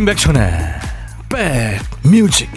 임백천의 0.00 0.40
백뮤직. 1.28 2.48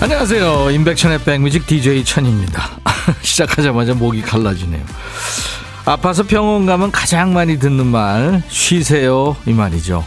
안녕하세요. 0.00 0.70
임백천의 0.72 1.22
백뮤직 1.22 1.64
DJ 1.68 2.04
천입니다. 2.04 2.70
시작하자마자 3.22 3.94
목이 3.94 4.20
갈라지네요 4.22 4.84
아파서 5.84 6.22
병원 6.22 6.66
가면 6.66 6.92
가장 6.92 7.32
많이 7.32 7.58
듣는 7.58 7.86
말 7.86 8.42
쉬세요 8.48 9.36
이 9.46 9.52
말이죠. 9.52 10.04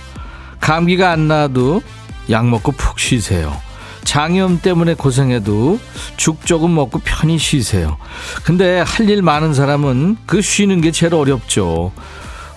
감기가 0.60 1.12
안 1.12 1.28
나도 1.28 1.82
약 2.30 2.48
먹고 2.48 2.72
푹 2.72 3.00
쉬세요. 3.00 3.56
장염 4.04 4.60
때문에 4.62 4.94
고생해도 4.96 5.80
죽 6.18 6.46
조금 6.46 6.76
먹고 6.76 7.00
편히 7.04 7.38
쉬세요. 7.38 7.98
근데 8.44 8.82
할 8.82 9.10
일 9.10 9.22
많은 9.22 9.54
사람은 9.54 10.18
그 10.26 10.42
쉬는 10.42 10.82
게 10.82 10.92
제일 10.92 11.16
어렵죠. 11.16 11.92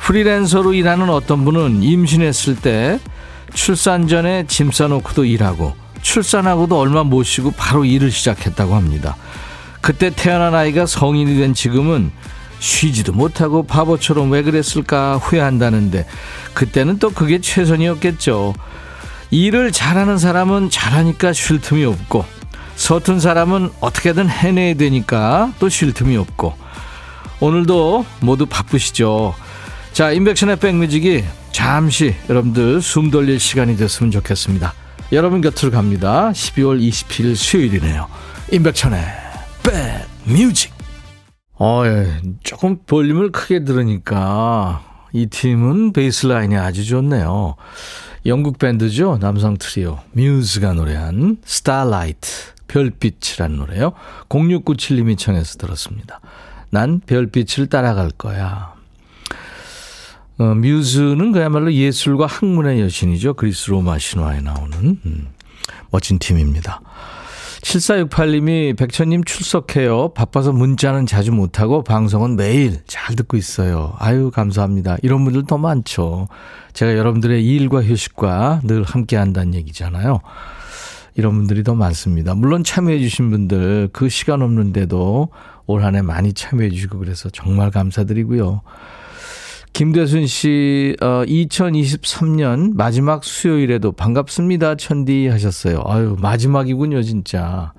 프리랜서로 0.01 0.73
일하는 0.75 1.11
어떤 1.11 1.44
분은 1.44 1.83
임신했을 1.83 2.56
때 2.56 3.00
출산 3.55 4.06
전에 4.06 4.44
짐 4.47 4.70
싸놓고도 4.70 5.25
일하고 5.25 5.75
출산하고도 6.03 6.78
얼마 6.78 7.03
못 7.03 7.25
쉬고 7.25 7.50
바로 7.53 7.84
일을 7.84 8.12
시작했다고 8.12 8.77
합니다. 8.77 9.17
그때 9.81 10.11
태어난 10.11 10.55
아이가 10.55 10.87
성인이 10.87 11.39
된 11.41 11.55
지금은 11.55 12.12
쉬지도 12.59 13.12
못하고 13.12 13.65
바보처럼 13.65 14.31
왜 14.31 14.43
그랬을까 14.43 15.17
후회한다는데 15.17 16.07
그때는 16.55 16.99
또 16.99 17.11
그게 17.11 17.41
최선이었겠죠. 17.41 18.55
일을 19.31 19.73
잘하는 19.73 20.19
사람은 20.19 20.71
잘하니까 20.71 21.33
쉴 21.33 21.61
틈이 21.61 21.84
없고 21.84 22.25
서툰 22.77 23.21
사람은 23.21 23.71
어떻게든 23.81 24.29
해내야 24.29 24.75
되니까 24.75 25.53
또 25.59 25.69
쉴 25.69 25.93
틈이 25.93 26.17
없고 26.17 26.55
오늘도 27.41 28.07
모두 28.21 28.47
바쁘시죠. 28.47 29.34
자, 29.93 30.12
인백션의 30.12 30.57
백뮤직이 30.57 31.25
잠시 31.53 32.15
여러분들 32.29 32.83
숨 32.83 33.11
돌릴 33.11 33.41
시간이 33.41 33.77
됐으면 33.77 34.11
좋겠습니다. 34.11 34.75
여러분 35.12 35.41
곁으로 35.41 35.71
갑니다. 35.71 36.31
12월 36.33 36.81
27일 36.81 37.34
수요일이네요. 37.34 38.07
임백천의 38.53 39.00
백뮤직 40.27 40.75
어, 41.59 41.83
예. 41.87 42.21
조금 42.43 42.79
볼륨을 42.85 43.33
크게 43.33 43.65
들으니까 43.65 44.85
이 45.12 45.27
팀은 45.27 45.93
베이스 45.93 46.27
라인이 46.27 46.57
아주 46.57 46.85
좋네요. 46.85 47.57
영국 48.27 48.59
밴드죠. 48.59 49.19
남성 49.21 49.57
트리오. 49.57 49.99
뮤즈가 50.12 50.75
노래한 50.75 51.39
Starlight, 51.45 52.28
별빛이라는 52.69 53.57
노래요. 53.57 53.93
0697님이 54.29 55.17
청해서 55.17 55.57
들었습니다. 55.59 56.21
난 56.71 57.01
별빛을 57.07 57.69
따라갈 57.69 58.11
거야. 58.11 58.75
어, 60.39 60.45
뮤즈는 60.55 61.33
그야말로 61.33 61.73
예술과 61.73 62.27
학문의 62.27 62.81
여신이죠. 62.83 63.34
그리스 63.34 63.71
로마 63.71 63.99
신화에 63.99 64.41
나오는 64.41 65.01
음, 65.07 65.28
멋진 65.91 66.19
팀입니다. 66.19 66.83
7468님이 67.66 68.77
백천님 68.77 69.25
출석해요. 69.25 70.10
바빠서 70.15 70.53
문자는 70.53 71.06
자주 71.06 71.32
못하고 71.32 71.82
방송은 71.82 72.37
매일 72.37 72.78
잘 72.87 73.16
듣고 73.16 73.37
있어요. 73.37 73.93
아유, 73.99 74.31
감사합니다. 74.32 74.99
이런 75.03 75.25
분들 75.25 75.47
더 75.47 75.59
많죠. 75.59 76.28
제가 76.75 76.97
여러분들의 76.97 77.44
일과 77.44 77.82
휴식과 77.82 78.60
늘 78.65 78.84
함께 78.84 79.16
한다는 79.16 79.54
얘기잖아요. 79.54 80.21
이런 81.16 81.34
분들이 81.34 81.65
더 81.65 81.75
많습니다. 81.75 82.34
물론 82.34 82.62
참여해주신 82.62 83.31
분들 83.31 83.88
그 83.93 84.09
시간 84.09 84.43
없는데도 84.43 85.28
올 85.66 85.83
한 85.83 85.97
해 85.97 86.03
많이 86.03 86.33
참여해주시고 86.33 86.98
그래서 86.98 87.31
정말 87.31 87.72
감사드리고요. 87.72 88.60
김대순 89.76 90.26
씨, 90.26 90.97
어, 91.03 91.22
2023년 91.26 92.75
마지막 92.76 93.22
수요일에도 93.22 93.92
반갑습니다, 93.92 94.76
천디 94.76 95.26
하셨어요. 95.26 95.82
아유, 95.84 96.16
마지막이군요, 96.19 97.03
진짜. 97.03 97.75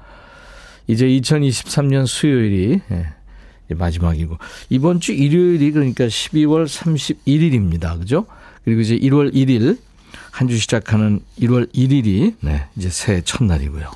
이제 0.85 1.07
2023년 1.07 2.05
수요일이, 2.05 2.81
예, 2.91 3.73
마지막이고. 3.73 4.37
이번 4.69 4.99
주 4.99 5.11
일요일이 5.11 5.71
그러니까 5.71 6.05
12월 6.05 6.67
31일입니다. 6.67 7.97
그죠? 7.97 8.27
그리고 8.63 8.81
이제 8.81 8.95
1월 8.95 9.33
1일, 9.33 9.79
한 10.29 10.47
주 10.47 10.55
시작하는 10.55 11.21
1월 11.39 11.67
1일이, 11.73 12.35
네, 12.41 12.65
이제 12.77 12.89
새해 12.91 13.21
첫날이고요. 13.21 13.89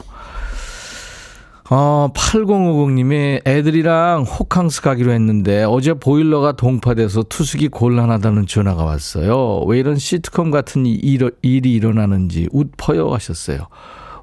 어, 1.74 2.09
8050님이 2.14 3.48
애들이랑 3.48 4.24
호캉스 4.24 4.82
가기로 4.82 5.14
했는데 5.14 5.64
어제 5.64 5.94
보일러가 5.94 6.52
동파돼서 6.52 7.24
투숙이 7.24 7.70
곤란하다는 7.70 8.46
전화가 8.46 8.84
왔어요. 8.84 9.62
왜 9.68 9.80
이런 9.80 9.96
시트콤 9.96 10.52
같은 10.52 10.86
일, 10.86 11.32
일이 11.42 11.72
일어나는지 11.72 12.50
웃퍼요 12.52 13.14
하셨어요. 13.14 13.68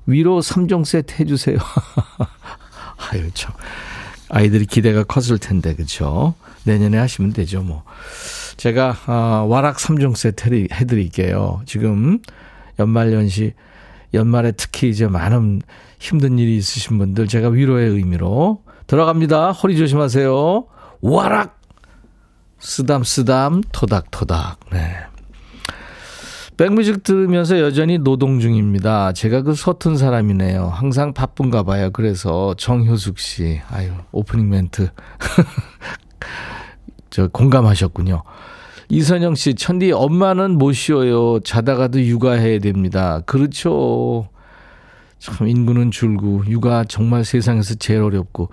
위로 0.05 0.41
3종 0.41 0.85
세트 0.85 1.23
해주세요. 1.23 1.57
아유, 3.11 3.31
참. 3.33 3.55
아이들이 4.29 4.67
기대가 4.67 5.03
컸을 5.05 5.39
텐데, 5.39 5.75
그쵸? 5.75 6.35
내년에 6.65 6.99
하시면 6.99 7.33
되죠, 7.33 7.63
뭐. 7.63 7.83
제가, 8.59 8.95
어, 9.07 9.47
와락 9.49 9.79
3종 9.79 10.17
세트 10.17 10.69
해드릴게요. 10.71 11.63
지금 11.65 12.19
연말연시, 12.79 13.55
연말에 14.13 14.53
특히 14.53 14.91
이제 14.91 15.07
많은 15.07 15.63
힘든 15.99 16.39
일이 16.39 16.57
있으신 16.57 16.99
분들 16.99 17.27
제가 17.27 17.49
위로의 17.49 17.91
의미로 17.91 18.63
들어갑니다. 18.87 19.53
허리 19.53 19.77
조심하세요. 19.77 20.67
와락! 21.01 21.59
쓰담, 22.59 23.05
쓰담, 23.05 23.63
토닥토닥. 23.73 24.59
네. 24.73 24.97
백뮤직 26.57 27.05
들으면서 27.05 27.61
여전히 27.61 27.99
노동 27.99 28.41
중입니다. 28.41 29.13
제가 29.13 29.43
그 29.43 29.55
서툰 29.55 29.97
사람이네요. 29.97 30.67
항상 30.67 31.15
바쁜가 31.15 31.63
봐요. 31.63 31.91
그래서 31.93 32.55
정효숙 32.55 33.21
씨, 33.21 33.61
아유, 33.71 33.93
오프닝 34.11 34.49
멘트. 34.49 34.91
저 37.11 37.29
공감하셨군요. 37.29 38.25
이선영 38.89 39.37
씨, 39.37 39.55
천디 39.55 39.93
엄마는 39.93 40.59
못 40.59 40.73
쉬어요. 40.73 41.39
자다가도 41.41 42.03
육아해야 42.03 42.59
됩니다. 42.59 43.21
그렇죠. 43.25 44.29
참 45.19 45.49
인구는 45.49 45.91
줄고 45.91 46.45
육아 46.47 46.85
정말 46.85 47.25
세상에서 47.25 47.75
제일 47.75 48.03
어렵고 48.03 48.51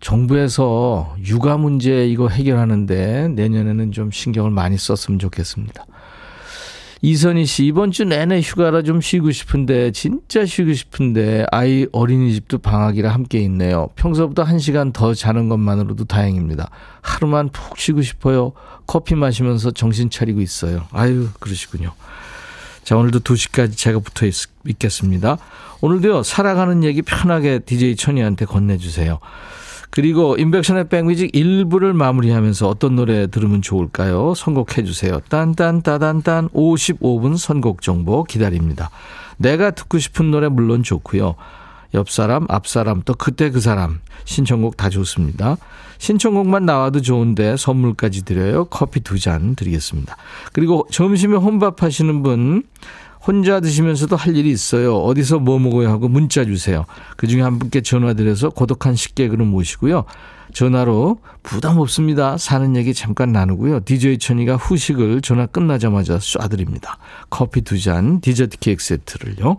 정부에서 0.00 1.16
육아 1.24 1.56
문제 1.56 2.06
이거 2.06 2.28
해결하는데 2.28 3.28
내년에는 3.28 3.92
좀 3.92 4.10
신경을 4.10 4.50
많이 4.50 4.78
썼으면 4.78 5.18
좋겠습니다. 5.18 5.86
이선희 7.02 7.44
씨 7.44 7.66
이번 7.66 7.90
주 7.90 8.04
내내 8.04 8.40
휴가라 8.40 8.82
좀 8.82 9.00
쉬고 9.00 9.30
싶은데 9.30 9.90
진짜 9.92 10.46
쉬고 10.46 10.72
싶은데 10.72 11.44
아이 11.52 11.86
어린이집도 11.92 12.58
방학이라 12.58 13.12
함께 13.12 13.38
있네요. 13.40 13.88
평소보다 13.96 14.44
한 14.44 14.58
시간 14.58 14.92
더 14.92 15.12
자는 15.12 15.48
것만으로도 15.48 16.06
다행입니다. 16.06 16.70
하루만 17.02 17.50
푹 17.50 17.78
쉬고 17.78 18.00
싶어요. 18.02 18.52
커피 18.86 19.14
마시면서 19.14 19.72
정신 19.72 20.08
차리고 20.08 20.40
있어요. 20.40 20.86
아유 20.90 21.28
그러시군요. 21.38 21.92
자 22.82 22.96
오늘도 22.96 23.20
2시까지 23.20 23.76
제가 23.76 23.98
붙어 23.98 24.26
있, 24.26 24.34
있겠습니다. 24.66 25.38
오늘도요, 25.80 26.22
살아가는 26.22 26.84
얘기 26.84 27.02
편하게 27.02 27.58
DJ 27.58 27.96
천이한테 27.96 28.44
건네주세요. 28.44 29.18
그리고 29.90 30.36
인백션의 30.36 30.88
백뮤직 30.88 31.32
1부를 31.32 31.92
마무리하면서 31.92 32.68
어떤 32.68 32.96
노래 32.96 33.28
들으면 33.28 33.62
좋을까요? 33.62 34.34
선곡해 34.34 34.84
주세요. 34.84 35.20
딴딴따단딴 35.28 36.50
55분 36.50 37.36
선곡 37.38 37.82
정보 37.82 38.24
기다립니다. 38.24 38.90
내가 39.38 39.70
듣고 39.70 39.98
싶은 39.98 40.30
노래 40.30 40.48
물론 40.48 40.82
좋고요. 40.82 41.34
옆 41.94 42.10
사람, 42.10 42.46
앞 42.48 42.66
사람, 42.66 43.00
또 43.04 43.14
그때 43.14 43.50
그 43.50 43.60
사람 43.60 44.00
신청곡 44.24 44.76
다 44.76 44.90
좋습니다. 44.90 45.56
신청곡만 45.98 46.66
나와도 46.66 47.00
좋은데 47.00 47.56
선물까지 47.56 48.24
드려요. 48.24 48.66
커피 48.66 49.00
두 49.00 49.18
잔 49.18 49.54
드리겠습니다. 49.54 50.16
그리고 50.52 50.86
점심에 50.90 51.36
혼밥 51.36 51.82
하시는 51.82 52.22
분 52.22 52.64
혼자 53.26 53.60
드시면서도 53.60 54.14
할 54.14 54.36
일이 54.36 54.50
있어요. 54.50 54.98
어디서 54.98 55.40
뭐 55.40 55.58
먹어야 55.58 55.90
하고 55.90 56.08
문자 56.08 56.44
주세요. 56.44 56.86
그중에 57.16 57.42
한 57.42 57.58
분께 57.58 57.80
전화드려서 57.80 58.50
고독한 58.50 58.94
식객으로 58.94 59.44
모시고요. 59.44 60.04
전화로 60.54 61.18
부담 61.42 61.78
없습니다. 61.78 62.38
사는 62.38 62.76
얘기 62.76 62.94
잠깐 62.94 63.32
나누고요. 63.32 63.80
DJ 63.84 64.18
천이가 64.18 64.56
후식을 64.56 65.20
전화 65.20 65.46
끝나자마자 65.46 66.18
쏴드립니다. 66.18 66.96
커피 67.28 67.62
두 67.62 67.78
잔, 67.80 68.20
디저트 68.20 68.58
케이크 68.60 68.82
세트를요. 68.82 69.58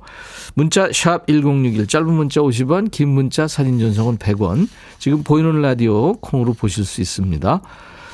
문자 0.55 0.89
샵 0.93 1.27
1061, 1.27 1.87
짧은 1.87 2.11
문자 2.11 2.39
50원, 2.39 2.89
긴 2.89 3.09
문자 3.09 3.47
사진 3.47 3.79
전송은 3.79 4.17
100원. 4.17 4.69
지금 4.97 5.23
보이는 5.23 5.61
라디오 5.61 6.13
콩으로 6.13 6.53
보실 6.53 6.85
수 6.85 7.01
있습니다. 7.01 7.61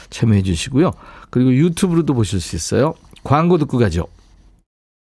참여해 0.10 0.42
주시고요. 0.42 0.92
그리고 1.30 1.54
유튜브로도 1.54 2.16
보실 2.16 2.42
수 2.42 2.56
있어요. 2.56 2.96
광고 3.24 3.58
듣고 3.60 3.78
가죠. 3.78 4.08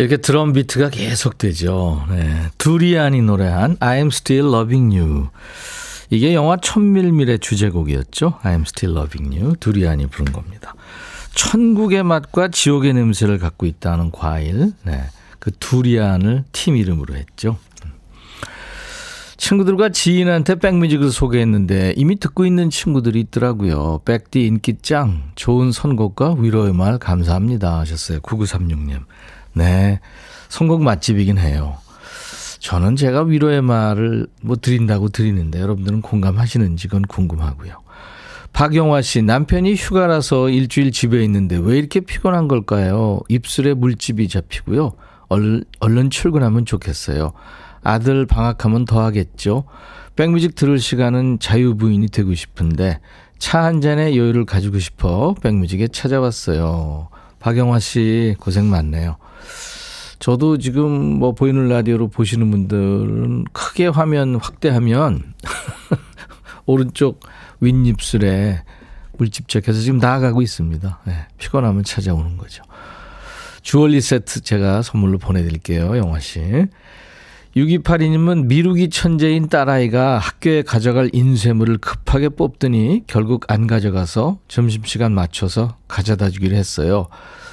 이렇게 0.00 0.16
드럼 0.16 0.54
비트가 0.54 0.88
계속 0.88 1.36
되죠. 1.36 2.06
네. 2.08 2.48
두리안이 2.56 3.20
노래한 3.20 3.76
I'm 3.76 4.06
Still 4.06 4.48
Loving 4.48 4.98
You. 4.98 5.28
이게 6.08 6.32
영화 6.32 6.56
천밀밀의 6.56 7.38
주제곡이었죠. 7.40 8.38
I'm 8.42 8.62
Still 8.62 8.96
Loving 8.96 9.38
You. 9.38 9.56
두리안이 9.60 10.06
부른 10.06 10.32
겁니다. 10.32 10.74
천국의 11.34 12.02
맛과 12.02 12.48
지옥의 12.48 12.94
냄새를 12.94 13.38
갖고 13.38 13.66
있다는 13.66 14.10
과일. 14.10 14.72
네. 14.84 15.04
그 15.38 15.50
두리안을 15.58 16.44
팀 16.52 16.76
이름으로 16.76 17.14
했죠. 17.14 17.58
친구들과 19.36 19.90
지인한테 19.90 20.54
백뮤직을 20.54 21.10
소개했는데 21.10 21.94
이미 21.96 22.18
듣고 22.18 22.46
있는 22.46 22.70
친구들이 22.70 23.20
있더라고요. 23.20 24.00
백디 24.06 24.46
인기 24.46 24.78
짱. 24.80 25.32
좋은 25.34 25.72
선곡과 25.72 26.36
위로의 26.38 26.72
말 26.72 26.98
감사합니다 26.98 27.78
하셨어요. 27.80 28.20
9936님. 28.20 29.04
네. 29.52 30.00
선곡 30.48 30.82
맛집이긴 30.82 31.38
해요. 31.38 31.76
저는 32.58 32.96
제가 32.96 33.22
위로의 33.22 33.62
말을 33.62 34.26
뭐 34.42 34.56
드린다고 34.56 35.08
드리는데 35.08 35.60
여러분들은 35.60 36.02
공감하시는지 36.02 36.88
그건 36.88 37.02
궁금하고요. 37.02 37.72
박영화 38.52 39.00
씨, 39.00 39.22
남편이 39.22 39.74
휴가라서 39.74 40.50
일주일 40.50 40.90
집에 40.92 41.22
있는데 41.24 41.56
왜 41.56 41.78
이렇게 41.78 42.00
피곤한 42.00 42.48
걸까요? 42.48 43.20
입술에 43.28 43.74
물집이 43.74 44.28
잡히고요. 44.28 44.92
얼른, 45.28 45.64
얼른 45.78 46.10
출근하면 46.10 46.66
좋겠어요. 46.66 47.32
아들 47.82 48.26
방학하면 48.26 48.84
더 48.84 49.02
하겠죠. 49.04 49.64
백뮤직 50.16 50.54
들을 50.56 50.78
시간은 50.78 51.38
자유부인이 51.38 52.08
되고 52.08 52.34
싶은데 52.34 52.98
차 53.38 53.62
한 53.64 53.80
잔의 53.80 54.18
여유를 54.18 54.44
가지고 54.44 54.78
싶어 54.80 55.34
백뮤직에 55.40 55.88
찾아왔어요. 55.88 57.08
박영화 57.38 57.78
씨 57.78 58.36
고생 58.38 58.68
많네요. 58.68 59.16
저도 60.18 60.58
지금 60.58 60.90
뭐 60.90 61.32
보이는 61.32 61.68
라디오로 61.68 62.08
보시는 62.08 62.50
분들은 62.50 63.44
크게 63.52 63.86
화면 63.86 64.36
확대하면 64.36 65.34
오른쪽 66.66 67.20
윗입술에 67.60 68.62
물집적해서 69.16 69.80
지금 69.80 69.98
나아가고 69.98 70.42
있습니다. 70.42 71.00
네, 71.04 71.26
피곤하면 71.38 71.84
찾아오는 71.84 72.36
거죠. 72.36 72.62
주얼리 73.62 74.00
세트 74.00 74.42
제가 74.42 74.82
선물로 74.82 75.18
보내드릴게요, 75.18 75.96
영화 75.96 76.18
씨. 76.18 76.66
6282님은 77.56 78.46
미루기 78.46 78.90
천재인 78.90 79.48
딸아이가 79.48 80.18
학교에 80.18 80.62
가져갈 80.62 81.10
인쇄물을 81.12 81.78
급하게 81.78 82.28
뽑더니 82.28 83.02
결국 83.06 83.50
안 83.50 83.66
가져가서 83.66 84.38
점심시간 84.48 85.12
맞춰서 85.12 85.76
가져다 85.88 86.30
주기로 86.30 86.54
했어요. 86.56 87.08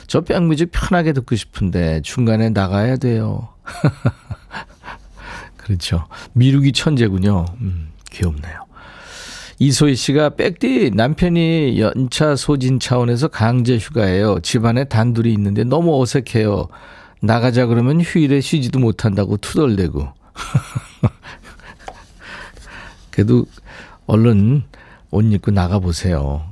저 0.07 0.21
백뮤직 0.21 0.71
편하게 0.71 1.13
듣고 1.13 1.35
싶은데 1.35 2.01
중간에 2.01 2.49
나가야 2.49 2.97
돼요. 2.97 3.49
그렇죠. 5.57 6.05
미루기 6.33 6.71
천재군요. 6.71 7.45
음, 7.59 7.89
귀엽네요. 8.11 8.65
이소희 9.59 9.95
씨가 9.95 10.29
백디 10.29 10.91
남편이 10.93 11.79
연차 11.79 12.35
소진 12.35 12.79
차원에서 12.79 13.27
강제 13.27 13.77
휴가예요. 13.77 14.39
집안에 14.41 14.85
단둘이 14.85 15.33
있는데 15.33 15.63
너무 15.63 16.01
어색해요. 16.01 16.67
나가자 17.21 17.65
그러면 17.65 17.99
휴일에 17.99 18.39
쉬지도 18.39 18.79
못한다고 18.79 19.37
투덜대고. 19.37 20.07
그래도 23.11 23.45
얼른 24.05 24.63
옷 25.09 25.33
입고 25.33 25.51
나가보세요. 25.51 26.47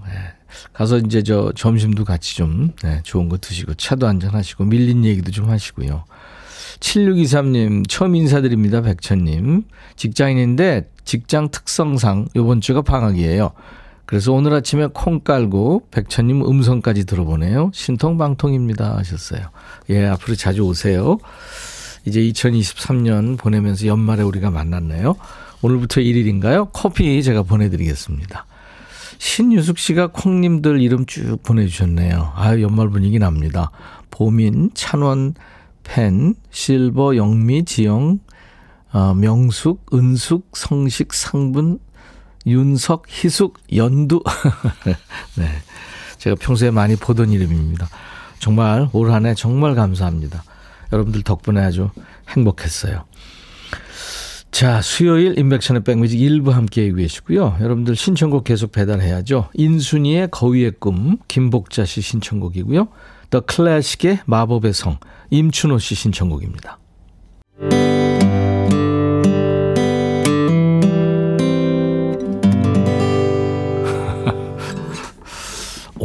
네. 0.63 0.69
가서 0.73 0.97
이제 0.99 1.23
저 1.23 1.51
점심도 1.55 2.05
같이 2.05 2.35
좀 2.35 2.71
네, 2.83 3.01
좋은 3.03 3.29
거 3.29 3.37
드시고 3.37 3.75
차도 3.75 4.07
한잔 4.07 4.31
하시고 4.31 4.65
밀린 4.65 5.05
얘기도 5.05 5.31
좀 5.31 5.49
하시고요. 5.49 6.05
7623님 6.79 7.87
처음 7.87 8.15
인사드립니다. 8.15 8.81
백천님. 8.81 9.63
직장인인데 9.95 10.89
직장 11.05 11.49
특성상 11.49 12.27
요번 12.35 12.61
주가 12.61 12.81
방학이에요. 12.81 13.51
그래서 14.05 14.33
오늘 14.33 14.53
아침에 14.53 14.87
콩 14.93 15.19
깔고 15.21 15.87
백천님 15.91 16.43
음성까지 16.45 17.05
들어보네요. 17.05 17.71
신통방통입니다 17.73 18.97
하셨어요. 18.97 19.47
예, 19.89 20.05
앞으로 20.05 20.35
자주 20.35 20.61
오세요. 20.61 21.17
이제 22.05 22.21
2023년 22.21 23.37
보내면서 23.37 23.87
연말에 23.87 24.21
우리가 24.21 24.51
만났네요. 24.51 25.15
오늘부터 25.63 26.01
1일인가요? 26.01 26.69
커피 26.71 27.23
제가 27.23 27.41
보내드리겠습니다. 27.43 28.45
신유숙 29.29 29.79
씨가 29.79 30.07
콩님들 30.13 30.79
이름 30.81 31.07
쭉 31.07 31.41
보내주셨네요. 31.41 32.33
아 32.35 32.59
연말 32.61 32.89
분위기 32.89 33.17
납니다. 33.17 33.71
보민, 34.11 34.69
찬원, 34.75 35.33
펜, 35.83 36.35
실버, 36.51 37.15
영미, 37.15 37.65
지영, 37.65 38.19
어, 38.93 39.15
명숙, 39.15 39.87
은숙, 39.95 40.55
성식, 40.55 41.11
상분, 41.11 41.79
윤석, 42.45 43.05
희숙, 43.09 43.57
연두. 43.75 44.21
네. 45.37 45.47
제가 46.19 46.35
평소에 46.39 46.69
많이 46.69 46.95
보던 46.95 47.31
이름입니다. 47.31 47.89
정말 48.37 48.87
올 48.93 49.09
한 49.11 49.25
해 49.25 49.33
정말 49.33 49.73
감사합니다. 49.73 50.43
여러분들 50.93 51.23
덕분에 51.23 51.61
아주 51.61 51.89
행복했어요. 52.29 53.05
자, 54.55 54.81
수요일 54.81 55.37
인백션의 55.37 55.83
백뮤직 55.83 56.21
일부 56.21 56.51
함께 56.51 56.89
계시고요. 56.89 57.57
여러분들 57.59 57.97
신청곡 57.97 58.45
계속 58.45 58.71
배달해야죠. 58.71 59.49
인순이의 59.53 60.29
거위의 60.31 60.75
꿈, 60.79 61.17
김복자 61.27 61.83
씨 61.83 61.99
신청곡이고요. 61.99 62.87
더 63.31 63.41
클래식의 63.41 64.19
마법의 64.25 64.71
성, 64.71 64.97
임춘호 65.29 65.79
씨 65.79 65.95
신청곡입니다. 65.95 66.79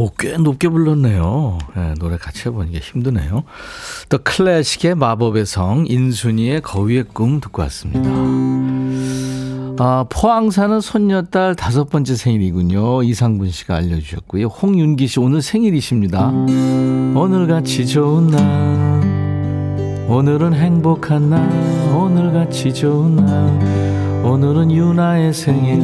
오, 0.01 0.11
꽤 0.19 0.39
높게 0.39 0.71
불렀네요. 0.71 1.59
네, 1.77 1.95
노래 1.99 2.17
같이 2.17 2.49
해보니까 2.49 2.79
힘드네요. 2.79 3.45
더 4.09 4.17
클래식의 4.17 4.95
마법의 4.95 5.45
성, 5.45 5.85
인순이의 5.87 6.63
거위의 6.63 7.05
꿈 7.13 7.39
듣고 7.39 7.61
왔습니다. 7.61 8.09
아, 9.79 10.07
포항 10.09 10.51
사는 10.51 10.81
손녀딸 10.81 11.55
다섯 11.55 11.91
번째 11.91 12.15
생일이군요. 12.15 13.03
이상분 13.03 13.51
씨가 13.51 13.77
알려주셨고요. 13.77 14.47
홍윤기 14.47 15.07
씨 15.07 15.21
오늘 15.21 15.43
생일이십니다. 15.43 16.29
오늘같이 17.15 17.87
좋은 17.87 18.29
날, 18.29 20.07
오늘은 20.09 20.55
행복한 20.55 21.29
날, 21.29 21.47
오늘같이 21.95 22.73
좋은 22.73 23.17
날, 23.17 24.25
오늘은 24.25 24.73
유나의 24.73 25.35
생일, 25.35 25.83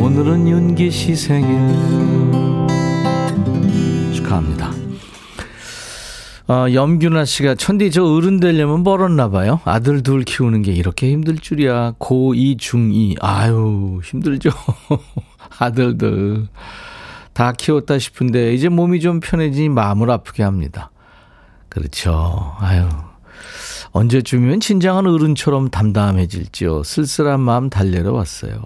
오늘은 0.00 0.48
윤기 0.48 0.90
씨 0.90 1.14
생일. 1.14 2.31
축하합니다. 4.32 4.72
어, 6.48 6.72
염균아 6.72 7.24
씨가 7.24 7.54
천디 7.54 7.90
저 7.90 8.04
어른 8.04 8.40
되려면 8.40 8.82
멀었나 8.82 9.28
봐요. 9.30 9.60
아들 9.64 10.02
둘 10.02 10.24
키우는 10.24 10.62
게 10.62 10.72
이렇게 10.72 11.10
힘들 11.10 11.38
줄이야. 11.38 11.92
고2 11.98 12.58
중2 12.58 13.16
아유 13.20 14.00
힘들죠. 14.02 14.50
아들들 15.58 16.48
다 17.32 17.52
키웠다 17.52 17.98
싶은데 17.98 18.54
이제 18.54 18.68
몸이 18.68 19.00
좀 19.00 19.20
편해지니 19.20 19.68
마음을 19.68 20.10
아프게 20.10 20.42
합니다. 20.42 20.90
그렇죠. 21.68 22.54
아유 22.58 22.88
언제쯤이면 23.92 24.60
진정한 24.60 25.06
어른처럼 25.06 25.70
담담해질지요. 25.70 26.82
쓸쓸한 26.82 27.40
마음 27.40 27.70
달래러 27.70 28.12
왔어요. 28.12 28.64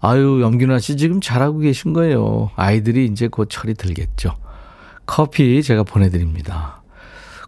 아유 0.00 0.40
염균아 0.42 0.80
씨 0.80 0.96
지금 0.96 1.20
잘하고 1.20 1.60
계신 1.60 1.92
거예요. 1.94 2.50
아이들이 2.56 3.06
이제 3.06 3.28
곧 3.28 3.48
철이 3.48 3.74
들겠죠. 3.74 4.43
커피 5.06 5.62
제가 5.62 5.82
보내드립니다. 5.82 6.82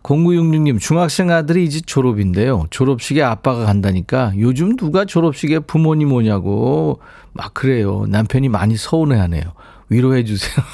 0966님, 0.03 0.79
중학생 0.79 1.31
아들이 1.31 1.65
이제 1.65 1.81
졸업인데요. 1.81 2.67
졸업식에 2.71 3.23
아빠가 3.23 3.65
간다니까 3.65 4.33
요즘 4.39 4.77
누가 4.77 5.05
졸업식에 5.05 5.61
부모님 5.61 6.13
오냐고 6.13 7.01
막 7.33 7.55
그래요. 7.55 8.07
남편이 8.09 8.49
많이 8.49 8.77
서운해 8.77 9.19
하네요. 9.19 9.43
위로해 9.89 10.25
주세요. 10.25 10.65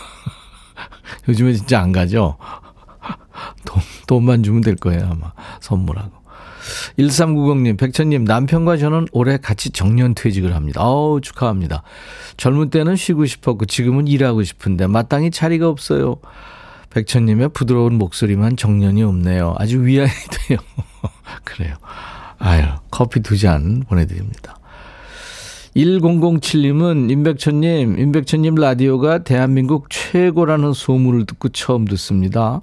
요즘에 1.29 1.55
진짜 1.55 1.81
안 1.81 1.93
가죠? 1.93 2.37
돈만 4.07 4.43
주면 4.43 4.61
될 4.61 4.77
거예요, 4.77 5.09
아마. 5.11 5.33
선물하고. 5.61 6.23
1390님, 6.99 7.79
백천님, 7.79 8.25
남편과 8.25 8.77
저는 8.77 9.07
올해 9.13 9.37
같이 9.37 9.71
정년 9.71 10.15
퇴직을 10.15 10.55
합니다. 10.55 10.83
어우, 10.83 11.21
축하합니다. 11.21 11.83
젊은 12.37 12.71
때는 12.71 12.97
쉬고 12.97 13.27
싶었고, 13.27 13.65
지금은 13.65 14.07
일하고 14.07 14.43
싶은데, 14.43 14.87
마땅히 14.87 15.31
자리가 15.31 15.69
없어요. 15.69 16.17
백천님의 16.93 17.51
부드러운 17.51 17.95
목소리만 17.95 18.57
정년이 18.57 19.03
없네요. 19.03 19.55
아주 19.59 19.85
위안이 19.85 20.11
돼요. 20.49 20.59
그래요. 21.45 21.75
아유, 22.39 22.65
커피 22.91 23.21
두 23.21 23.37
잔 23.37 23.83
보내드립니다. 23.89 24.59
1007님은 25.75 27.11
임백천님, 27.11 27.99
임백천님 27.99 28.57
라디오가 28.57 29.25
대한민국 29.25 29.87
최고라는 29.89 30.75
소문을 30.75 31.25
듣고 31.27 31.49
처음 31.49 31.87
듣습니다. 31.87 32.61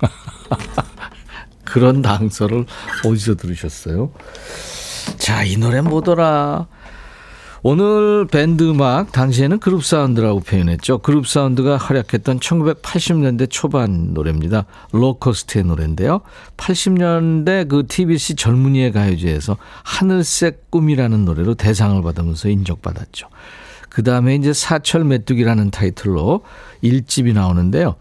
그런 1.64 2.02
낭설을 2.02 2.66
어디서 3.06 3.36
들으셨어요? 3.36 4.12
자, 5.18 5.44
이 5.44 5.56
노래 5.56 5.80
뭐더라? 5.80 6.66
오늘 7.68 8.28
밴드 8.28 8.62
음악 8.62 9.10
당시에는 9.10 9.58
그룹 9.58 9.84
사운드라고 9.84 10.38
표현했죠. 10.38 10.98
그룹 10.98 11.26
사운드가 11.26 11.76
활약했던 11.78 12.38
1980년대 12.38 13.48
초반 13.50 14.14
노래입니다. 14.14 14.66
로커스트의 14.92 15.64
노래인데요. 15.64 16.20
80년대 16.58 17.68
그 17.68 17.84
TBC 17.88 18.36
젊은이의 18.36 18.92
가요제에서 18.92 19.56
하늘색 19.82 20.70
꿈이라는 20.70 21.24
노래로 21.24 21.56
대상을 21.56 22.00
받으면서 22.00 22.50
인정받았죠. 22.50 23.30
그 23.88 24.04
다음에 24.04 24.36
이제 24.36 24.52
사철 24.52 25.02
메뚜기라는 25.02 25.72
타이틀로 25.72 26.44
1집이 26.84 27.34
나오는데요. 27.34 27.96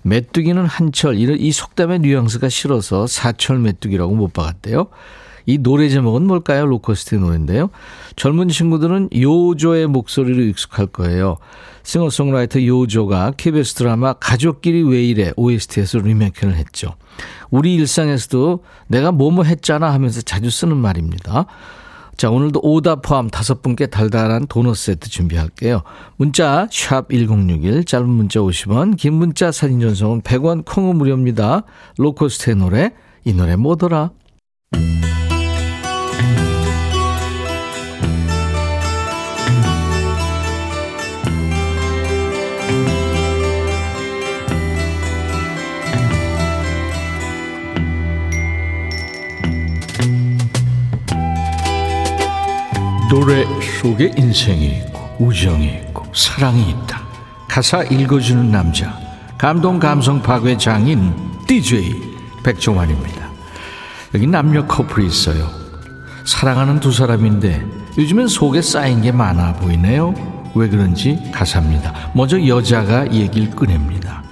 메뚜기는 0.00 0.64
한철, 0.64 1.16
이 1.16 1.52
속담의 1.52 1.98
뉘앙스가 1.98 2.48
싫어서 2.48 3.06
사철 3.06 3.58
메뚜기라고 3.58 4.14
못 4.14 4.32
박았대요. 4.32 4.86
이 5.50 5.58
노래 5.58 5.88
제목은 5.88 6.28
뭘까요? 6.28 6.64
로커스트의 6.66 7.20
노래인데요. 7.20 7.70
젊은 8.14 8.48
친구들은 8.48 9.08
요조의 9.12 9.88
목소리로 9.88 10.42
익숙할 10.44 10.86
거예요. 10.86 11.38
싱어송라이터 11.82 12.64
요조가 12.64 13.32
KBS 13.36 13.74
드라마 13.74 14.12
가족끼리 14.12 14.82
왜 14.84 15.02
이래 15.02 15.32
OST에서 15.34 15.98
리메이크를 15.98 16.54
했죠. 16.54 16.94
우리 17.50 17.74
일상에서도 17.74 18.62
내가 18.86 19.10
뭐뭐 19.10 19.42
했잖아 19.42 19.92
하면서 19.92 20.20
자주 20.20 20.50
쓰는 20.50 20.76
말입니다. 20.76 21.46
자, 22.16 22.30
오늘도 22.30 22.60
오답 22.62 23.02
포함 23.02 23.28
다섯 23.28 23.60
분께 23.60 23.86
달달한 23.86 24.46
도넛 24.46 24.76
세트 24.76 25.08
준비할게요. 25.08 25.82
문자 26.16 26.68
1061, 26.70 27.84
짧은 27.84 28.08
문자 28.08 28.38
50원, 28.40 28.96
긴 28.96 29.14
문자 29.14 29.50
사진 29.50 29.80
전송은 29.80 30.20
100원, 30.20 30.64
콩은 30.64 30.96
무료입니다. 30.96 31.62
로커스트의 31.96 32.56
노래, 32.56 32.92
이 33.24 33.32
노래 33.32 33.56
뭐더라? 33.56 34.10
노래 53.10 53.44
속에 53.82 54.12
인생이 54.16 54.66
있고 54.78 55.16
우정이 55.18 55.66
있고 55.66 56.06
사랑이 56.14 56.70
있다. 56.70 57.02
가사 57.48 57.82
읽어주는 57.82 58.52
남자 58.52 58.96
감동 59.36 59.80
감성 59.80 60.22
파괴 60.22 60.56
장인 60.56 61.12
DJ 61.46 62.00
백종환입니다. 62.44 63.28
여기 64.14 64.28
남녀 64.28 64.64
커플이 64.64 65.06
있어요. 65.06 65.59
사랑하는 66.30 66.78
두 66.78 66.92
사람인데 66.92 67.60
요즘엔 67.98 68.28
속에 68.28 68.62
쌓인 68.62 69.02
게 69.02 69.10
많아 69.10 69.54
보이네요. 69.54 70.14
왜 70.54 70.68
그런지 70.68 71.20
가사입니다. 71.32 71.92
먼저 72.14 72.40
여자가 72.46 73.12
얘기를 73.12 73.50
꺼냅니다. 73.50 74.22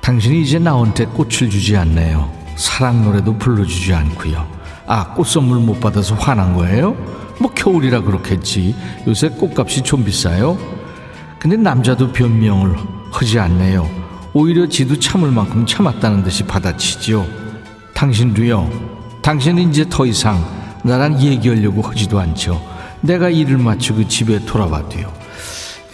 당신이 0.00 0.42
이제 0.42 0.60
나한테 0.60 1.06
꽃을 1.06 1.50
주지 1.50 1.76
않네요. 1.76 2.30
사랑 2.54 3.04
노래도 3.04 3.36
불러주지 3.36 3.92
않고요. 3.92 4.46
아, 4.86 5.12
꽃 5.12 5.26
선물 5.26 5.58
못 5.58 5.80
받아서 5.80 6.14
화난 6.14 6.54
거예요? 6.54 6.94
뭐 7.40 7.52
겨울이라 7.52 8.02
그렇겠지. 8.02 8.76
요새 9.08 9.28
꽃값이 9.28 9.82
좀 9.82 10.04
비싸요. 10.04 10.56
근데 11.40 11.56
남자도 11.56 12.12
변명을 12.12 12.76
하지 13.10 13.40
않네요. 13.40 13.90
오히려 14.32 14.68
지도 14.68 14.96
참을 14.96 15.32
만큼 15.32 15.66
참았다는 15.66 16.22
듯이 16.22 16.44
받아치죠. 16.44 17.26
당신도요. 17.92 18.70
당신은 19.20 19.68
이제 19.70 19.84
더 19.88 20.06
이상 20.06 20.61
나랑 20.82 21.20
얘기하려고 21.20 21.82
하지도 21.82 22.18
않죠. 22.20 22.60
내가 23.00 23.28
일을 23.28 23.58
마치고 23.58 24.08
집에 24.08 24.44
돌아와도요. 24.44 25.12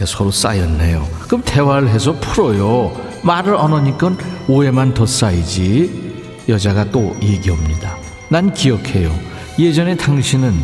서로 0.04 0.30
쌓였네요. 0.30 1.06
그럼 1.26 1.42
대화를 1.44 1.88
해서 1.88 2.12
풀어요. 2.20 2.92
말을 3.22 3.56
안 3.56 3.72
하니까 3.72 4.12
오해만 4.46 4.94
더 4.94 5.04
쌓이지. 5.04 6.44
여자가 6.48 6.90
또 6.90 7.14
얘기합니다. 7.22 7.96
난 8.28 8.52
기억해요. 8.52 9.12
예전에 9.58 9.96
당신은 9.96 10.54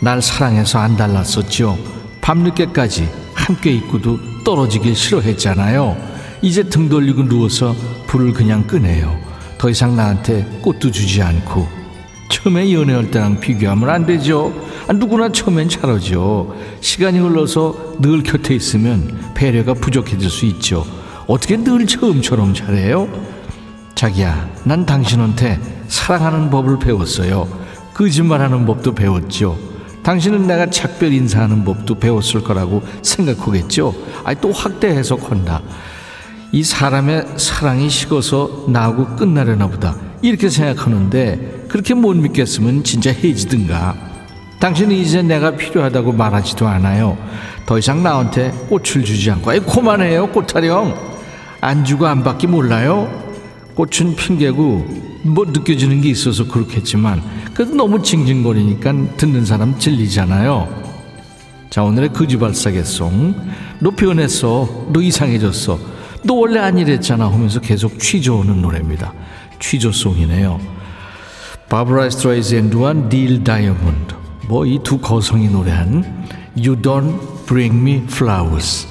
날 0.00 0.22
사랑해서 0.22 0.78
안 0.78 0.96
달랐었죠. 0.96 1.76
밤늦게까지 2.20 3.08
함께 3.34 3.72
있고도 3.72 4.18
떨어지길 4.44 4.94
싫어했잖아요. 4.94 5.96
이제 6.40 6.62
등 6.62 6.88
돌리고 6.88 7.24
누워서 7.24 7.74
불을 8.06 8.32
그냥 8.32 8.66
끄네요. 8.66 9.18
더 9.58 9.68
이상 9.70 9.96
나한테 9.96 10.44
꽃도 10.62 10.90
주지 10.90 11.22
않고. 11.22 11.83
처음에 12.34 12.72
연애할 12.72 13.12
때랑 13.12 13.38
비교하면 13.38 13.88
안 13.88 14.06
되죠. 14.06 14.52
아, 14.88 14.92
누구나 14.92 15.30
처음엔 15.30 15.68
잘하죠. 15.68 16.52
시간이 16.80 17.20
흘러서 17.20 17.94
늘 18.00 18.24
곁에 18.24 18.56
있으면 18.56 19.32
배려가 19.34 19.72
부족해질 19.72 20.28
수 20.28 20.44
있죠. 20.46 20.84
어떻게 21.28 21.56
늘 21.56 21.86
처음처럼 21.86 22.52
잘해요? 22.52 23.08
자기야, 23.94 24.50
난 24.64 24.84
당신한테 24.84 25.60
사랑하는 25.86 26.50
법을 26.50 26.80
배웠어요. 26.80 27.46
거짓말하는 27.94 28.66
법도 28.66 28.96
배웠죠. 28.96 29.56
당신은 30.02 30.48
내가 30.48 30.68
작별 30.70 31.12
인사하는 31.12 31.64
법도 31.64 32.00
배웠을 32.00 32.42
거라고 32.42 32.82
생각하겠죠. 33.02 33.94
아니 34.24 34.40
또 34.40 34.50
확대 34.50 34.88
해석한다. 34.88 35.62
이 36.50 36.64
사람의 36.64 37.26
사랑이 37.36 37.88
식어서 37.88 38.64
나하고 38.68 39.14
끝나려나 39.14 39.68
보다. 39.68 39.94
이렇게 40.24 40.48
생각하는데 40.48 41.66
그렇게 41.68 41.92
못 41.92 42.16
믿겠으면 42.16 42.82
진짜 42.82 43.10
헤지든가. 43.10 43.94
당신은 44.58 44.96
이제 44.96 45.20
내가 45.20 45.50
필요하다고 45.50 46.12
말하지도 46.12 46.66
않아요. 46.66 47.18
더 47.66 47.78
이상 47.78 48.02
나한테 48.02 48.50
꽃을 48.70 49.04
주지 49.04 49.30
않고 49.30 49.50
아이 49.50 49.60
그만해요 49.60 50.28
꽃타령. 50.28 50.94
안 51.60 51.84
주고 51.84 52.06
안 52.06 52.24
받기 52.24 52.46
몰라요? 52.46 53.06
꽃은 53.74 54.16
핑계고 54.16 54.86
뭐 55.24 55.44
느껴지는 55.44 56.00
게 56.00 56.08
있어서 56.08 56.48
그렇겠지만 56.48 57.22
그래도 57.52 57.74
너무 57.74 58.02
징징거리니까 58.02 59.16
듣는 59.18 59.44
사람 59.44 59.78
질리잖아요. 59.78 60.84
자 61.68 61.82
오늘의 61.82 62.14
거지발싸개송 62.14 63.34
너 63.80 63.90
변했어 63.90 64.86
너 64.90 65.02
이상해졌어 65.02 65.78
너 66.22 66.32
원래 66.32 66.60
아니랬잖아 66.60 67.30
하면서 67.30 67.60
계속 67.60 67.98
취조하는 67.98 68.62
노래입니다. 68.62 69.12
취조송이네요. 69.60 70.60
바브라 71.68 72.10
스트라이샌드와 72.10 73.08
닐 73.08 73.42
다이아몬드 73.42 74.14
뭐 74.48 74.66
이 74.66 74.78
두 74.84 74.98
거성이 74.98 75.48
노래한 75.48 76.04
You 76.56 76.76
Don't 76.80 77.46
Bring 77.46 77.76
Me 77.80 78.02
Flowers 78.06 78.86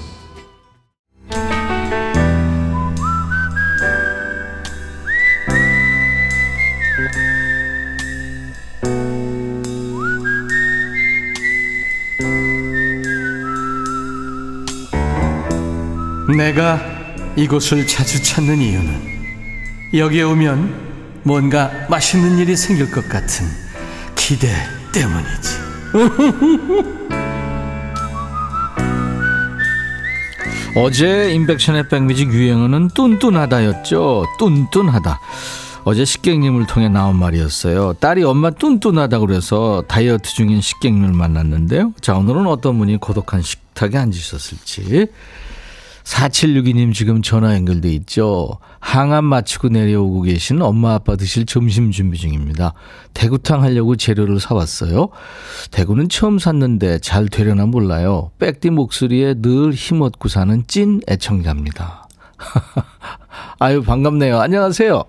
내가 16.35 16.79
이곳을 17.35 17.85
자주 17.87 18.21
찾는 18.23 18.59
이유는 18.59 19.12
여기에 19.93 20.23
오면 20.23 21.21
뭔가 21.21 21.69
맛있는 21.87 22.39
일이 22.39 22.55
생길 22.55 22.89
것 22.89 23.07
같은 23.07 23.45
기대 24.15 24.47
때문이지. 24.91 25.49
어제 30.75 31.31
인백션의 31.31 31.89
백뮤직 31.89 32.33
유행어는 32.33 32.89
뚠뚠하다였죠. 32.95 34.25
뚠뚠하다. 34.39 35.19
어제 35.83 36.05
식객님을 36.05 36.65
통해 36.65 36.89
나온 36.89 37.15
말이었어요. 37.17 37.93
딸이 37.99 38.23
엄마 38.23 38.49
뚠뚠하다 38.49 39.19
그래서 39.19 39.83
다이어트 39.87 40.33
중인 40.33 40.61
식객님을 40.61 41.13
만났는데요. 41.13 41.93
자, 42.01 42.15
오늘은 42.15 42.47
어떤 42.47 42.79
분이 42.79 42.97
고독한 42.97 43.43
식탁에 43.43 43.99
앉으셨을지 43.99 45.05
4762님 46.03 46.93
지금 46.93 47.21
전화 47.21 47.55
연결돼 47.55 47.89
있죠. 47.89 48.57
항암 48.79 49.23
마치고 49.25 49.69
내려오고 49.69 50.21
계신 50.23 50.61
엄마 50.61 50.93
아빠 50.95 51.15
드실 51.15 51.45
점심 51.45 51.91
준비 51.91 52.17
중입니다. 52.17 52.73
대구탕 53.13 53.63
하려고 53.63 53.95
재료를 53.95 54.39
사왔어요. 54.39 55.09
대구는 55.71 56.09
처음 56.09 56.39
샀는데 56.39 56.99
잘 56.99 57.27
되려나 57.27 57.65
몰라요. 57.65 58.31
백디 58.39 58.69
목소리에 58.71 59.35
늘 59.35 59.71
힘없고 59.71 60.27
사는 60.27 60.63
찐 60.67 60.99
애청자입니다. 61.09 62.07
아유 63.59 63.81
반갑네요. 63.81 64.39
안녕하세요. 64.39 65.03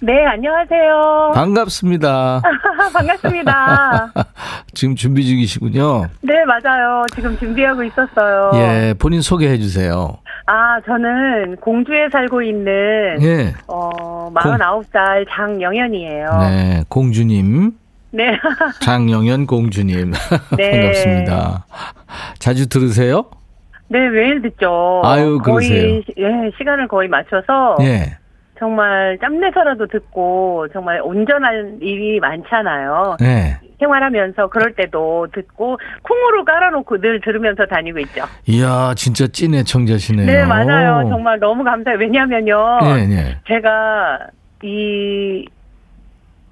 네, 0.00 0.12
안녕하세요. 0.26 1.32
반갑습니다. 1.34 2.42
반갑습니다. 2.92 4.12
지금 4.74 4.94
준비 4.96 5.24
중이시군요. 5.26 6.08
네, 6.20 6.34
맞아요. 6.44 7.06
지금 7.14 7.38
준비하고 7.38 7.82
있었어요. 7.84 8.50
예, 8.56 8.94
본인 8.98 9.22
소개해 9.22 9.56
주세요. 9.56 10.18
아, 10.46 10.78
저는 10.84 11.56
공주에 11.56 12.08
살고 12.10 12.42
있는, 12.42 13.18
예. 13.22 13.54
어, 13.66 14.30
49살 14.34 15.26
장영현이에요. 15.30 16.26
네, 16.40 16.84
공주님. 16.88 17.72
네. 18.10 18.38
장영현 18.82 19.46
공주님. 19.46 20.12
네. 20.56 20.70
반갑습니다. 20.80 21.66
자주 22.38 22.68
들으세요? 22.68 23.24
네, 23.88 24.08
매일 24.08 24.42
듣죠. 24.42 25.00
아유, 25.04 25.38
그러세요. 25.42 25.80
거의, 25.80 26.04
예, 26.18 26.50
시간을 26.58 26.88
거의 26.88 27.08
맞춰서. 27.08 27.76
예. 27.80 28.16
정말 28.58 29.18
짬내서라도 29.20 29.86
듣고, 29.86 30.68
정말 30.72 31.00
온전한 31.02 31.78
일이 31.80 32.20
많잖아요. 32.20 33.16
네. 33.20 33.56
생활하면서 33.80 34.48
그럴 34.48 34.72
때도 34.74 35.26
듣고, 35.32 35.78
콩으로 36.02 36.44
깔아놓고 36.44 37.00
늘 37.00 37.20
들으면서 37.20 37.66
다니고 37.66 37.98
있죠. 38.00 38.24
이야, 38.46 38.94
진짜 38.96 39.26
찐 39.26 39.54
애청자시네요. 39.54 40.26
네, 40.26 40.44
맞아요. 40.46 41.08
정말 41.08 41.38
너무 41.40 41.64
감사해요. 41.64 41.98
왜냐면요. 41.98 42.78
예, 42.84 43.10
예. 43.10 43.38
제가 43.48 44.20
이 44.62 45.44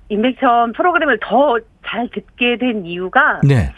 인백천 0.09 0.73
프로그램을 0.73 1.19
더 1.23 1.59
잘 1.87 2.09
듣게 2.09 2.57
된 2.57 2.87
이유가 2.87 3.41
네. 3.43 3.71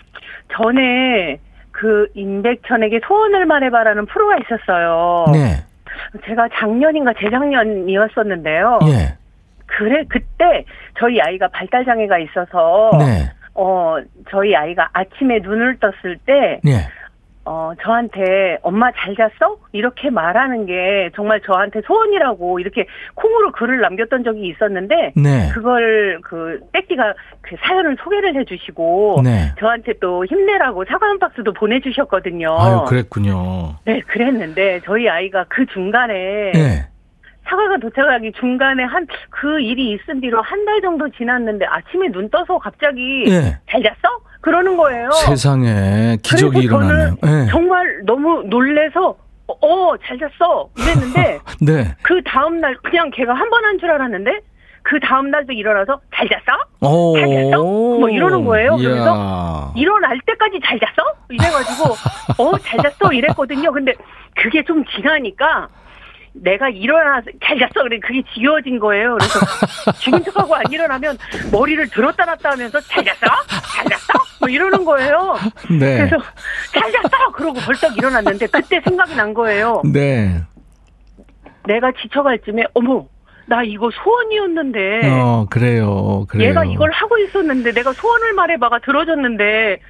전에 0.52 1.38
그 1.72 2.06
인백천에게 2.14 3.00
소원을 3.06 3.46
말해봐라는 3.46 4.06
프로가 4.06 4.36
있었어요. 4.38 5.26
네. 5.32 5.64
제가 6.26 6.48
작년인가 6.58 7.12
재작년이었었는데요. 7.20 8.78
예. 8.84 9.16
그래 9.66 10.04
그때 10.08 10.64
저희 10.98 11.20
아이가 11.20 11.48
발달 11.48 11.84
장애가 11.84 12.18
있어서 12.18 12.90
네. 12.98 13.30
어 13.54 13.96
저희 14.30 14.54
아이가 14.54 14.88
아침에 14.92 15.38
눈을 15.40 15.78
떴을 15.78 16.18
때 16.26 16.60
네. 16.62 16.86
어, 17.46 17.72
저한테 17.82 18.58
엄마 18.62 18.90
잘 18.92 19.14
잤어? 19.14 19.58
이렇게 19.72 20.08
말하는 20.08 20.64
게 20.64 21.10
정말 21.14 21.40
저한테 21.42 21.82
소원이라고 21.86 22.58
이렇게 22.58 22.86
콩으로 23.14 23.52
글을 23.52 23.80
남겼던 23.82 24.24
적이 24.24 24.48
있었는데 24.48 25.12
네. 25.14 25.50
그걸 25.52 26.20
그 26.22 26.60
뺏기가 26.72 27.12
그 27.42 27.56
사연을 27.60 27.96
소개를 28.02 28.34
해주시고 28.36 29.20
네. 29.24 29.52
저한테 29.60 29.92
또 30.00 30.24
힘내라고 30.24 30.86
사과 30.86 31.06
한 31.06 31.18
박스도 31.18 31.52
보내주셨거든요. 31.52 32.56
아유, 32.58 32.84
그랬군요. 32.88 33.76
네, 33.84 34.00
그랬는데 34.00 34.80
저희 34.86 35.08
아이가 35.08 35.44
그 35.48 35.66
중간에 35.66 36.52
예. 36.54 36.86
사과가 37.44 37.76
도착하기 37.76 38.32
중간에 38.32 38.84
한 38.84 39.06
그 39.28 39.60
일이 39.60 39.90
있은 39.92 40.20
뒤로 40.22 40.40
한 40.40 40.64
달 40.64 40.80
정도 40.80 41.06
지났는데 41.10 41.66
아침에 41.66 42.08
눈 42.08 42.30
떠서 42.30 42.56
갑자기 42.58 43.24
예. 43.28 43.58
잘 43.70 43.82
잤어? 43.82 44.08
그러는 44.44 44.76
거예요. 44.76 45.10
세상에 45.12 46.18
기적이 46.22 46.60
일어나네요. 46.64 47.16
예. 47.24 47.50
정말 47.50 48.02
너무 48.04 48.42
놀래서 48.46 49.16
어, 49.48 49.92
잘 50.06 50.18
잤어. 50.18 50.68
이랬는데 50.78 51.38
네. 51.62 51.96
그 52.02 52.22
다음 52.24 52.60
날 52.60 52.76
그냥 52.82 53.10
걔가 53.10 53.32
한 53.32 53.48
번 53.48 53.64
한 53.64 53.78
줄 53.78 53.90
알았는데 53.90 54.40
그 54.82 55.00
다음 55.00 55.30
날도 55.30 55.54
일어나서 55.54 55.98
잘 56.14 56.28
잤어? 56.28 56.86
오. 56.90 57.16
잘 57.18 57.26
잤어? 57.26 57.62
뭐 57.62 58.08
이러는 58.10 58.44
거예요. 58.44 58.76
이야. 58.76 58.88
그래서 58.90 59.72
일어날 59.76 60.20
때까지 60.26 60.60
잘 60.62 60.78
잤어? 60.78 61.02
이래가지고 61.30 61.94
어, 62.44 62.58
잘 62.58 62.80
잤어 62.82 63.12
이랬거든요. 63.14 63.72
근데 63.72 63.94
그게 64.36 64.62
좀 64.64 64.84
지나니까 64.94 65.68
내가 66.34 66.68
일어나서 66.68 67.26
잘 67.42 67.58
잤어 67.58 67.84
그래 67.84 67.98
그게 68.00 68.22
지겨워진 68.34 68.78
거예요. 68.78 69.16
그래서 69.18 69.40
죽은 70.00 70.24
척하고 70.24 70.54
안 70.56 70.62
일어나면 70.70 71.16
머리를 71.52 71.88
들었다 71.90 72.24
놨다 72.24 72.50
하면서 72.50 72.80
잘 72.80 73.04
잤어? 73.04 73.16
잘 73.76 73.84
잤어? 73.86 74.18
뭐 74.40 74.48
이러는 74.48 74.84
거예요. 74.84 75.36
네. 75.70 75.98
그래서 75.98 76.16
잘 76.72 76.90
잤어 76.90 77.30
그러고 77.32 77.60
벌떡 77.60 77.96
일어났는데 77.96 78.48
그때 78.48 78.80
생각이 78.80 79.14
난 79.14 79.32
거예요. 79.32 79.82
네. 79.84 80.42
내가 81.66 81.92
지쳐갈 82.02 82.40
쯤에 82.44 82.64
어머 82.74 83.06
나 83.46 83.62
이거 83.62 83.90
소원이었는데 83.90 85.00
어, 85.10 85.46
그래요. 85.50 86.24
그래요. 86.28 86.48
얘가 86.48 86.64
이걸 86.64 86.90
하고 86.92 87.18
있었는데 87.18 87.72
내가 87.72 87.92
소원을 87.92 88.32
말해봐가 88.32 88.78
들어줬는데 88.80 89.80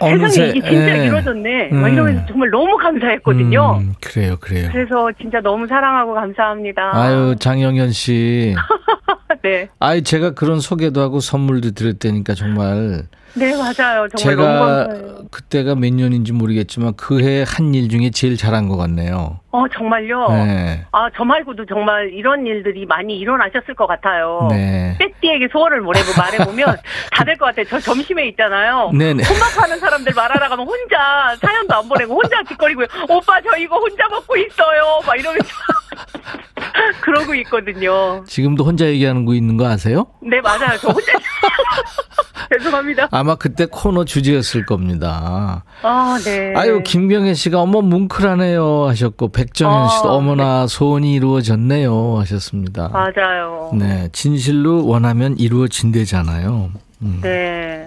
아, 0.00 0.06
세상에 0.06 0.50
이게 0.50 0.60
진짜 0.60 0.98
예. 0.98 1.06
이루어졌네 1.06 1.70
음. 1.72 1.80
막 1.82 1.88
이러면서 1.88 2.26
정말 2.26 2.50
너무 2.50 2.76
감사했거든요. 2.78 3.78
음, 3.80 3.94
그래요, 4.00 4.36
그래요. 4.40 4.68
그래서 4.72 5.10
진짜 5.20 5.40
너무 5.40 5.66
사랑하고 5.66 6.14
감사합니다. 6.14 6.90
아유, 6.94 7.36
장영현 7.38 7.90
씨. 7.90 8.54
네, 9.44 9.68
아이, 9.78 10.02
제가 10.02 10.30
그런 10.32 10.58
소개도 10.58 11.00
하고 11.02 11.20
선물도 11.20 11.72
드렸다니까 11.72 12.32
정말. 12.34 13.02
네 13.36 13.52
맞아요. 13.56 14.06
정말 14.08 14.16
제가. 14.16 14.88
그때가 15.32 15.74
몇 15.74 15.92
년인지 15.92 16.32
모르겠지만 16.32 16.94
그 16.94 17.18
해 17.20 17.42
한 17.44 17.74
일 17.74 17.88
중에 17.88 18.10
제일 18.10 18.36
잘한 18.36 18.68
것 18.68 18.76
같네요. 18.76 19.40
어 19.50 19.64
정말요. 19.76 20.28
네. 20.28 20.86
아저 20.92 21.24
말고도 21.24 21.66
정말 21.66 22.10
이런 22.12 22.46
일들이 22.46 22.86
많이 22.86 23.18
일어나셨을 23.18 23.74
것 23.74 23.86
같아요. 23.88 24.46
네. 24.50 24.96
빼띠에게 25.00 25.48
소원을 25.50 25.80
뭐라고 25.80 26.06
말해보면 26.16 26.76
다 27.10 27.24
될 27.24 27.36
것 27.36 27.46
같아요. 27.46 27.64
저 27.68 27.80
점심에 27.80 28.28
있잖아요. 28.28 28.92
네네. 28.94 29.24
혼밥 29.24 29.62
하는 29.62 29.78
사람들 29.80 30.12
말하러 30.14 30.48
가면 30.48 30.64
혼자 30.66 31.34
사연도 31.40 31.74
안 31.74 31.88
보내고 31.88 32.14
혼자 32.14 32.40
짓거리고 32.48 32.82
오빠 33.08 33.40
저 33.42 33.56
이거 33.56 33.76
혼자 33.78 34.06
먹고 34.08 34.36
있어요. 34.36 35.00
막 35.04 35.18
이러면서 35.18 35.48
그러고 37.02 37.34
있거든요. 37.36 38.24
지금도 38.26 38.64
혼자 38.64 38.86
얘기하는 38.86 39.24
거 39.24 39.34
있는 39.34 39.56
거 39.56 39.66
아세요? 39.66 40.06
네 40.20 40.40
맞아요. 40.40 40.78
저 40.80 40.88
혼자 40.88 41.12
죄송합니다. 42.52 43.08
아마 43.10 43.34
그때 43.36 43.66
코너 43.70 44.04
주제였을 44.04 44.64
겁니다. 44.66 45.64
아 45.82 46.18
네. 46.24 46.52
아유, 46.56 46.82
김경혜 46.84 47.34
씨가 47.34 47.60
어머 47.60 47.80
뭉클하네요 47.80 48.86
하셨고, 48.88 49.32
백정현 49.32 49.88
씨도 49.88 50.10
아, 50.10 50.12
어머나 50.14 50.66
소원이 50.66 51.14
이루어졌네요 51.14 52.18
하셨습니다. 52.20 52.88
맞아요. 52.88 53.70
네, 53.74 54.08
진실로 54.12 54.86
원하면 54.86 55.36
이루어진대잖아요. 55.38 56.70
음. 57.02 57.20
네. 57.22 57.86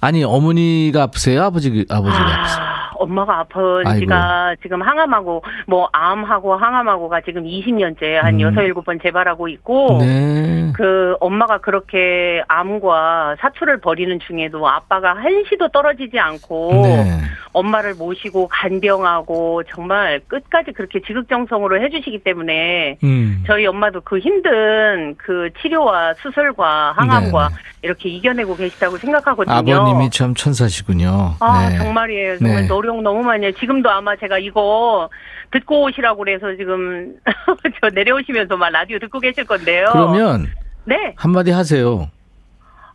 아니, 0.00 0.22
어머니가 0.22 1.02
아프세요? 1.04 1.42
아버지, 1.42 1.84
아버지가 1.88 2.40
아프세요? 2.40 2.75
아, 2.96 3.02
엄마가 3.02 3.38
아픈 3.40 3.98
지가 4.00 4.56
지금 4.62 4.82
항암하고 4.82 5.42
뭐 5.66 5.88
암하고 5.92 6.56
항암하고가 6.56 7.20
지금 7.22 7.44
20년째 7.44 8.14
한 8.14 8.34
음. 8.34 8.40
여섯 8.40 8.62
일곱 8.62 8.84
번 8.84 8.98
재발하고 9.00 9.48
있고 9.48 9.98
네. 10.00 10.72
그 10.74 11.16
엄마가 11.20 11.58
그렇게 11.58 12.42
암과 12.48 13.36
사투를 13.40 13.80
벌이는 13.80 14.20
중에도 14.20 14.68
아빠가 14.68 15.14
한시도 15.14 15.68
떨어지지 15.68 16.18
않고 16.18 16.70
네. 16.84 17.20
엄마를 17.52 17.94
모시고 17.94 18.48
간병하고 18.48 19.62
정말 19.74 20.20
끝까지 20.28 20.72
그렇게 20.72 21.00
지극정성으로 21.00 21.82
해주시기 21.82 22.18
때문에 22.18 22.98
음. 23.02 23.42
저희 23.46 23.66
엄마도 23.66 24.02
그 24.02 24.18
힘든 24.18 25.14
그 25.16 25.50
치료와 25.62 26.14
수술과 26.14 26.92
항암과 26.96 27.48
네. 27.48 27.54
이렇게 27.82 28.08
이겨내고 28.10 28.56
계시다고 28.56 28.98
생각하거든요. 28.98 29.54
아버님이 29.54 30.10
참 30.10 30.34
천사시군요. 30.34 31.36
아 31.40 31.68
네. 31.70 31.78
정말이에요. 31.78 32.38
정말 32.38 32.62
네. 32.62 32.68
노력 32.86 33.02
너무 33.02 33.22
많이 33.22 33.44
해요. 33.44 33.52
지금도 33.58 33.90
아마 33.90 34.16
제가 34.16 34.38
이거 34.38 35.10
듣고 35.50 35.82
오시라고 35.82 36.18
그래서 36.18 36.54
지금 36.56 37.16
저 37.80 37.90
내려오시면서 37.90 38.56
막 38.56 38.70
라디오 38.70 38.98
듣고 38.98 39.20
계실 39.20 39.44
건데요. 39.44 39.88
그러면 39.92 40.46
네. 40.84 41.14
한마디 41.16 41.50
하세요. 41.50 42.08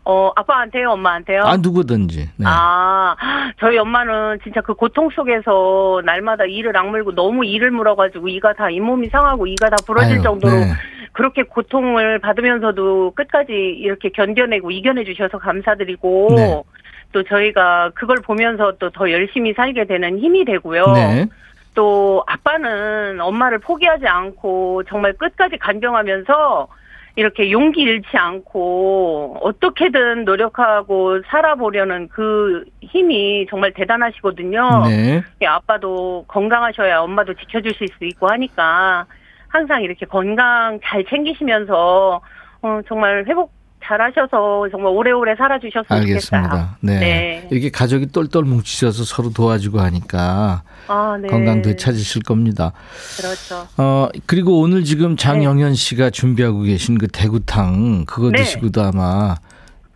어 0.03 0.31
아빠한테요, 0.35 0.89
엄마한테요. 0.91 1.43
아, 1.43 1.57
누구든지. 1.57 2.29
네. 2.37 2.45
아, 2.47 3.15
저희 3.59 3.77
엄마는 3.77 4.39
진짜 4.43 4.59
그 4.61 4.73
고통 4.73 5.11
속에서 5.11 6.01
날마다 6.03 6.45
이를 6.45 6.75
악물고 6.75 7.13
너무 7.13 7.45
이를 7.45 7.69
물어가지고 7.69 8.27
이가 8.29 8.53
다 8.53 8.71
잇몸이 8.71 9.09
상하고 9.09 9.45
이가 9.45 9.69
다 9.69 9.75
부러질 9.85 10.15
아유, 10.15 10.23
정도로 10.23 10.53
네. 10.53 10.71
그렇게 11.13 11.43
고통을 11.43 12.17
받으면서도 12.17 13.11
끝까지 13.15 13.51
이렇게 13.53 14.09
견뎌내고 14.09 14.71
이겨내 14.71 15.03
주셔서 15.03 15.37
감사드리고 15.37 16.27
네. 16.35 16.63
또 17.11 17.23
저희가 17.23 17.91
그걸 17.93 18.17
보면서 18.21 18.73
또 18.77 18.89
더 18.89 19.09
열심히 19.11 19.53
살게 19.53 19.85
되는 19.85 20.17
힘이 20.19 20.45
되고요. 20.45 20.85
네. 20.93 21.25
또 21.73 22.23
아빠는 22.27 23.21
엄마를 23.21 23.59
포기하지 23.59 24.05
않고 24.05 24.83
정말 24.89 25.13
끝까지 25.13 25.57
간병하면서 25.57 26.67
이렇게 27.15 27.51
용기 27.51 27.81
잃지 27.81 28.17
않고 28.17 29.37
어떻게든 29.41 30.25
노력하고 30.25 31.21
살아보려는 31.27 32.07
그 32.09 32.63
힘이 32.81 33.45
정말 33.49 33.73
대단하시거든요. 33.73 34.85
네. 34.87 35.23
예, 35.41 35.45
아빠도 35.45 36.25
건강하셔야 36.27 36.99
엄마도 37.01 37.33
지켜주실 37.33 37.87
수 37.97 38.05
있고 38.05 38.27
하니까 38.29 39.05
항상 39.47 39.83
이렇게 39.83 40.05
건강 40.05 40.79
잘 40.83 41.03
챙기시면서 41.05 42.21
어, 42.61 42.79
정말 42.87 43.25
회복 43.27 43.51
잘하셔서 43.83 44.69
정말 44.71 44.93
오래오래 44.93 45.35
살아주셨으면 45.35 46.01
좋겠어요. 46.01 46.41
알겠습니다. 46.41 46.77
네. 46.81 46.99
네. 46.99 47.47
이렇게 47.51 47.69
가족이 47.69 48.07
똘똘 48.07 48.43
뭉치셔서 48.43 49.03
서로 49.03 49.31
도와주고 49.31 49.79
하니까 49.79 50.63
아, 50.87 51.17
네. 51.21 51.27
건강 51.27 51.61
되찾으실 51.61 52.23
겁니다. 52.23 52.71
그렇죠. 53.17 53.67
어, 53.77 54.09
그리고 54.25 54.59
오늘 54.59 54.83
지금 54.83 55.17
장영현 55.17 55.75
씨가 55.75 56.09
준비하고 56.09 56.61
계신 56.61 56.97
그 56.97 57.07
대구탕 57.07 58.05
그거 58.05 58.29
네. 58.31 58.39
드시고도 58.39 58.81
아마 58.81 59.35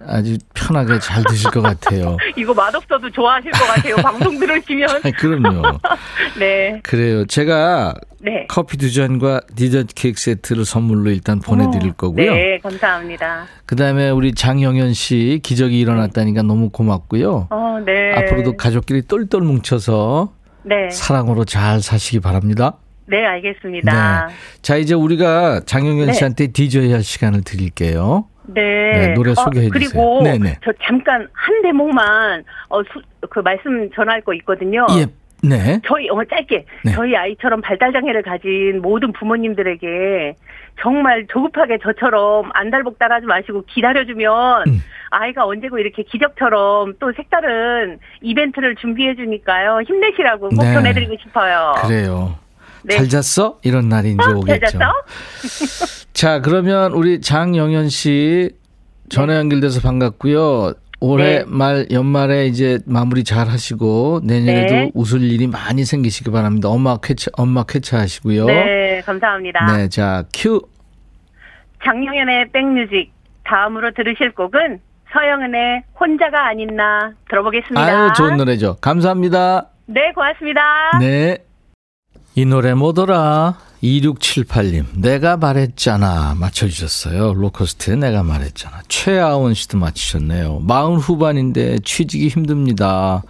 아주 0.07 0.37
편하게 0.53 0.99
잘 0.99 1.23
드실 1.23 1.49
것 1.51 1.61
같아요. 1.61 2.17
이거 2.35 2.53
맛없어도 2.53 3.09
좋아하실 3.09 3.51
것 3.51 3.65
같아요. 3.65 3.95
방송 3.97 4.39
들으시면. 4.39 4.89
아, 5.03 5.11
그럼요. 5.17 5.79
네. 6.39 6.79
그래요. 6.83 7.25
제가 7.25 7.93
네. 8.19 8.45
커피 8.47 8.77
두 8.77 8.91
잔과 8.91 9.41
디저트 9.55 9.93
케이크 9.93 10.19
세트를 10.19 10.65
선물로 10.65 11.11
일단 11.11 11.39
보내드릴 11.39 11.93
거고요. 11.93 12.33
네, 12.33 12.59
감사합니다. 12.59 13.45
그다음에 13.65 14.09
우리 14.09 14.33
장영현 14.33 14.93
씨 14.93 15.39
기적이 15.43 15.79
일어났다니까 15.79 16.41
너무 16.41 16.69
고맙고요. 16.69 17.47
어, 17.51 17.79
네. 17.85 18.13
앞으로도 18.13 18.57
가족끼리 18.57 19.03
똘똘 19.03 19.41
뭉쳐서 19.41 20.33
네. 20.63 20.89
사랑으로 20.89 21.45
잘 21.45 21.81
사시기 21.81 22.19
바랍니다. 22.19 22.77
네, 23.07 23.23
알겠습니다. 23.23 24.29
자 24.63 24.77
이제 24.77 24.95
우리가 24.95 25.61
장영현 25.65 26.07
네. 26.07 26.13
씨한테 26.13 26.47
DJ 26.47 26.91
할 26.91 27.03
시간을 27.03 27.43
드릴게요. 27.43 28.25
네. 28.47 29.07
네, 29.07 29.13
노래 29.13 29.33
소개해 29.33 29.69
그리고 29.69 30.21
주세요. 30.21 30.37
네네. 30.37 30.59
저 30.63 30.71
잠깐 30.83 31.27
한 31.33 31.61
대목만 31.61 32.43
어, 32.69 32.83
수, 32.83 33.01
그 33.29 33.39
말씀 33.39 33.89
전할 33.91 34.21
거 34.21 34.33
있거든요. 34.35 34.85
예, 34.97 35.05
네. 35.47 35.79
저희 35.85 36.09
어 36.09 36.23
짧게 36.23 36.65
네. 36.83 36.91
저희 36.93 37.15
아이처럼 37.15 37.61
발달 37.61 37.91
장애를 37.93 38.23
가진 38.23 38.81
모든 38.81 39.11
부모님들에게 39.13 40.35
정말 40.81 41.25
조급하게 41.31 41.77
저처럼 41.81 42.49
안달복달하지 42.53 43.25
마시고 43.25 43.63
기다려주면 43.67 44.63
음. 44.67 44.79
아이가 45.11 45.45
언제고 45.45 45.77
이렇게 45.77 46.03
기적처럼 46.03 46.95
또 46.99 47.11
색다른 47.13 47.99
이벤트를 48.21 48.75
준비해 48.75 49.15
주니까요 49.15 49.81
힘내시라고 49.87 50.49
꼭 50.49 50.63
네. 50.63 50.73
전해드리고 50.73 51.15
싶어요. 51.21 51.73
그래요. 51.83 52.35
네. 52.87 52.97
잘 52.97 53.09
잤어? 53.09 53.59
이런 53.63 53.89
날이 53.89 54.11
이제 54.11 54.17
어, 54.21 54.25
잘 54.25 54.35
오겠죠. 54.35 54.77
잤어? 54.77 56.05
자, 56.13 56.41
그러면 56.41 56.93
우리 56.93 57.21
장영현 57.21 57.89
씨 57.89 58.51
전화 59.09 59.35
연결돼서 59.37 59.81
반갑고요. 59.81 60.73
올해 61.01 61.39
네. 61.39 61.43
말 61.45 61.87
연말에 61.91 62.47
이제 62.47 62.79
마무리 62.85 63.23
잘 63.23 63.47
하시고 63.47 64.21
내년에도 64.23 64.73
네. 64.73 64.91
웃을 64.93 65.21
일이 65.21 65.45
많이 65.45 65.83
생기시기 65.85 66.31
바랍니다. 66.31 66.69
엄마 66.69 66.97
쾌차 66.97 67.31
엄마 67.37 67.63
쾌차하시고요. 67.63 68.45
네, 68.45 69.01
감사합니다. 69.05 69.77
네, 69.77 69.89
자, 69.89 70.23
큐. 70.33 70.61
장영현의 71.83 72.51
백뮤직 72.51 73.11
다음으로 73.43 73.91
들으실 73.91 74.33
곡은 74.33 74.79
서영은의 75.11 75.83
혼자가 75.99 76.47
아닌 76.47 76.75
나 76.75 77.11
들어보겠습니다. 77.29 77.81
아유, 77.81 78.11
좋은 78.15 78.37
노래죠. 78.37 78.77
감사합니다. 78.81 79.67
네, 79.85 80.11
고맙습니다. 80.13 80.61
네. 80.99 81.37
이 82.37 82.43
노래 82.45 82.73
뭐더라? 82.73 83.57
2678님, 83.81 84.87
내가 84.95 85.37
말했잖아. 85.37 86.35
맞춰주셨어요. 86.37 87.33
로커스트에 87.33 87.95
내가 87.95 88.23
말했잖아. 88.23 88.81
최아원 88.89 89.53
씨도 89.53 89.77
맞추셨네요. 89.77 90.59
마흔 90.59 90.95
후반인데 90.95 91.79
취직이 91.85 92.27
힘듭니다. 92.27 93.23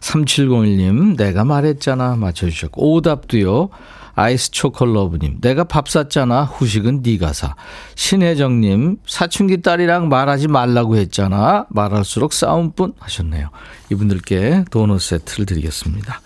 3701님, 0.00 1.16
내가 1.16 1.44
말했잖아. 1.44 2.16
맞춰주셨고. 2.16 2.96
오답도요. 2.96 3.70
아이스 4.14 4.50
초콜러브님, 4.50 5.40
내가 5.40 5.64
밥 5.64 5.88
샀잖아. 5.88 6.42
후식은 6.42 7.02
네가 7.02 7.32
사. 7.32 7.54
신혜정님, 7.94 8.98
사춘기 9.06 9.62
딸이랑 9.62 10.08
말하지 10.08 10.48
말라고 10.48 10.96
했잖아. 10.96 11.66
말할수록 11.70 12.32
싸움뿐 12.34 12.94
하셨네요. 12.98 13.48
이분들께 13.90 14.64
도넛 14.70 15.00
세트를 15.00 15.46
드리겠습니다. 15.46 16.20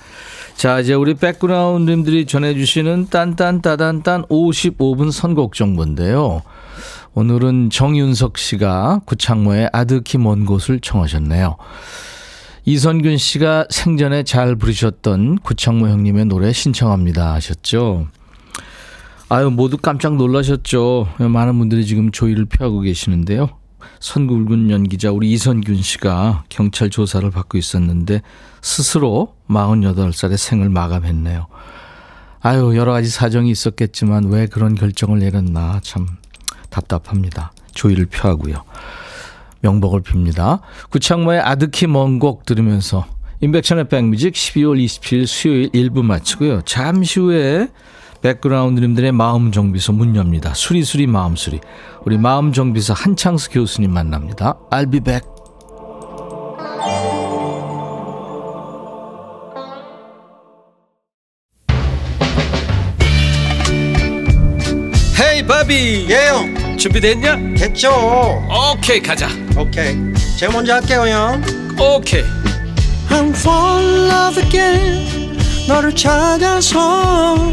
자, 0.63 0.79
이제 0.79 0.95
우리 0.95 1.15
백그라운드님들이 1.15 2.25
전해주시는 2.25 3.09
딴딴따단딴 3.11 4.27
55분 4.27 5.11
선곡 5.11 5.55
정보인데요. 5.55 6.43
오늘은 7.15 7.71
정윤석 7.71 8.39
씨가 8.39 9.01
구창모의 9.05 9.71
아득히 9.73 10.19
먼 10.19 10.47
곳을 10.47 10.79
청하셨네요. 10.79 11.57
이선균 12.65 13.17
씨가 13.17 13.67
생전에 13.71 14.23
잘 14.23 14.55
부르셨던 14.55 15.41
구창모 15.41 15.89
형님의 15.89 16.27
노래 16.27 16.53
신청합니다 16.53 17.35
하셨죠. 17.35 18.07
아유, 19.31 19.51
모두 19.51 19.79
깜짝 19.79 20.15
놀라셨죠. 20.15 21.09
많은 21.19 21.59
분들이 21.59 21.85
지금 21.85 22.13
조의를 22.13 22.45
피하고 22.45 22.83
계시는데요. 22.83 23.49
선굴군 24.01 24.71
연기자 24.71 25.11
우리 25.11 25.31
이선균 25.33 25.83
씨가 25.83 26.45
경찰 26.49 26.91
조사를 26.91 27.29
받고 27.31 27.59
있었는데 27.59 28.23
스스로 28.61 29.35
48살의 29.49 30.37
생을 30.37 30.69
마감했네요. 30.69 31.47
아유, 32.41 32.77
여러 32.77 32.93
가지 32.93 33.09
사정이 33.09 33.51
있었겠지만 33.51 34.25
왜 34.31 34.47
그런 34.47 34.75
결정을 34.75 35.21
내렸나 35.21 35.81
참 35.83 36.07
답답합니다. 36.71 37.53
조의를 37.73 38.07
표하고요. 38.07 38.65
명복을 39.61 40.03
빕니다. 40.03 40.61
구창모의 40.91 41.41
아득히 41.41 41.87
먼 41.87 42.19
곡 42.19 42.45
들으면서 42.45 43.07
인백션의 43.41 43.89
백뮤직 43.89 44.35
12월 44.35 44.85
27일 44.85 45.27
수요일 45.27 45.71
1부 45.71 46.03
마치고요. 46.03 46.63
잠시 46.63 47.21
후에 47.21 47.69
백그라운드님들의 48.23 49.13
마음 49.13 49.53
정비소 49.53 49.93
문 49.93 50.17
엽니다. 50.17 50.55
수리수리 50.55 51.07
마음 51.07 51.37
수리. 51.37 51.61
우리 52.05 52.17
마음 52.17 52.53
정비소 52.53 52.95
한창수 52.95 53.51
교수님 53.51 53.93
만납니다. 53.93 54.57
I'll 54.71 54.91
be 54.91 55.01
back. 55.01 55.29
헤이 65.21 65.47
바비 65.47 66.07
예영 66.09 66.77
준비됐냐? 66.77 67.37
됐죠 67.57 67.91
오케이 68.73 69.01
가자 69.01 69.29
오케이 69.57 69.97
제가 70.39 70.53
먼저 70.53 70.75
할게요 70.75 71.07
형 71.07 71.43
오케이 71.79 72.25
I'm 73.09 73.31
fall 73.31 73.85
in 73.85 74.11
love 74.11 74.43
again 74.43 75.37
너를 75.69 75.95
찾아서 75.95 77.53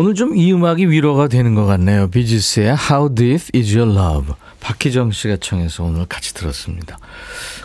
오늘 0.00 0.14
좀 0.14 0.36
이 0.36 0.52
음악이 0.52 0.88
위로가 0.88 1.26
되는 1.26 1.56
것 1.56 1.66
같네요. 1.66 2.08
비지스의 2.08 2.76
How 2.88 3.12
Deep 3.12 3.48
Is 3.52 3.76
Your 3.76 3.98
Love. 3.98 4.32
박희정 4.60 5.10
씨가 5.10 5.38
청해서 5.38 5.82
오늘 5.82 6.06
같이 6.06 6.34
들었습니다. 6.34 7.00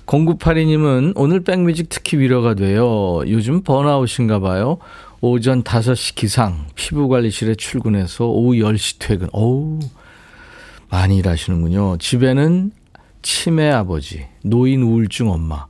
0982님은 0.08 1.14
오늘 1.16 1.44
백뮤직 1.44 1.90
특히 1.90 2.18
위로가 2.18 2.56
돼요. 2.56 3.22
요즘 3.28 3.62
번아웃인가 3.62 4.40
봐요. 4.40 4.80
오전 5.22 5.62
5시 5.62 6.16
기상, 6.16 6.66
피부관리실에 6.74 7.54
출근해서 7.54 8.26
오후 8.26 8.54
10시 8.56 8.96
퇴근. 8.98 9.30
어우, 9.32 9.78
많이 10.90 11.18
일하시는군요. 11.18 11.98
집에는 12.00 12.72
치매 13.22 13.70
아버지, 13.70 14.26
노인 14.44 14.82
우울증 14.82 15.30
엄마. 15.30 15.68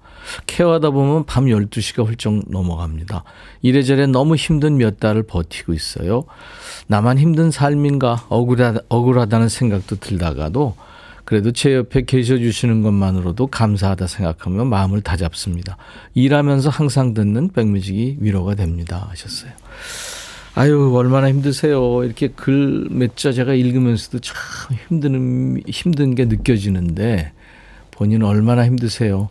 케어하다 0.48 0.92
보면 0.92 1.26
밤 1.26 1.46
12시가 1.46 2.06
훌쩍 2.06 2.42
넘어갑니다. 2.50 3.24
이래저래 3.62 4.08
너무 4.08 4.36
힘든 4.36 4.78
몇 4.78 5.00
달을 5.00 5.24
버티고 5.24 5.74
있어요. 5.74 6.24
나만 6.88 7.18
힘든 7.20 7.52
삶인가 7.52 8.26
억울하, 8.30 8.76
억울하다는 8.90 9.50
생각도 9.50 9.98
들다가도 9.98 10.76
그래도 11.26 11.52
제 11.52 11.74
옆에 11.74 12.04
계셔 12.04 12.38
주시는 12.38 12.82
것만으로도 12.82 13.48
감사하다 13.48 14.08
생각하면 14.08 14.68
마음을 14.68 15.02
다잡습니다. 15.02 15.78
일하면서 16.14 16.70
항상 16.70 17.14
듣는 17.14 17.50
백뮤직이 17.50 18.18
위로가 18.20 18.56
됩니다. 18.56 19.08
하셨어요. 19.10 19.52
아유, 20.56 20.94
얼마나 20.96 21.30
힘드세요. 21.30 22.04
이렇게 22.04 22.28
글 22.28 22.88
몇 22.92 23.16
자 23.16 23.32
제가 23.32 23.54
읽으면서도 23.54 24.20
참 24.20 24.36
힘든, 24.88 25.62
힘든 25.68 26.14
게 26.14 26.26
느껴지는데 26.26 27.32
본인은 27.92 28.28
얼마나 28.28 28.66
힘드세요. 28.66 29.30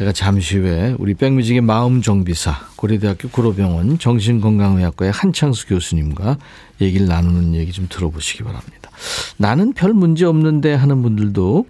제가 0.00 0.12
잠시 0.12 0.56
후에 0.56 0.96
우리 0.98 1.12
백뮤직의 1.12 1.60
마음 1.60 2.00
정비사 2.00 2.56
고려대학교 2.76 3.28
구로병원 3.28 3.98
정신건강의학과의 3.98 5.12
한창수 5.12 5.66
교수님과 5.66 6.38
얘기를 6.80 7.06
나누는 7.06 7.54
얘기 7.54 7.70
좀 7.70 7.86
들어보시기 7.86 8.42
바랍니다. 8.42 8.90
나는 9.36 9.74
별 9.74 9.92
문제 9.92 10.24
없는데 10.24 10.72
하는 10.72 11.02
분들도 11.02 11.66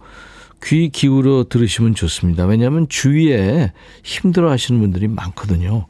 귀 0.62 0.90
기울여 0.90 1.46
들으시면 1.48 1.96
좋습니다. 1.96 2.46
왜냐하면 2.46 2.88
주위에 2.88 3.72
힘들어 4.04 4.48
하시는 4.52 4.80
분들이 4.80 5.08
많거든요. 5.08 5.86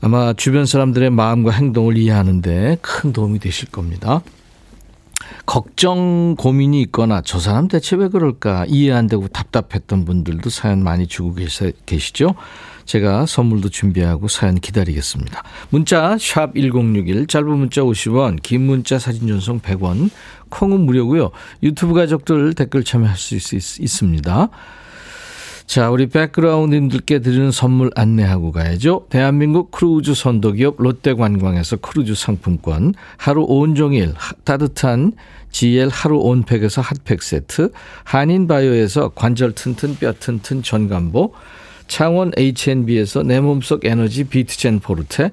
아마 0.00 0.32
주변 0.32 0.64
사람들의 0.64 1.10
마음과 1.10 1.50
행동을 1.50 1.98
이해하는데 1.98 2.78
큰 2.80 3.12
도움이 3.12 3.38
되실 3.40 3.70
겁니다. 3.70 4.22
걱정 5.48 6.36
고민이 6.36 6.82
있거나 6.82 7.22
저 7.24 7.38
사람 7.38 7.68
대체 7.68 7.96
왜 7.96 8.08
그럴까 8.08 8.66
이해 8.68 8.92
안 8.92 9.06
되고 9.06 9.28
답답했던 9.28 10.04
분들도 10.04 10.50
사연 10.50 10.84
많이 10.84 11.06
주고 11.06 11.34
계시죠? 11.86 12.34
제가 12.84 13.24
선물도 13.24 13.70
준비하고 13.70 14.28
사연 14.28 14.56
기다리겠습니다. 14.60 15.42
문자 15.70 16.16
샵1061 16.16 17.30
짧은 17.30 17.48
문자 17.48 17.80
50원 17.80 18.42
긴 18.42 18.66
문자 18.66 18.98
사진 18.98 19.26
전송 19.26 19.60
100원 19.60 20.10
콩은 20.50 20.80
무료고요. 20.80 21.30
유튜브 21.62 21.94
가족들 21.94 22.52
댓글 22.52 22.84
참여할 22.84 23.16
수 23.16 23.34
있, 23.34 23.80
있습니다. 23.80 24.50
자, 25.68 25.90
우리 25.90 26.06
백그라운드님들께 26.06 27.18
드리는 27.18 27.50
선물 27.50 27.90
안내하고 27.94 28.52
가야죠. 28.52 29.04
대한민국 29.10 29.70
크루즈 29.70 30.14
선도기업 30.14 30.76
롯데관광에서 30.78 31.76
크루즈 31.76 32.14
상품권, 32.14 32.94
하루 33.18 33.44
온종일 33.46 34.14
따뜻한 34.44 35.12
GL 35.50 35.90
하루 35.92 36.20
온팩에서 36.20 36.80
핫팩 36.80 37.22
세트, 37.22 37.70
한인바이오에서 38.04 39.10
관절 39.10 39.52
튼튼 39.52 39.94
뼈 39.96 40.14
튼튼 40.14 40.62
전감보, 40.62 41.34
창원 41.86 42.32
H&B에서 42.38 43.22
내 43.22 43.38
몸속 43.38 43.84
에너지 43.84 44.24
비트젠 44.24 44.80
포르테, 44.80 45.32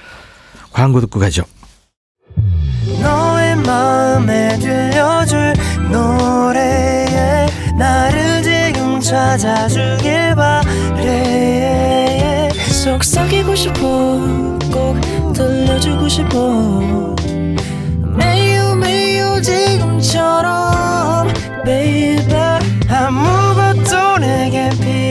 광고 0.73 1.01
듣고 1.01 1.19
가죠. 1.19 1.43
너의 3.01 3.55
마음에 3.57 4.57
들려줄 4.59 5.53
노래에 5.91 7.47
나를 7.77 8.43
지금 8.43 8.99
찾아주길 8.99 10.35
바래. 10.35 11.71
속삭이고 12.83 13.55
싶어 13.55 13.79
꼭 14.71 14.99
들려주고 15.33 16.07
싶어. 16.07 17.15
매우 18.17 18.75
매우 18.75 19.41
지금처럼 19.41 21.27
baby. 21.63 22.31
아무것도 22.89 24.17
내게 24.19 24.69
필요 24.81 25.10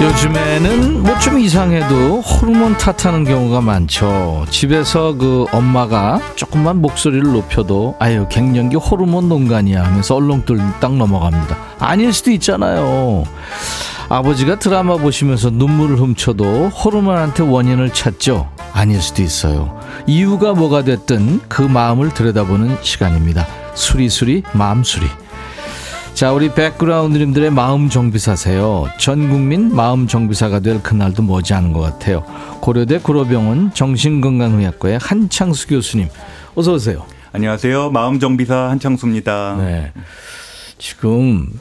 요즘에는 0.00 1.02
뭐 1.02 1.18
좀 1.18 1.40
이상해도 1.40 2.20
호르몬 2.20 2.76
탓하는 2.78 3.24
경우가 3.24 3.60
많죠. 3.60 4.46
집에서 4.50 5.14
그 5.14 5.46
엄마가 5.52 6.20
조금만 6.36 6.80
목소리를 6.80 7.32
높여도 7.32 7.96
아유 7.98 8.26
갱년기 8.30 8.76
호르몬 8.76 9.28
농간이야 9.28 9.84
하면서 9.84 10.14
얼렁뚱땅 10.14 10.96
넘어갑니다. 10.96 11.56
아닐 11.80 12.12
수도 12.12 12.30
있잖아요. 12.30 13.24
아버지가 14.08 14.60
드라마 14.60 14.96
보시면서 14.96 15.50
눈물을 15.50 15.98
훔쳐도 15.98 16.68
호르몬한테 16.68 17.42
원인을 17.42 17.92
찾죠. 17.92 18.48
아닐 18.72 19.02
수도 19.02 19.22
있어요. 19.22 19.80
이유가 20.06 20.54
뭐가 20.54 20.84
됐든 20.84 21.40
그 21.48 21.62
마음을 21.62 22.14
들여다보는 22.14 22.78
시간입니다. 22.80 23.44
수리수리 23.74 24.44
마음수리. 24.52 25.06
자, 26.18 26.32
우리 26.32 26.52
백그라운드님들의 26.52 27.52
마음 27.52 27.88
정비사세요. 27.88 28.88
전 28.98 29.30
국민 29.30 29.72
마음 29.72 30.08
정비사가 30.08 30.58
될 30.58 30.82
그날도 30.82 31.22
머지않은 31.22 31.72
것 31.72 31.78
같아요. 31.78 32.24
고려대 32.60 32.98
구로병원 32.98 33.72
정신건강의학과의 33.72 34.98
한창수 35.00 35.68
교수님, 35.68 36.08
어서 36.56 36.72
오세요. 36.72 37.06
안녕하세요. 37.30 37.90
마음 37.92 38.18
정비사 38.18 38.68
한창수입니다. 38.68 39.58
네. 39.60 39.92
지금 40.78 41.52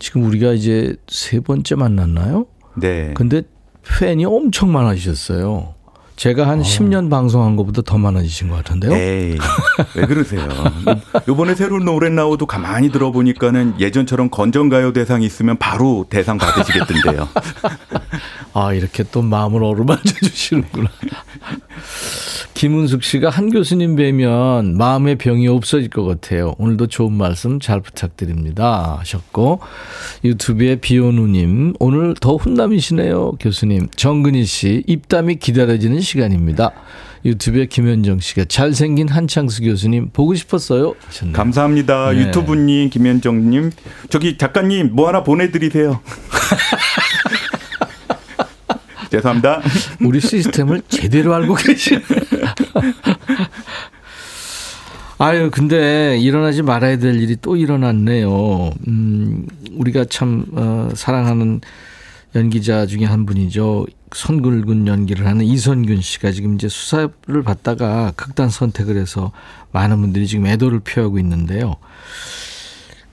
지금 0.00 0.24
우리가 0.24 0.50
이제 0.50 0.96
세 1.06 1.38
번째 1.38 1.76
만났나요? 1.76 2.46
네. 2.74 3.14
근데 3.14 3.42
팬이 3.84 4.24
엄청 4.24 4.72
많아지셨어요. 4.72 5.74
제가 6.16 6.46
한 6.46 6.60
어. 6.60 6.62
10년 6.62 7.10
방송한 7.10 7.56
것보다 7.56 7.82
더 7.82 7.98
많아지신 7.98 8.48
것 8.48 8.56
같은데요. 8.56 8.92
에이, 8.92 9.38
왜 9.96 10.06
그러세요? 10.06 10.46
요번에 11.26 11.54
새로운 11.54 11.84
노래 11.84 12.10
나오도 12.10 12.46
가만히 12.46 12.90
들어보니까는 12.92 13.80
예전처럼 13.80 14.30
건전가요 14.30 14.92
대상 14.92 15.22
있으면 15.22 15.56
바로 15.58 16.06
대상 16.08 16.38
받으시겠던데요. 16.38 17.28
아, 18.54 18.72
이렇게 18.72 19.02
또 19.04 19.22
마음을 19.22 19.64
어루만져 19.64 20.12
주시는구나. 20.20 20.90
김은숙 22.54 23.02
씨가 23.02 23.30
한 23.30 23.50
교수님 23.50 23.96
뵈면 23.96 24.76
마음의 24.76 25.16
병이 25.16 25.48
없어질 25.48 25.88
것 25.90 26.04
같아요. 26.04 26.54
오늘도 26.58 26.86
좋은 26.88 27.12
말씀 27.12 27.58
잘 27.58 27.80
부탁드립니다. 27.80 28.96
하셨고, 29.00 29.60
유튜브에 30.24 30.76
비오누님, 30.76 31.74
오늘 31.80 32.14
더 32.20 32.36
훈남이시네요, 32.36 33.32
교수님. 33.40 33.88
정근희 33.96 34.44
씨, 34.44 34.84
입담이 34.86 35.36
기다려지는 35.36 36.00
시간입니다. 36.00 36.72
유튜브에 37.24 37.66
김현정 37.66 38.20
씨가 38.20 38.44
잘생긴 38.46 39.08
한창수 39.08 39.62
교수님 39.62 40.10
보고 40.12 40.34
싶었어요. 40.34 40.94
하셨네요. 41.06 41.36
감사합니다. 41.36 42.12
네. 42.12 42.18
유튜브님, 42.18 42.90
김현정님. 42.90 43.70
저기 44.10 44.36
작가님 44.36 44.90
뭐 44.92 45.08
하나 45.08 45.22
보내드리세요. 45.22 46.00
죄송합니다. 49.12 49.60
우리 50.00 50.20
시스템을 50.20 50.82
제대로 50.88 51.34
알고 51.34 51.54
계시네. 51.54 52.00
아유, 55.18 55.50
근데 55.52 56.18
일어나지 56.18 56.62
말아야 56.62 56.96
될 56.98 57.20
일이 57.20 57.36
또 57.40 57.56
일어났네요. 57.56 58.70
음, 58.88 59.46
우리가 59.72 60.06
참, 60.06 60.46
어, 60.52 60.88
사랑하는 60.94 61.60
연기자 62.34 62.86
중에 62.86 63.04
한 63.04 63.26
분이죠. 63.26 63.86
손 64.14 64.40
굵은 64.42 64.86
연기를 64.86 65.26
하는 65.26 65.44
이선균 65.44 66.00
씨가 66.00 66.32
지금 66.32 66.54
이제 66.54 66.68
수사를 66.68 67.12
받다가 67.44 68.12
극단 68.16 68.48
선택을 68.48 68.96
해서 68.96 69.32
많은 69.72 70.00
분들이 70.00 70.26
지금 70.26 70.46
애도를 70.46 70.80
표하고 70.80 71.18
있는데요. 71.18 71.76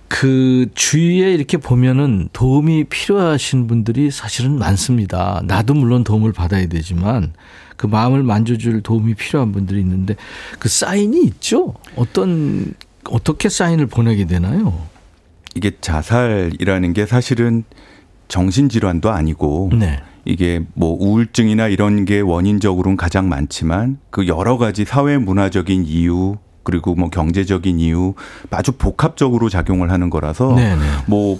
그 0.09 0.65
주위에 0.73 1.31
이렇게 1.33 1.57
보면은 1.57 2.29
도움이 2.33 2.85
필요하신 2.85 3.67
분들이 3.67 4.11
사실은 4.11 4.57
많습니다. 4.57 5.41
나도 5.45 5.75
물론 5.75 6.03
도움을 6.03 6.33
받아야 6.33 6.65
되지만 6.67 7.31
그 7.77 7.85
마음을 7.85 8.23
만져줄 8.23 8.81
도움이 8.81 9.13
필요한 9.13 9.51
분들이 9.51 9.79
있는데 9.79 10.15
그 10.57 10.67
사인이 10.67 11.23
있죠? 11.25 11.75
어떤, 11.95 12.73
어떻게 13.05 13.47
사인을 13.49 13.85
보내게 13.85 14.25
되나요? 14.25 14.73
이게 15.55 15.71
자살이라는 15.79 16.93
게 16.93 17.05
사실은 17.05 17.63
정신질환도 18.27 19.11
아니고 19.11 19.69
네. 19.73 19.99
이게 20.25 20.61
뭐 20.73 20.97
우울증이나 20.99 21.67
이런 21.67 22.05
게 22.05 22.19
원인적으로는 22.19 22.97
가장 22.97 23.29
많지만 23.29 23.99
그 24.09 24.27
여러 24.27 24.57
가지 24.57 24.85
사회 24.85 25.17
문화적인 25.17 25.85
이유 25.85 26.37
그리고 26.63 26.95
뭐 26.95 27.09
경제적인 27.09 27.79
이유 27.79 28.13
아주 28.51 28.71
복합적으로 28.73 29.49
작용을 29.49 29.91
하는 29.91 30.09
거라서 30.09 30.55
네네. 30.55 30.81
뭐 31.07 31.39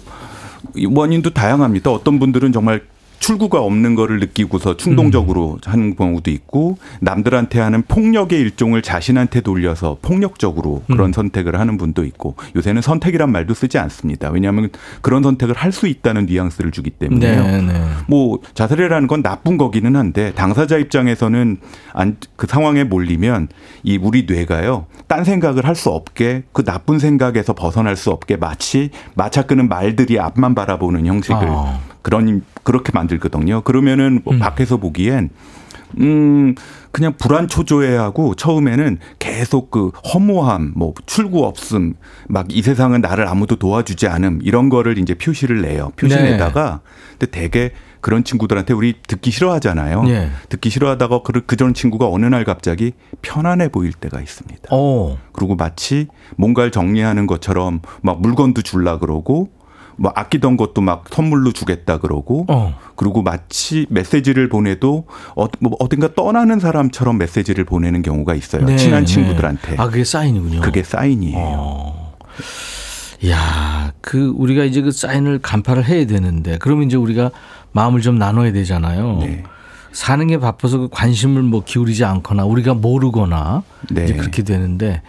원인도 0.88 1.30
다양합니다. 1.30 1.90
어떤 1.90 2.18
분들은 2.18 2.52
정말 2.52 2.82
출구가 3.20 3.60
없는 3.60 3.94
거를 3.94 4.18
느끼고서 4.18 4.76
충동적으로 4.76 5.58
하는 5.64 5.94
경우도 5.94 6.30
있고 6.30 6.78
남들한테 7.00 7.60
하는 7.60 7.82
폭력의 7.82 8.40
일종을 8.40 8.82
자신한테 8.82 9.42
돌려서 9.42 9.98
폭력적으로 10.02 10.82
그런 10.86 11.12
선택을 11.12 11.60
하는 11.60 11.76
분도 11.76 12.04
있고 12.04 12.34
요새는 12.56 12.82
선택이란 12.82 13.30
말도 13.30 13.54
쓰지 13.54 13.78
않습니다. 13.78 14.30
왜냐하면 14.30 14.70
그런 15.02 15.22
선택을 15.22 15.54
할 15.54 15.70
수 15.70 15.86
있다는 15.86 16.26
뉘앙스를 16.26 16.72
주기 16.72 16.90
때문에요. 16.90 17.42
네 17.44 17.62
네. 17.62 17.84
뭐 18.08 18.40
자살이라는 18.54 19.06
건 19.06 19.22
나쁜 19.22 19.56
거기는 19.56 19.94
한데 19.94 20.32
당사자 20.34 20.76
입장에서는 20.78 21.58
안, 21.92 22.16
그 22.34 22.48
상황에 22.48 22.82
몰리면 22.82 23.46
이 23.84 23.96
우리 23.96 24.26
뇌가요 24.28 24.86
딴 25.06 25.22
생각을 25.22 25.64
할 25.64 25.76
수 25.76 25.90
없게 25.90 26.42
그 26.52 26.64
나쁜 26.64 26.98
생각에서 26.98 27.52
벗어날 27.52 27.94
수 27.94 28.10
없게 28.10 28.36
마치 28.36 28.90
마차 29.14 29.42
끄는 29.42 29.68
말들이 29.68 30.18
앞만 30.18 30.56
바라보는 30.56 31.06
형식을 31.06 31.46
아. 31.48 31.78
그런 32.02 32.42
그렇게 32.62 32.92
만들거든요. 32.92 33.62
그러면은 33.62 34.20
뭐 34.24 34.36
밖에서 34.38 34.76
보기엔 34.76 35.30
음 35.98 36.54
그냥 36.92 37.14
불안 37.18 37.48
초조해하고 37.48 38.34
처음에는 38.34 38.98
계속 39.18 39.70
그 39.70 39.90
허무함, 40.12 40.72
뭐 40.76 40.94
출구 41.06 41.44
없음, 41.46 41.94
막 42.28 42.46
이 42.50 42.62
세상은 42.62 43.00
나를 43.00 43.28
아무도 43.28 43.56
도와주지 43.56 44.08
않음 44.08 44.40
이런 44.42 44.68
거를 44.68 44.98
이제 44.98 45.14
표시를 45.14 45.62
내요. 45.62 45.92
표시 45.96 46.16
네. 46.16 46.32
내다가 46.32 46.80
근데 47.18 47.30
되게 47.30 47.72
그런 48.00 48.24
친구들한테 48.24 48.72
우리 48.72 48.94
듣기 49.06 49.30
싫어하잖아요. 49.30 50.04
예. 50.08 50.30
듣기 50.48 50.70
싫어하다가 50.70 51.22
그 51.22 51.44
그전 51.44 51.74
친구가 51.74 52.08
어느 52.08 52.26
날 52.26 52.44
갑자기 52.44 52.92
편안해 53.22 53.68
보일 53.68 53.92
때가 53.92 54.20
있습니다. 54.20 54.74
오. 54.74 55.18
그리고 55.32 55.54
마치 55.54 56.08
뭔가를 56.36 56.70
정리하는 56.70 57.26
것처럼 57.26 57.82
막 58.02 58.20
물건도 58.20 58.62
줄라 58.62 58.98
그러고 58.98 59.50
뭐 60.00 60.10
아끼던 60.14 60.56
것도 60.56 60.80
막 60.80 61.04
선물로 61.10 61.52
주겠다 61.52 61.98
그러고 61.98 62.46
어. 62.48 62.74
그리고 62.96 63.20
마치 63.20 63.86
메시지를 63.90 64.48
보내도 64.48 65.04
어, 65.36 65.46
뭐 65.58 65.76
어딘가 65.78 66.14
떠나는 66.14 66.58
사람처럼 66.58 67.18
메시지를 67.18 67.66
보내는 67.66 68.00
경우가 68.00 68.34
있어요. 68.34 68.64
네, 68.64 68.76
친한 68.76 69.04
네. 69.04 69.06
친구들한테. 69.06 69.76
아, 69.76 69.88
그게 69.88 70.02
사인이군요. 70.02 70.62
그게 70.62 70.82
사인이에요. 70.82 71.36
어. 71.38 72.16
야, 73.28 73.92
그 74.00 74.32
우리가 74.34 74.64
이제 74.64 74.80
그 74.80 74.90
사인을 74.90 75.40
간파를 75.40 75.84
해야 75.84 76.06
되는데 76.06 76.56
그러면 76.58 76.86
이제 76.86 76.96
우리가 76.96 77.30
마음을 77.72 78.00
좀 78.00 78.16
나눠야 78.16 78.52
되잖아요. 78.52 79.18
네. 79.20 79.42
사는 79.92 80.26
게 80.26 80.38
바빠서 80.38 80.78
그 80.78 80.88
관심을 80.90 81.42
뭐 81.42 81.62
기울이지 81.62 82.06
않거나 82.06 82.46
우리가 82.46 82.72
모르거나 82.72 83.64
네. 83.90 84.04
이제 84.04 84.14
그렇게 84.14 84.44
되는데 84.44 85.02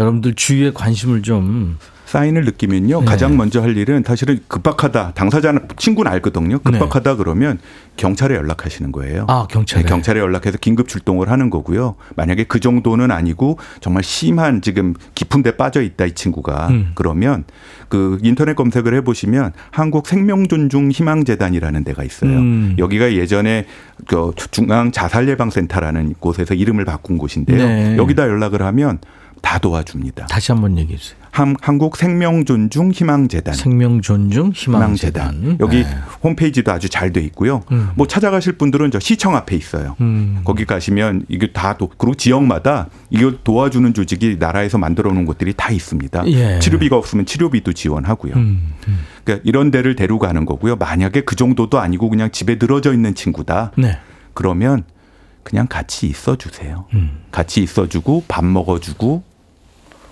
여러분들 0.00 0.34
주위에 0.34 0.72
관심을 0.72 1.22
좀 1.22 1.78
사인을 2.16 2.46
느끼면요. 2.46 3.00
네. 3.00 3.04
가장 3.04 3.36
먼저 3.36 3.60
할 3.60 3.76
일은 3.76 4.02
사실은 4.06 4.38
급박하다. 4.48 5.12
당사자는 5.14 5.68
친구는 5.76 6.10
알거든요. 6.12 6.58
급박하다 6.60 7.16
그러면 7.16 7.58
경찰에 7.98 8.34
연락하시는 8.34 8.90
거예요. 8.90 9.26
아, 9.28 9.46
경찰에. 9.50 9.82
네, 9.82 9.88
경찰에 9.88 10.20
연락해서 10.20 10.56
긴급 10.56 10.88
출동을 10.88 11.30
하는 11.30 11.50
거고요. 11.50 11.96
만약에 12.16 12.44
그 12.44 12.58
정도는 12.58 13.10
아니고 13.10 13.58
정말 13.80 14.02
심한 14.02 14.62
지금 14.62 14.94
깊은 15.14 15.42
데 15.42 15.58
빠져 15.58 15.82
있다 15.82 16.06
이 16.06 16.12
친구가 16.12 16.68
음. 16.68 16.92
그러면 16.94 17.44
그 17.90 18.18
인터넷 18.22 18.56
검색을 18.56 18.94
해 18.94 19.02
보시면 19.02 19.52
한국 19.70 20.06
생명존중 20.06 20.92
희망재단이라는 20.92 21.84
데가 21.84 22.02
있어요. 22.02 22.30
음. 22.30 22.76
여기가 22.78 23.12
예전에 23.12 23.66
그 24.06 24.32
중앙 24.52 24.90
자살 24.90 25.28
예방 25.28 25.50
센터라는 25.50 26.14
곳에서 26.18 26.54
이름을 26.54 26.86
바꾼 26.86 27.18
곳인데요. 27.18 27.58
네. 27.58 27.96
여기다 27.98 28.22
연락을 28.22 28.62
하면 28.62 29.00
다 29.42 29.58
도와줍니다. 29.58 30.26
다시 30.26 30.52
한번 30.52 30.76
얘기해 30.78 30.98
주세요. 30.98 31.16
한, 31.30 31.54
한국 31.60 31.96
생명존중 31.98 32.92
희망재단. 32.92 33.54
생명 33.54 34.00
존중 34.00 34.52
희망재단. 34.54 35.34
희망재단. 35.34 35.58
여기 35.60 35.84
네. 35.84 35.90
홈페이지도 36.22 36.72
아주 36.72 36.88
잘 36.88 37.12
돼 37.12 37.20
있고요. 37.20 37.62
음. 37.72 37.90
뭐 37.94 38.06
찾아가실 38.06 38.54
분들은 38.54 38.90
저 38.90 38.98
시청 38.98 39.36
앞에 39.36 39.54
있어요. 39.54 39.96
음. 40.00 40.40
거기 40.44 40.64
가시면 40.64 41.26
이게 41.28 41.52
다 41.52 41.76
도, 41.76 41.90
그리고 41.96 42.14
지역마다 42.14 42.88
이걸 43.10 43.38
도와주는 43.44 43.92
조직이 43.94 44.36
나라에서 44.38 44.78
만들어 44.78 45.12
놓은 45.12 45.26
곳들이 45.26 45.52
다 45.54 45.70
있습니다. 45.70 46.26
예. 46.28 46.58
치료비가 46.58 46.96
없으면 46.96 47.26
치료비도 47.26 47.74
지원하고요. 47.74 48.34
음. 48.34 48.72
음. 48.88 48.98
그러니까 49.22 49.42
이런 49.46 49.70
데를 49.70 49.94
데려가는 49.94 50.46
거고요. 50.46 50.76
만약에 50.76 51.20
그 51.20 51.36
정도도 51.36 51.78
아니고 51.78 52.08
그냥 52.08 52.30
집에 52.30 52.56
늘어져 52.58 52.92
있는 52.94 53.14
친구다. 53.14 53.72
네. 53.76 53.98
그러면 54.32 54.84
그냥 55.46 55.68
같이 55.68 56.08
있어 56.08 56.34
주세요. 56.34 56.86
음. 56.94 57.20
같이 57.30 57.62
있어 57.62 57.88
주고 57.88 58.24
밥 58.26 58.44
먹어 58.44 58.80
주고 58.80 59.22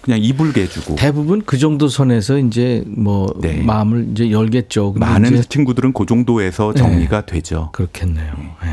그냥 0.00 0.22
이불 0.22 0.52
개 0.52 0.68
주고 0.68 0.94
대부분 0.94 1.42
그 1.44 1.58
정도 1.58 1.88
선에서 1.88 2.38
이제 2.38 2.84
뭐 2.86 3.34
네. 3.40 3.60
마음을 3.60 4.10
이제 4.12 4.30
열겠죠. 4.30 4.92
많은 4.92 5.34
이제 5.34 5.42
친구들은 5.42 5.92
그 5.92 6.06
정도에서 6.06 6.72
네. 6.72 6.78
정리가 6.78 7.26
되죠. 7.26 7.70
그렇겠네요. 7.72 8.32
예. 8.64 8.68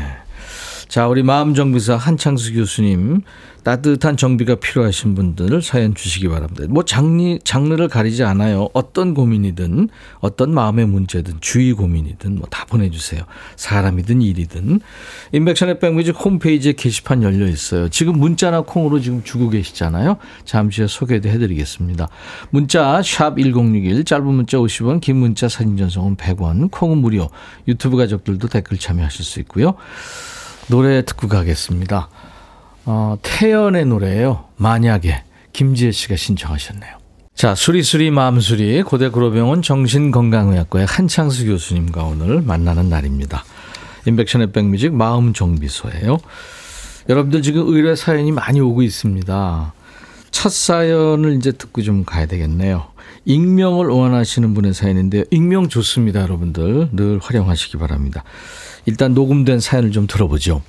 자, 0.92 1.08
우리 1.08 1.22
마음정비사 1.22 1.96
한창수 1.96 2.52
교수님 2.52 3.22
따뜻한 3.64 4.18
정비가 4.18 4.56
필요하신 4.56 5.14
분들 5.14 5.62
사연 5.62 5.94
주시기 5.94 6.28
바랍니다. 6.28 6.64
뭐 6.68 6.84
장르, 6.84 7.38
장르를 7.42 7.88
가리지 7.88 8.24
않아요. 8.24 8.68
어떤 8.74 9.14
고민이든 9.14 9.88
어떤 10.20 10.52
마음의 10.52 10.84
문제든 10.88 11.36
주의 11.40 11.72
고민이든 11.72 12.34
뭐 12.34 12.46
다 12.50 12.66
보내주세요. 12.66 13.22
사람이든 13.56 14.20
일이든. 14.20 14.80
인백션의 15.32 15.78
백뮤직 15.78 16.14
홈페이지에 16.22 16.74
게시판 16.74 17.22
열려 17.22 17.46
있어요. 17.46 17.88
지금 17.88 18.18
문자나 18.18 18.60
콩으로 18.60 19.00
지금 19.00 19.24
주고 19.24 19.48
계시잖아요. 19.48 20.18
잠시 20.44 20.82
후에 20.82 20.88
소개도 20.88 21.30
해드리겠습니다. 21.30 22.10
문자 22.50 23.00
샵1061 23.00 24.04
짧은 24.04 24.26
문자 24.26 24.58
50원 24.58 25.00
긴 25.00 25.16
문자 25.16 25.48
사진 25.48 25.78
전송은 25.78 26.16
100원 26.16 26.70
콩은 26.70 26.98
무료 26.98 27.30
유튜브 27.66 27.96
가족들도 27.96 28.46
댓글 28.48 28.76
참여하실 28.76 29.24
수 29.24 29.40
있고요. 29.40 29.74
노래 30.72 31.04
듣고 31.04 31.28
가겠습니다. 31.28 32.08
어, 32.86 33.18
태연의 33.20 33.84
노래예요. 33.84 34.46
만약에 34.56 35.22
김지혜 35.52 35.92
씨가 35.92 36.16
신청하셨네요. 36.16 36.96
자, 37.34 37.54
수리수리 37.54 38.10
마음수리 38.10 38.82
고대 38.82 39.10
구로병원 39.10 39.60
정신건강의학과의 39.60 40.86
한창수 40.86 41.44
교수님과 41.44 42.04
오늘 42.04 42.40
만나는 42.40 42.88
날입니다. 42.88 43.44
인백션의 44.06 44.52
백뮤직 44.52 44.94
마음 44.94 45.34
정비소예요. 45.34 46.16
여러분들 47.10 47.42
지금 47.42 47.68
의뢰 47.68 47.94
사연이 47.94 48.32
많이 48.32 48.58
오고 48.58 48.80
있습니다. 48.80 49.74
첫 50.30 50.50
사연을 50.50 51.34
이제 51.34 51.52
듣고 51.52 51.82
좀 51.82 52.06
가야 52.06 52.24
되겠네요. 52.24 52.86
익명을 53.26 53.88
원하시는 53.88 54.54
분의 54.54 54.72
사연인데요. 54.72 55.24
익명 55.30 55.68
좋습니다, 55.68 56.22
여러분들. 56.22 56.88
늘 56.92 57.18
활용하시기 57.22 57.76
바랍니다. 57.76 58.24
일단 58.84 59.14
녹음된 59.14 59.60
사연을 59.60 59.92
좀 59.92 60.06
들어보죠. 60.06 60.62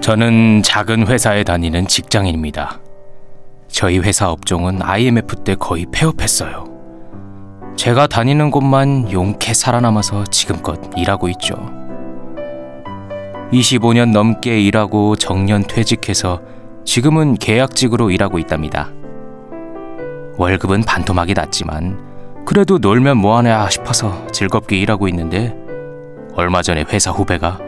저는 0.00 0.62
작은 0.62 1.06
회사에 1.06 1.44
다니는 1.44 1.88
직장인입니다. 1.88 2.78
저희 3.68 3.98
회사 3.98 4.30
업종은 4.30 4.82
IMF 4.82 5.36
때 5.44 5.54
거의 5.54 5.86
폐업했어요. 5.90 6.66
제가 7.76 8.06
다니는 8.06 8.50
곳만 8.50 9.10
용케 9.10 9.54
살아남아서 9.54 10.24
지금껏 10.24 10.78
일하고 10.96 11.28
있죠. 11.30 11.83
25년 13.54 14.10
넘게 14.10 14.60
일하고 14.60 15.14
정년 15.14 15.62
퇴직해서 15.62 16.40
지금은 16.84 17.34
계약직으로 17.34 18.10
일하고 18.10 18.38
있답니다. 18.40 18.90
월급은 20.36 20.82
반토막이 20.82 21.34
났지만 21.34 22.44
그래도 22.44 22.78
놀면 22.78 23.16
뭐하냐 23.18 23.70
싶어서 23.70 24.26
즐겁게 24.32 24.76
일하고 24.76 25.06
있는데 25.08 25.54
얼마 26.34 26.62
전에 26.62 26.84
회사 26.88 27.12
후배가 27.12 27.58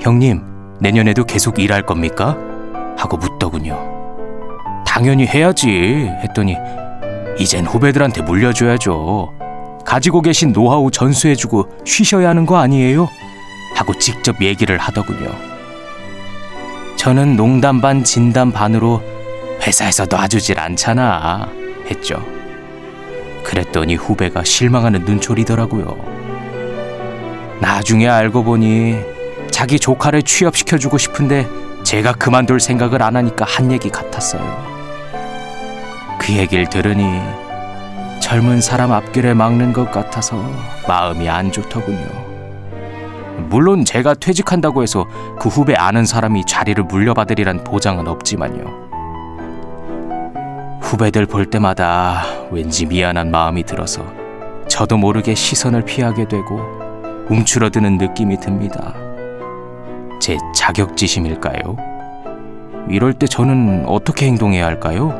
형님 0.00 0.40
내년에도 0.80 1.24
계속 1.24 1.58
일할 1.58 1.82
겁니까? 1.82 2.38
하고 2.96 3.16
묻더군요. 3.16 3.76
당연히 4.86 5.26
해야지 5.26 5.68
했더니 6.22 6.56
이젠 7.38 7.66
후배들한테 7.66 8.22
물려줘야죠. 8.22 9.32
가지고 9.84 10.22
계신 10.22 10.52
노하우 10.52 10.92
전수해주고 10.92 11.80
쉬셔야 11.84 12.28
하는 12.28 12.46
거 12.46 12.56
아니에요? 12.56 13.08
하고 13.74 13.92
직접 13.98 14.40
얘기를 14.40 14.78
하더군요. 14.78 15.30
저는 16.96 17.36
농담 17.36 17.80
반 17.80 18.02
진담 18.02 18.50
반으로 18.50 19.02
회사에서 19.60 20.06
놔주질 20.08 20.58
않잖아 20.58 21.48
했죠. 21.90 22.24
그랬더니 23.42 23.94
후배가 23.94 24.42
실망하는 24.44 25.04
눈초리더라고요. 25.04 26.14
나중에 27.60 28.08
알고 28.08 28.44
보니 28.44 29.00
자기 29.50 29.78
조카를 29.78 30.22
취업시켜주고 30.22 30.98
싶은데 30.98 31.46
제가 31.82 32.12
그만둘 32.12 32.60
생각을 32.60 33.02
안 33.02 33.16
하니까 33.16 33.44
한 33.46 33.70
얘기 33.70 33.90
같았어요. 33.90 34.74
그 36.18 36.32
얘기를 36.32 36.68
들으니 36.68 37.20
젊은 38.20 38.62
사람 38.62 38.92
앞길에 38.92 39.34
막는 39.34 39.74
것 39.74 39.90
같아서 39.92 40.42
마음이 40.88 41.28
안 41.28 41.52
좋더군요. 41.52 42.33
물론 43.48 43.84
제가 43.84 44.14
퇴직한다고 44.14 44.82
해서 44.82 45.06
그 45.38 45.48
후배 45.48 45.74
아는 45.74 46.04
사람이 46.04 46.44
자리를 46.46 46.82
물려받으리란 46.84 47.64
보장은 47.64 48.08
없지만요. 48.08 48.84
후배들 50.80 51.26
볼 51.26 51.46
때마다 51.46 52.22
왠지 52.50 52.86
미안한 52.86 53.30
마음이 53.30 53.64
들어서 53.64 54.04
저도 54.68 54.96
모르게 54.96 55.34
시선을 55.34 55.84
피하게 55.84 56.28
되고 56.28 56.60
움츠러드는 57.28 57.98
느낌이 57.98 58.38
듭니다. 58.38 58.94
제 60.20 60.36
자격지심일까요? 60.54 61.76
이럴 62.88 63.12
때 63.14 63.26
저는 63.26 63.84
어떻게 63.86 64.26
행동해야 64.26 64.66
할까요? 64.66 65.12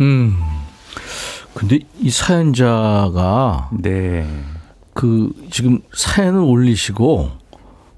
음. 0.00 0.47
근데 1.58 1.80
이 2.00 2.08
사연자가 2.08 3.70
네. 3.72 4.24
그 4.94 5.32
지금 5.50 5.80
사연을 5.92 6.38
올리시고 6.40 7.30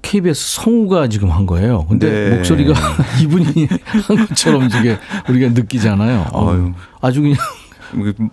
KBS 0.01 0.61
성우가 0.61 1.09
지금 1.09 1.29
한 1.29 1.45
거예요. 1.45 1.85
근데 1.87 2.09
네. 2.09 2.35
목소리가 2.37 2.73
이분이 3.21 3.67
한 3.83 4.27
것처럼 4.27 4.63
이게 4.63 4.97
우리가 5.29 5.49
느끼잖아요. 5.49 6.25
어휴. 6.33 6.73
아주 7.01 7.21
그냥 7.21 7.37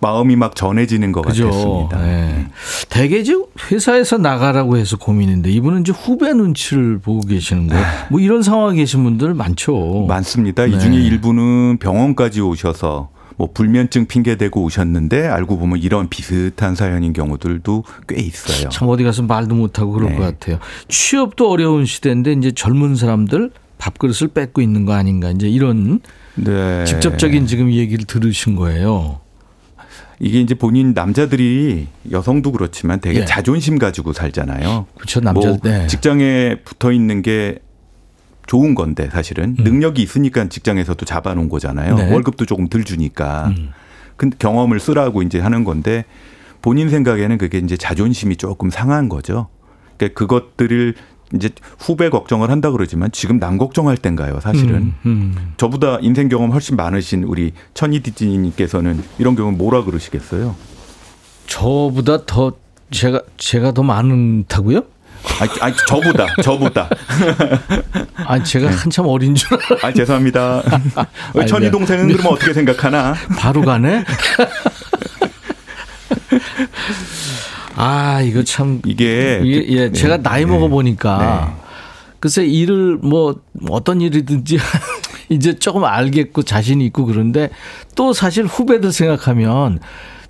마음이 0.01 0.35
막 0.35 0.55
전해지는 0.55 1.11
것 1.11 1.21
그죠. 1.21 1.45
같았습니다. 1.51 2.01
네. 2.01 2.47
대개 2.89 3.19
이제 3.19 3.35
회사에서 3.71 4.17
나가라고 4.17 4.77
해서 4.77 4.97
고민인데 4.97 5.51
이분은 5.51 5.81
이제 5.81 5.91
후배 5.91 6.33
눈치를 6.33 6.97
보고 6.97 7.21
계시는 7.21 7.67
거예요. 7.67 7.85
뭐 8.09 8.19
이런 8.19 8.41
상황에 8.41 8.77
계신 8.77 9.03
분들 9.03 9.35
많죠. 9.35 10.05
많습니다. 10.07 10.65
네. 10.65 10.75
이 10.75 10.79
중에 10.79 10.95
일부는 10.95 11.77
병원까지 11.77 12.41
오셔서 12.41 13.09
뭐 13.39 13.47
불면증 13.53 14.07
핑계 14.07 14.35
대고 14.35 14.63
오셨는데 14.63 15.25
알고 15.27 15.57
보면 15.57 15.79
이런 15.79 16.09
비슷한 16.09 16.75
사연인 16.75 17.13
경우들도 17.13 17.85
꽤 18.09 18.19
있어요. 18.19 18.67
참 18.67 18.89
어디 18.89 19.05
가서 19.05 19.23
말도 19.23 19.55
못하고 19.55 19.93
그럴 19.93 20.09
네. 20.09 20.17
것 20.17 20.23
같아요. 20.23 20.59
취업도 20.89 21.49
어려운 21.49 21.85
시대인데 21.85 22.33
이제 22.33 22.51
젊은 22.51 22.97
사람들 22.97 23.51
밥그릇을 23.77 24.27
뺏고 24.33 24.59
있는 24.59 24.83
거 24.83 24.91
아닌가 24.91 25.31
이제 25.31 25.47
이런 25.47 26.01
네. 26.35 26.83
직접적인 26.83 27.47
지금 27.47 27.71
얘기를 27.71 28.03
들으신 28.03 28.57
거예요. 28.57 29.21
이게 30.19 30.41
이제 30.41 30.53
본인 30.53 30.91
남자들이 30.93 31.87
여성도 32.11 32.51
그렇지만 32.51 32.99
되게 32.99 33.21
예. 33.21 33.25
자존심 33.25 33.79
가지고 33.79 34.11
살잖아요. 34.11 34.85
그렇죠 34.95 35.21
남자 35.21 35.47
뭐 35.47 35.57
네. 35.63 35.87
직장에 35.87 36.57
붙어 36.65 36.91
있는 36.91 37.21
게 37.21 37.59
좋은 38.49 38.73
건데 38.73 39.09
사실은 39.11 39.55
능력이 39.59 40.01
있으니까 40.01 40.49
직장에서도 40.49 41.05
잡아놓은 41.05 41.49
거잖아요. 41.49 41.93
음. 41.93 41.97
네. 41.97 42.11
월급도 42.11 42.45
조금 42.45 42.67
덜 42.67 42.83
주니까. 42.83 43.53
음. 43.55 43.69
근데 44.17 44.35
경험을 44.39 44.79
쓰라고 44.79 45.21
이제 45.21 45.39
하는 45.39 45.63
건데 45.63 46.03
본인 46.63 46.89
생각에는 46.89 47.37
그게 47.37 47.59
이제 47.59 47.77
자존심이 47.77 48.37
조금 48.37 48.71
상한 48.71 49.07
거죠. 49.07 49.49
그러니까 49.97 50.17
그것들을 50.17 50.95
이제 51.35 51.51
후배 51.77 52.09
걱정을 52.09 52.49
한다 52.49 52.71
그러지만 52.71 53.11
지금 53.11 53.39
남 53.39 53.59
걱정할 53.59 53.95
땐가요, 53.97 54.39
사실은. 54.39 54.75
음, 54.75 54.95
음. 55.05 55.53
저보다 55.57 55.99
인생 56.01 56.27
경험 56.27 56.51
훨씬 56.51 56.75
많으신 56.75 57.25
우리 57.25 57.51
천이디지님께서는 57.75 58.99
이런 59.19 59.35
경우 59.35 59.51
뭐라 59.51 59.83
그러시겠어요? 59.83 60.55
저보다 61.45 62.25
더 62.25 62.53
제가 62.89 63.21
제가 63.37 63.73
더 63.73 63.83
많다고요? 63.83 64.81
아니, 65.39 65.51
아니 65.61 65.75
저보다, 65.87 66.27
저보다. 66.43 66.89
아 68.15 68.41
제가 68.43 68.69
한참 68.71 69.05
어린 69.07 69.35
줄. 69.35 69.47
아, 69.81 69.91
죄송합니다. 69.91 70.63
우리 71.33 71.47
천이. 71.47 71.71
동생은 71.71 72.07
그러면 72.07 72.33
어떻게 72.33 72.53
생각하나? 72.53 73.13
바로 73.37 73.61
가네. 73.61 74.03
아 77.75 78.21
이거 78.21 78.43
참 78.43 78.81
이게 78.85 79.41
예, 79.43 79.65
예, 79.69 79.91
제가 79.91 80.17
네, 80.17 80.23
나이 80.23 80.43
네. 80.45 80.51
먹어 80.51 80.67
보니까 80.67 81.57
글쎄 82.19 82.45
일을 82.45 82.97
뭐 82.97 83.39
어떤 83.69 84.01
일이든지 84.01 84.57
이제 85.29 85.57
조금 85.57 85.85
알겠고 85.85 86.43
자신이 86.43 86.85
있고 86.87 87.05
그런데 87.05 87.49
또 87.95 88.11
사실 88.11 88.45
후배들 88.45 88.91
생각하면 88.91 89.79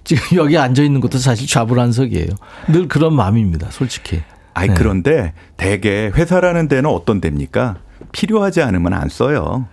지금 0.04 0.38
여기 0.38 0.58
앉아 0.58 0.84
있는 0.84 1.02
것도 1.02 1.18
사실 1.18 1.48
좌불안석이에요. 1.48 2.30
늘 2.68 2.88
그런 2.88 3.16
마음입니다, 3.16 3.68
솔직히. 3.72 4.22
아이 4.54 4.68
네. 4.68 4.74
그런데 4.74 5.34
대개 5.58 6.12
회사라는 6.14 6.68
데는 6.68 6.90
어떤 6.90 7.22
데입니까? 7.22 7.78
필요하지 8.12 8.62
않으면 8.62 8.94
안 8.94 9.10
써요. 9.10 9.68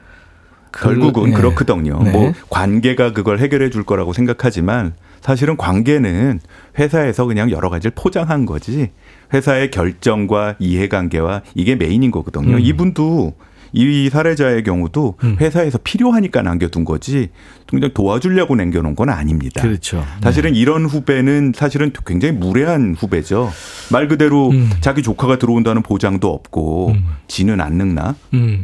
결국은 0.72 1.30
네. 1.30 1.36
그렇거든요. 1.36 2.02
네. 2.02 2.10
뭐 2.10 2.32
관계가 2.50 3.12
그걸 3.12 3.38
해결해 3.38 3.70
줄 3.70 3.84
거라고 3.84 4.12
생각하지만 4.12 4.94
사실은 5.20 5.56
관계는 5.56 6.40
회사에서 6.78 7.24
그냥 7.24 7.50
여러 7.50 7.70
가지를 7.70 7.92
포장한 7.96 8.46
거지 8.46 8.90
회사의 9.32 9.70
결정과 9.70 10.54
이해관계와 10.58 11.42
이게 11.54 11.74
메인인 11.74 12.10
거거든요. 12.10 12.56
음. 12.56 12.60
이분도 12.60 13.34
이 13.76 14.08
사례자의 14.08 14.62
경우도 14.62 15.18
음. 15.22 15.36
회사에서 15.38 15.78
필요하니까 15.78 16.40
남겨둔 16.40 16.86
거지 16.86 17.28
그냥 17.68 17.90
도와주려고 17.92 18.56
남겨놓은 18.56 18.96
건 18.96 19.10
아닙니다. 19.10 19.60
그렇죠. 19.60 20.02
사실은 20.22 20.54
이런 20.54 20.86
후배는 20.86 21.52
사실은 21.54 21.92
굉장히 22.06 22.34
무례한 22.34 22.96
후배죠. 22.98 23.52
말 23.92 24.08
그대로 24.08 24.48
음. 24.48 24.70
자기 24.80 25.02
조카가 25.02 25.38
들어온다는 25.38 25.82
보장도 25.82 26.32
없고 26.32 26.92
음. 26.92 27.04
지는 27.28 27.60
안 27.60 27.74
늙나? 27.74 28.14
음. 28.32 28.62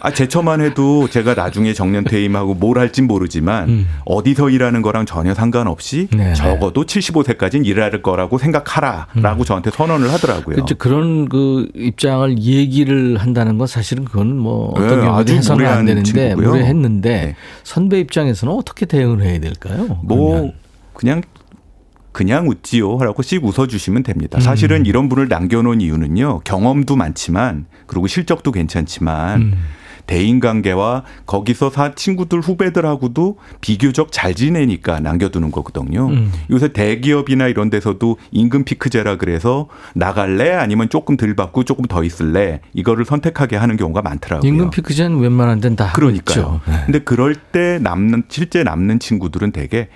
아 0.00 0.12
제처만 0.12 0.60
해도 0.60 1.08
제가 1.08 1.34
나중에 1.34 1.72
정년 1.72 2.04
퇴임하고 2.04 2.54
뭘 2.54 2.78
할진 2.78 3.06
모르지만 3.06 3.68
음. 3.68 3.86
어디서 4.04 4.50
일하는 4.50 4.82
거랑 4.82 5.06
전혀 5.06 5.34
상관없이 5.34 6.08
네네. 6.08 6.34
적어도 6.34 6.84
75세까지는 6.84 7.64
일할 7.66 8.02
거라고 8.02 8.38
생각하라라고 8.38 9.44
저한테 9.44 9.70
선언을 9.70 10.12
하더라고요. 10.12 10.56
그렇죠. 10.56 10.74
그런 10.76 11.28
그 11.28 11.68
입장을 11.74 12.38
얘기를 12.38 13.16
한다는 13.18 13.58
건 13.58 13.66
사실은 13.66 14.04
그건 14.04 14.36
뭐 14.36 14.70
어떤 14.70 14.88
네, 14.88 14.94
경우도 14.96 15.12
아주 15.14 15.34
해서는 15.34 15.66
안 15.66 15.84
되는데 15.86 16.28
친구고요. 16.30 16.50
무례했는데 16.50 17.08
네. 17.08 17.36
선배 17.62 18.00
입장에서는 18.00 18.52
어떻게 18.54 18.86
대응을 18.86 19.22
해야 19.22 19.38
될까요? 19.40 19.98
뭐 20.02 20.30
그러면. 20.30 20.52
그냥 20.94 21.22
그냥 22.14 22.48
웃지요 22.48 22.96
하라고 22.98 23.22
씩 23.22 23.44
웃어주시면 23.44 24.04
됩니다. 24.04 24.38
음. 24.38 24.40
사실은 24.40 24.86
이런 24.86 25.08
분을 25.08 25.28
남겨놓은 25.28 25.80
이유는요 25.80 26.40
경험도 26.44 26.94
많지만 26.96 27.66
그리고 27.86 28.06
실적도 28.06 28.52
괜찮지만 28.52 29.42
음. 29.42 29.54
대인관계와 30.06 31.02
거기서 31.26 31.70
사 31.70 31.94
친구들 31.94 32.40
후배들하고도 32.40 33.38
비교적 33.60 34.12
잘 34.12 34.34
지내니까 34.34 35.00
남겨두는 35.00 35.50
거거든요. 35.50 36.08
음. 36.08 36.30
요새 36.50 36.68
대기업이나 36.72 37.48
이런 37.48 37.68
데서도 37.68 38.18
임금 38.30 38.64
피크제라 38.64 39.16
그래서 39.16 39.68
나갈래 39.94 40.52
아니면 40.52 40.88
조금 40.90 41.16
덜 41.16 41.34
받고 41.34 41.64
조금 41.64 41.86
더 41.86 42.04
있을래 42.04 42.60
이거를 42.74 43.04
선택하게 43.04 43.56
하는 43.56 43.76
경우가 43.76 44.02
많더라고요. 44.02 44.48
임금 44.48 44.70
피크제는 44.70 45.18
웬만한 45.18 45.60
데는 45.60 45.76
다 45.76 45.90
그러니까요. 45.92 46.60
있죠. 46.60 46.60
네. 46.70 46.82
근데 46.84 46.98
그럴 47.00 47.34
때 47.34 47.80
남는 47.82 48.24
실제 48.28 48.62
남는 48.62 49.00
친구들은 49.00 49.50
되게 49.50 49.88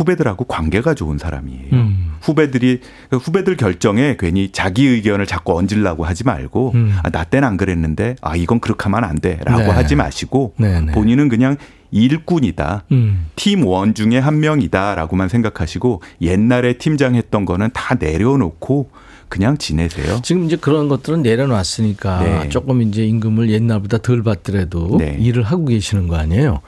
후배들하고 0.00 0.44
관계가 0.44 0.94
좋은 0.94 1.18
사람이에요. 1.18 1.66
음. 1.72 2.14
후배들이 2.22 2.80
후배들 3.10 3.56
결정에 3.56 4.16
괜히 4.18 4.50
자기 4.50 4.86
의견을 4.86 5.26
자꾸 5.26 5.56
얹으려고 5.58 6.04
하지 6.04 6.24
말고 6.24 6.72
음. 6.74 6.96
아, 7.02 7.10
나 7.10 7.24
때는 7.24 7.46
안 7.46 7.56
그랬는데 7.56 8.16
아 8.22 8.36
이건 8.36 8.60
그렇게 8.60 8.84
하면 8.84 9.04
안 9.04 9.20
돼라고 9.20 9.58
네. 9.58 9.70
하지 9.70 9.96
마시고 9.96 10.54
네, 10.56 10.80
네. 10.80 10.92
본인은 10.92 11.28
그냥 11.28 11.56
일꾼이다. 11.90 12.84
음. 12.92 13.26
팀원 13.36 13.94
중에 13.94 14.18
한 14.18 14.40
명이다라고만 14.40 15.28
생각하시고 15.28 16.02
옛날에 16.22 16.74
팀장 16.74 17.14
했던 17.14 17.44
거는 17.44 17.70
다 17.72 17.96
내려놓고 17.98 18.90
그냥 19.28 19.58
지내세요. 19.58 20.20
지금 20.22 20.44
이제 20.44 20.56
그런 20.56 20.88
것들은 20.88 21.22
내려놨으니까 21.22 22.22
네. 22.22 22.48
조금 22.48 22.82
이제 22.82 23.04
임금을 23.04 23.50
옛날보다 23.50 23.98
덜 23.98 24.22
받더라도 24.22 24.98
네. 24.98 25.16
일을 25.20 25.42
하고 25.42 25.66
계시는 25.66 26.08
거 26.08 26.16
아니에요? 26.16 26.60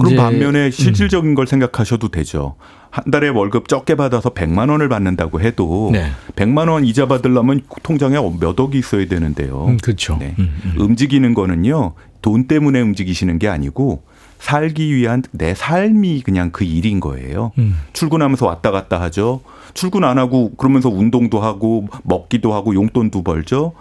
그럼 0.00 0.16
반면에 0.16 0.66
음. 0.66 0.70
실질적인 0.70 1.34
걸 1.34 1.46
생각하셔도 1.46 2.08
되죠. 2.08 2.56
한 2.90 3.04
달에 3.10 3.28
월급 3.28 3.68
적게 3.68 3.94
받아서 3.94 4.30
100만 4.30 4.70
원을 4.70 4.88
받는다고 4.88 5.40
해도 5.40 5.90
네. 5.92 6.10
100만 6.34 6.68
원 6.68 6.84
이자 6.84 7.06
받으려면 7.06 7.62
통장에 7.82 8.16
몇 8.40 8.58
억이 8.58 8.78
있어야 8.78 9.06
되는데요. 9.06 9.66
음, 9.66 9.76
그렇죠. 9.78 10.16
네. 10.18 10.34
음, 10.38 10.60
음. 10.64 10.74
움직이는 10.78 11.34
거는요. 11.34 11.94
돈 12.22 12.46
때문에 12.48 12.80
움직이시는 12.80 13.38
게 13.38 13.48
아니고 13.48 14.02
살기 14.40 14.94
위한 14.94 15.22
내 15.30 15.54
삶이 15.54 16.22
그냥 16.22 16.50
그 16.50 16.64
일인 16.64 16.98
거예요. 16.98 17.52
음. 17.58 17.78
출근하면서 17.92 18.46
왔다 18.46 18.70
갔다 18.70 19.00
하죠. 19.02 19.42
출근 19.74 20.02
안 20.02 20.18
하고 20.18 20.54
그러면서 20.56 20.88
운동도 20.88 21.40
하고 21.40 21.86
먹기도 22.02 22.52
하고 22.52 22.74
용돈도 22.74 23.22
벌죠. 23.22 23.74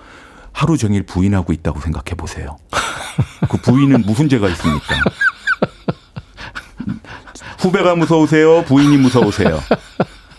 하루 0.51 0.77
종일 0.77 1.03
부인하고 1.03 1.53
있다고 1.53 1.79
생각해 1.79 2.15
보세요. 2.17 2.57
그 3.49 3.57
부인은 3.57 4.03
무슨 4.05 4.29
죄가 4.29 4.49
있습니까? 4.49 4.95
후배가 7.59 7.95
무서우세요? 7.95 8.63
부인이 8.65 8.97
무서우세요? 8.97 9.59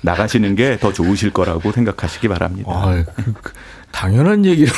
나가시는 0.02 0.54
게 0.56 0.78
더 0.78 0.92
좋으실 0.92 1.30
거라고 1.32 1.72
생각하시기 1.72 2.26
바랍니다. 2.28 2.70
아, 2.72 3.04
그, 3.16 3.32
그, 3.34 3.52
당연한 3.92 4.44
얘기를. 4.46 4.72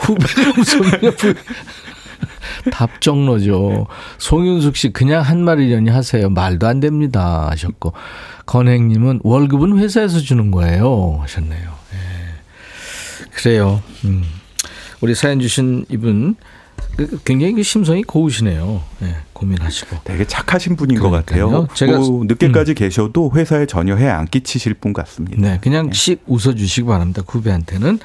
후배가 0.00 0.52
무섭냐, 0.56 1.10
후 1.10 1.34
답정로죠. 2.70 3.86
송윤숙 4.18 4.76
씨 4.76 4.92
그냥 4.92 5.22
한 5.22 5.40
말이려니 5.44 5.90
하세요. 5.90 6.30
말도 6.30 6.66
안 6.66 6.80
됩니다 6.80 7.48
하셨고 7.50 7.92
건행님은 8.46 9.20
월급은 9.22 9.78
회사에서 9.78 10.20
주는 10.20 10.50
거예요 10.50 11.18
하셨네요. 11.22 11.70
예. 11.92 13.30
그래요. 13.34 13.82
음. 14.04 14.24
우리 15.00 15.14
사연 15.14 15.40
주신 15.40 15.84
이분 15.90 16.36
그 16.36 16.53
굉장히 17.24 17.62
심성이 17.62 18.02
고우시네요. 18.02 18.82
예, 19.02 19.16
고민하시고. 19.32 19.98
되게 20.04 20.26
착하신 20.26 20.76
분인 20.76 20.98
그러니까요. 20.98 21.10
것 21.10 21.26
같아요. 21.26 21.66
제가- 21.74 21.98
뭐 22.10 22.24
늦게까지 22.24 22.74
계셔도 22.74 23.32
회사에 23.34 23.66
전혀 23.66 23.96
해 23.96 24.08
안 24.08 24.26
끼치실 24.26 24.74
분 24.74 24.92
같습니다. 24.92 25.36
네, 25.40 25.58
그냥 25.62 25.90
씩 25.92 26.22
웃어주시기 26.26 26.86
바랍니다. 26.86 27.22
후배한테는 27.26 27.98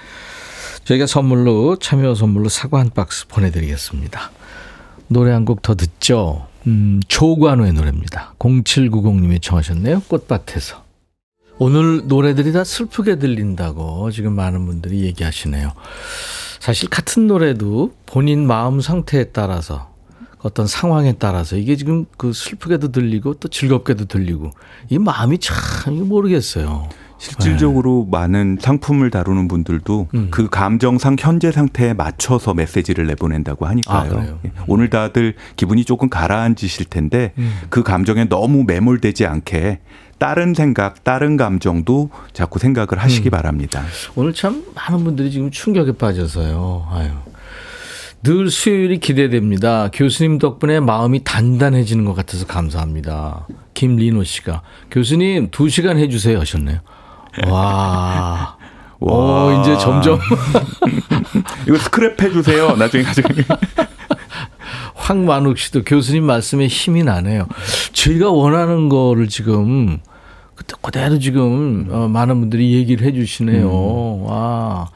저희가 0.85 1.05
선물로 1.05 1.77
참여 1.77 2.15
선물로 2.15 2.49
사과 2.49 2.79
한 2.79 2.89
박스 2.89 3.27
보내드리겠습니다. 3.27 4.31
노래 5.07 5.31
한 5.31 5.45
곡 5.45 5.61
더 5.61 5.75
듣죠. 5.75 6.47
음, 6.67 7.01
조관우의 7.07 7.73
노래입니다. 7.73 8.33
0790님이 8.39 9.41
청하셨네요. 9.41 10.01
꽃밭에서. 10.07 10.83
오늘 11.57 12.07
노래들이 12.07 12.53
다 12.53 12.63
슬프게 12.63 13.17
들린다고 13.19 14.11
지금 14.11 14.33
많은 14.33 14.65
분들이 14.65 15.01
얘기하시네요. 15.01 15.73
사실 16.59 16.89
같은 16.89 17.27
노래도 17.27 17.93
본인 18.05 18.45
마음 18.45 18.81
상태에 18.81 19.25
따라서 19.25 19.89
어떤 20.41 20.67
상황에 20.67 21.13
따라서 21.13 21.57
이게 21.57 21.75
지금 21.75 22.05
그 22.17 22.31
슬프게도 22.31 22.91
들리고 22.91 23.35
또 23.35 23.47
즐겁게도 23.49 24.05
들리고 24.05 24.51
이 24.89 24.97
마음이 24.97 25.37
참 25.39 26.07
모르겠어요. 26.07 26.87
실질적으로 27.19 28.07
많은 28.09 28.57
상품을 28.59 29.11
다루는 29.11 29.47
분들도 29.47 30.07
네. 30.11 30.19
음. 30.19 30.27
그 30.31 30.49
감정상 30.49 31.17
현재 31.19 31.51
상태에 31.51 31.93
맞춰서 31.93 32.53
메시지를 32.53 33.05
내보낸다고 33.07 33.65
아, 33.65 33.69
하니까요. 33.69 34.09
그래요? 34.09 34.39
예. 34.45 34.51
오늘 34.67 34.89
다들 34.89 35.35
기분이 35.55 35.85
조금 35.85 36.09
가라앉으실 36.09 36.85
텐데 36.85 37.33
음. 37.37 37.53
그 37.69 37.83
감정에 37.83 38.27
너무 38.27 38.63
매몰되지 38.65 39.25
않게 39.25 39.79
다른 40.17 40.53
생각, 40.53 41.03
다른 41.03 41.37
감정도 41.37 42.09
자꾸 42.33 42.59
생각을 42.59 42.97
하시기 42.97 43.29
음. 43.29 43.31
바랍니다. 43.31 43.83
오늘 44.15 44.33
참 44.33 44.63
많은 44.75 45.03
분들이 45.03 45.29
지금 45.29 45.51
충격에 45.51 45.93
빠져서요. 45.93 46.87
아유. 46.89 47.09
늘 48.21 48.49
수요일이 48.49 48.99
기대됩니다. 48.99 49.89
교수님 49.93 50.39
덕분에 50.39 50.81
마음이 50.81 51.23
단단해지는 51.23 52.03
것 52.03 52.13
같아서 52.13 52.45
감사합니다. 52.45 53.47
김리노 53.73 54.25
씨가 54.25 54.61
교수님 54.91 55.49
두 55.51 55.69
시간 55.69 55.97
해주세요 55.97 56.37
하셨네요. 56.39 56.79
와. 57.47 58.57
와. 58.99 59.45
오, 59.45 59.61
이제 59.61 59.77
점점 59.77 60.19
이거 61.67 61.77
스크랩 61.77 62.21
해주세요. 62.21 62.75
나중에 62.75 63.03
나중에. 63.03 63.27
황만욱 64.93 65.57
씨도 65.57 65.83
교수님 65.85 66.23
말씀에 66.23 66.67
힘이 66.67 67.03
나네요. 67.03 67.47
저희가 67.93 68.29
원하는 68.29 68.89
거를 68.89 69.27
지금 69.27 69.99
그때 70.55 70.75
그대로 70.81 71.17
지금 71.19 71.87
어, 71.89 72.07
많은 72.07 72.39
분들이 72.41 72.73
얘기를 72.73 73.07
해주시네요. 73.07 74.23
와. 74.23 74.89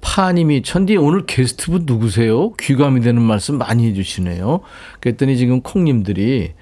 파님이 0.00 0.62
천디 0.62 0.96
오늘 0.96 1.26
게스트분 1.26 1.82
누구세요? 1.84 2.54
귀감이 2.54 3.02
되는 3.02 3.20
말씀 3.20 3.58
많이 3.58 3.86
해주시네요. 3.88 4.60
그랬더니 5.00 5.36
지금 5.36 5.60
콩님들이 5.60 6.52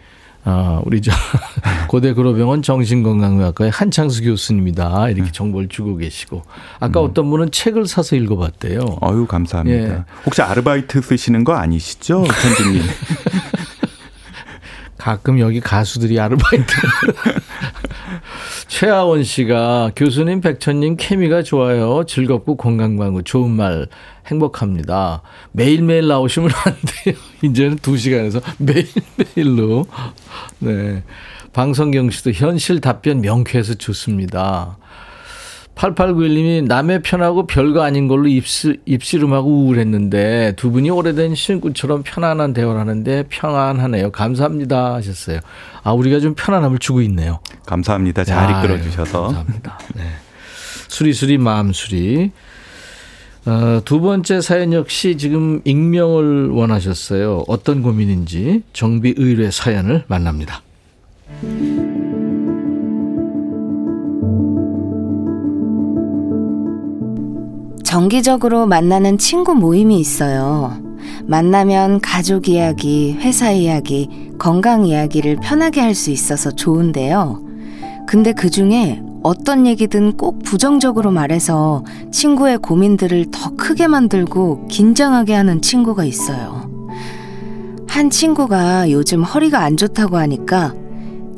아, 0.44 0.80
우리 0.84 1.02
저 1.02 1.10
고대 1.88 2.14
그로병원 2.14 2.62
정신건강의학과의 2.62 3.70
한창수 3.70 4.22
교수님이다 4.22 5.10
이렇게 5.10 5.30
정보를 5.30 5.68
주고 5.68 5.96
계시고 5.96 6.42
아까 6.80 7.00
어떤 7.00 7.28
분은 7.28 7.50
책을 7.50 7.86
사서 7.86 8.16
읽어봤대요. 8.16 8.80
어유 9.02 9.26
감사합니다. 9.26 9.94
예. 9.94 10.04
혹시 10.24 10.40
아르바이트 10.42 11.02
쓰시는 11.02 11.44
거 11.44 11.54
아니시죠, 11.54 12.24
천디님? 12.26 12.82
가끔 14.96 15.38
여기 15.38 15.60
가수들이 15.60 16.18
아르바이트. 16.18 16.66
최하원 18.68 19.24
씨가 19.24 19.92
교수님 19.96 20.42
백천님 20.42 20.96
케미가 20.98 21.42
좋아요. 21.42 22.04
즐겁고 22.06 22.56
건강광고 22.56 23.22
좋은 23.22 23.50
말 23.50 23.88
행복합니다. 24.26 25.22
매일매일 25.52 26.06
나오시면 26.06 26.50
안 26.66 26.76
돼요. 27.04 27.16
이제는 27.42 27.78
두 27.78 27.96
시간에서 27.96 28.40
매일매일로. 28.58 29.86
네. 30.60 31.02
방성경 31.54 32.10
씨도 32.10 32.32
현실 32.32 32.80
답변 32.80 33.22
명쾌해서 33.22 33.74
좋습니다. 33.74 34.76
8891님이 35.78 36.64
남의 36.64 37.02
편하고 37.02 37.46
별거 37.46 37.82
아닌 37.82 38.08
걸로 38.08 38.26
입시, 38.26 38.80
입씨름하고 38.84 39.48
우울했는데 39.48 40.54
두 40.56 40.72
분이 40.72 40.90
오래된 40.90 41.34
친구처럼 41.34 42.02
편안한 42.02 42.52
대화를 42.52 42.80
하는데 42.80 43.24
평안하네요. 43.28 44.10
감사합니다 44.10 44.94
하셨어요. 44.94 45.38
아 45.84 45.92
우리가 45.92 46.18
좀 46.18 46.34
편안함을 46.34 46.80
주고 46.80 47.00
있네요. 47.02 47.38
감사합니다. 47.66 48.24
잘 48.24 48.52
아유, 48.52 48.58
이끌어 48.58 48.82
주셔서. 48.82 49.22
감사합니다. 49.22 49.78
네. 49.94 50.02
수리수리 50.88 51.38
마음수리. 51.38 52.32
어, 53.46 53.80
두 53.84 54.00
번째 54.00 54.40
사연 54.40 54.72
역시 54.72 55.16
지금 55.16 55.60
익명을 55.64 56.50
원하셨어요. 56.50 57.44
어떤 57.46 57.82
고민인지 57.82 58.62
정비 58.72 59.14
의뢰 59.16 59.50
사연을 59.50 60.04
만납니다. 60.08 60.62
정기적으로 67.88 68.66
만나는 68.66 69.16
친구 69.16 69.54
모임이 69.54 69.98
있어요. 69.98 70.76
만나면 71.24 72.00
가족 72.00 72.46
이야기, 72.46 73.16
회사 73.18 73.50
이야기, 73.50 74.30
건강 74.38 74.84
이야기를 74.84 75.36
편하게 75.36 75.80
할 75.80 75.94
수 75.94 76.10
있어서 76.10 76.50
좋은데요. 76.50 77.42
근데 78.06 78.34
그 78.34 78.50
중에 78.50 79.00
어떤 79.22 79.66
얘기든 79.66 80.18
꼭 80.18 80.42
부정적으로 80.42 81.10
말해서 81.10 81.82
친구의 82.12 82.58
고민들을 82.58 83.30
더 83.30 83.56
크게 83.56 83.86
만들고 83.86 84.66
긴장하게 84.66 85.32
하는 85.32 85.62
친구가 85.62 86.04
있어요. 86.04 86.68
한 87.88 88.10
친구가 88.10 88.90
요즘 88.90 89.22
허리가 89.22 89.60
안 89.60 89.78
좋다고 89.78 90.18
하니까 90.18 90.74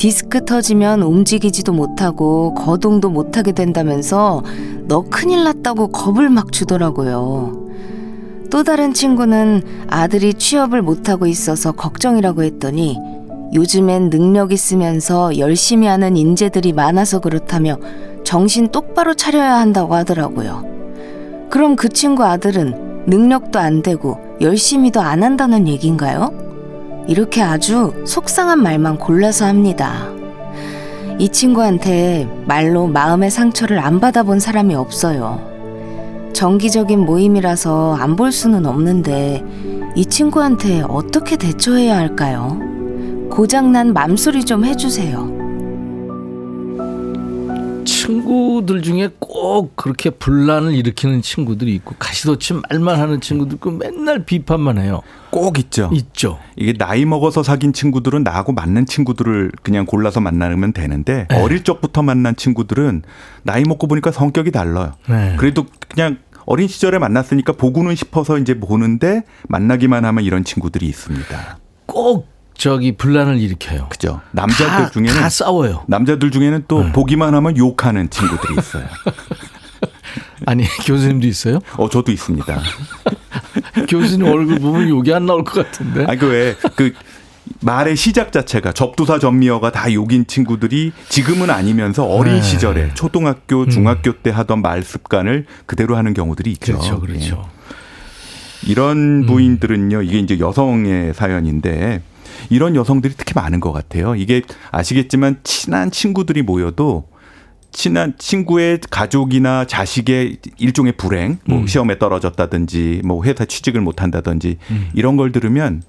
디스크 0.01 0.47
터지면 0.47 1.03
움직이지도 1.03 1.75
못하고 1.75 2.55
거동도 2.55 3.11
못하게 3.11 3.53
된다면서 3.53 4.43
너 4.89 5.03
큰일 5.03 5.45
났다고 5.45 5.89
겁을 5.89 6.31
막 6.31 6.53
주더라고요. 6.53 7.69
또 8.49 8.63
다른 8.63 8.95
친구는 8.95 9.63
아들이 9.89 10.33
취업을 10.33 10.81
못하고 10.81 11.27
있어서 11.27 11.73
걱정이라고 11.73 12.45
했더니 12.45 12.97
요즘엔 13.53 14.09
능력 14.09 14.53
있으면서 14.53 15.37
열심히 15.37 15.87
하는 15.87 16.17
인재들이 16.17 16.73
많아서 16.73 17.19
그렇다며 17.19 17.77
정신 18.25 18.69
똑바로 18.69 19.13
차려야 19.13 19.59
한다고 19.59 19.97
하더라고요. 19.97 20.65
그럼 21.51 21.77
그 21.77 21.91
친구 21.91 22.25
아들은 22.25 23.05
능력도 23.05 23.59
안 23.59 23.83
되고 23.83 24.17
열심히도 24.41 25.03
안 25.03 25.23
한다는 25.23 25.69
얘기인가요? 25.69 26.50
이렇게 27.11 27.43
아주 27.43 27.93
속상한 28.07 28.63
말만 28.63 28.97
골라서 28.99 29.45
합니다. 29.45 30.07
이 31.19 31.29
친구한테 31.29 32.29
말로 32.47 32.87
마음의 32.87 33.33
상처를 33.33 33.81
안 33.81 33.99
받아본 33.99 34.39
사람이 34.39 34.77
없어요. 34.77 35.41
정기적인 36.33 37.01
모임이라서 37.01 37.97
안 37.99 38.15
볼 38.15 38.31
수는 38.31 38.65
없는데 38.65 39.43
이 39.97 40.07
친구한테 40.07 40.83
어떻게 40.89 41.37
대처해야 41.37 41.99
할까요? 41.99 42.61
고장난 43.29 43.93
맘소리 43.93 44.45
좀 44.45 44.65
해주세요. 44.65 45.40
친구들 48.11 48.83
중에 48.83 49.11
꼭 49.21 49.77
그렇게 49.77 50.11
분란을 50.11 50.75
일으키는 50.75 51.23
친구들이 51.23 51.75
있고 51.77 51.95
가시도치 51.99 52.55
말만 52.69 52.99
하는 52.99 53.21
친구들 53.21 53.55
있고 53.55 53.71
맨날 53.71 54.25
비판만 54.25 54.79
해요. 54.79 55.03
꼭 55.31 55.59
있죠. 55.61 55.91
있죠. 55.93 56.41
이게 56.57 56.73
나이 56.73 57.05
먹어서 57.05 57.45
사귄 57.45 57.73
친구들은 57.73 58.25
나하고 58.25 58.53
맞는 58.53 58.87
친구들을 58.87 59.53
그냥 59.63 59.87
골라서 59.87 60.21
만나면 60.21 60.73
되는데 60.73 61.29
네. 61.31 61.43
어릴 61.43 61.63
적부터 61.63 62.03
만난 62.03 62.35
친구들은 62.35 63.03
나이 63.45 63.63
먹고 63.63 63.87
보니까 63.87 64.11
성격이 64.11 64.51
달라요. 64.51 64.93
네. 65.09 65.37
그래도 65.39 65.67
그냥 65.89 66.19
어린 66.47 66.67
시절에 66.67 66.99
만났으니까 66.99 67.53
보고는 67.53 67.95
싶어서 67.95 68.39
이제 68.39 68.59
보는데 68.59 69.23
만나기만 69.49 70.05
하면 70.05 70.25
이런 70.25 70.43
친구들이 70.43 70.87
있습니다. 70.87 71.59
꼭 71.87 72.27
저기 72.61 72.93
분란을 72.93 73.39
일으켜요. 73.39 73.87
그죠? 73.89 74.21
남자들 74.33 74.67
다, 74.67 74.91
중에는 74.91 75.15
다 75.15 75.31
싸워요. 75.31 75.85
남자들 75.89 76.31
중에는 76.31 76.65
또 76.69 76.85
네. 76.85 76.93
보기만 76.93 77.35
하면 77.35 77.57
욕하는 77.57 78.11
친구들이 78.11 78.55
있어요. 78.59 78.85
아니 80.45 80.65
교수님도 80.85 81.27
있어요? 81.27 81.61
어, 81.79 81.89
저도 81.89 82.13
있습니다. 82.13 82.61
교수님 83.89 84.27
얼굴 84.27 84.59
보면 84.59 84.91
욕이 84.91 85.11
안 85.15 85.25
나올 85.25 85.43
것 85.43 85.55
같은데. 85.55 86.05
아니 86.05 86.19
그왜그 86.19 86.93
말의 87.61 87.97
시작 87.97 88.31
자체가 88.31 88.73
접두사 88.73 89.19
전미어가 89.19 89.73
다 89.73 89.91
욕인 89.95 90.27
친구들이 90.27 90.93
지금은 91.09 91.49
아니면서 91.49 92.05
어린 92.05 92.35
네. 92.35 92.43
시절에 92.43 92.91
초등학교, 92.93 93.69
중학교 93.69 94.13
때 94.13 94.29
하던 94.29 94.61
말 94.61 94.83
습관을 94.83 95.47
그대로 95.65 95.97
하는 95.97 96.13
경우들이 96.13 96.51
있죠. 96.53 96.75
그렇죠, 96.75 97.01
그렇죠. 97.01 97.49
예. 98.67 98.71
이런 98.71 99.25
부인들은요, 99.25 100.03
이게 100.03 100.19
이제 100.19 100.39
여성의 100.39 101.15
사연인데 101.15 102.03
이런 102.51 102.77
여성들이 102.77 103.15
특히 103.17 103.33
많은 103.35 103.61
것 103.61 103.73
같아요. 103.73 104.15
이게 104.15 104.43
아시겠지만 104.71 105.41
친한 105.45 105.91
친구들이 105.91 106.43
모여도 106.43 107.09
친한 107.73 108.15
친구의 108.19 108.81
가족이나 108.91 109.65
자식의 109.65 110.39
일종의 110.59 110.93
불행, 110.97 111.39
뭐 111.47 111.61
음. 111.61 111.67
시험에 111.67 111.99
떨어졌다든지, 111.99 113.03
뭐 113.05 113.25
회사 113.25 113.45
취직을 113.45 113.81
못 113.81 114.03
한다든지 114.03 114.59
음. 114.71 114.91
이런 114.93 115.17
걸 115.17 115.31
들으면 115.31 115.83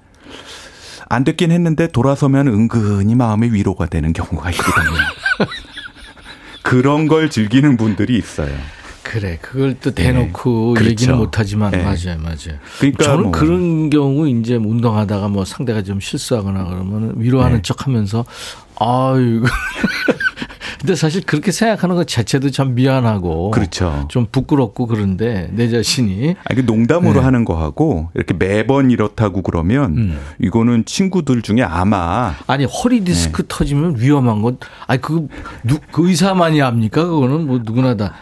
안 1.08 1.24
됐긴 1.24 1.50
했는데 1.50 1.88
돌아서면 1.88 2.46
은근히 2.46 3.14
마음의 3.16 3.52
위로가 3.52 3.86
되는 3.86 4.12
경우가 4.12 4.50
있거든요. 4.52 4.96
그런 6.62 7.08
걸 7.08 7.28
즐기는 7.28 7.76
분들이 7.76 8.16
있어요. 8.16 8.54
그래, 9.02 9.38
그걸 9.40 9.74
또 9.80 9.90
대놓고 9.90 10.74
그렇죠. 10.74 10.90
얘기는 10.90 11.16
못하지만 11.16 11.70
네. 11.72 11.78
맞아요, 11.82 12.18
맞아요. 12.22 12.58
그러니까 12.78 13.04
저는 13.04 13.22
뭐- 13.24 13.32
그런 13.32 13.90
경우 13.90 14.28
이제 14.28 14.54
운동하다가 14.56 15.28
뭐 15.28 15.44
상대가 15.44 15.82
좀 15.82 16.00
실수하거나 16.00 16.64
그러면 16.64 17.14
위로하는 17.16 17.56
네. 17.56 17.62
척하면서 17.62 18.24
아유. 18.78 19.42
근데 20.80 20.96
사실 20.96 21.22
그렇게 21.24 21.52
생각하는 21.52 21.94
것 21.94 22.08
자체도 22.08 22.50
참 22.50 22.74
미안하고 22.74 23.52
그렇죠. 23.52 24.04
좀 24.08 24.26
부끄럽고 24.32 24.88
그런데 24.88 25.48
내 25.52 25.68
자신이 25.68 26.34
아니, 26.42 26.56
그 26.60 26.62
농담으로 26.66 27.14
네. 27.14 27.20
하는 27.20 27.44
거하고 27.44 28.08
이렇게 28.14 28.34
매번 28.34 28.90
이렇다고 28.90 29.42
그러면 29.42 29.96
음. 29.96 30.18
이거는 30.40 30.84
친구들 30.84 31.42
중에 31.42 31.62
아마 31.62 32.34
아니 32.48 32.64
허리 32.64 32.98
네. 32.98 33.04
디스크 33.04 33.44
터지면 33.46 33.94
위험한 34.00 34.42
건 34.42 34.58
아니 34.88 35.00
그, 35.00 35.28
누, 35.62 35.78
그 35.92 36.08
의사만이 36.08 36.60
압니까 36.62 37.04
그거는 37.04 37.46
뭐 37.46 37.60
누구나 37.62 37.96
다 37.96 38.14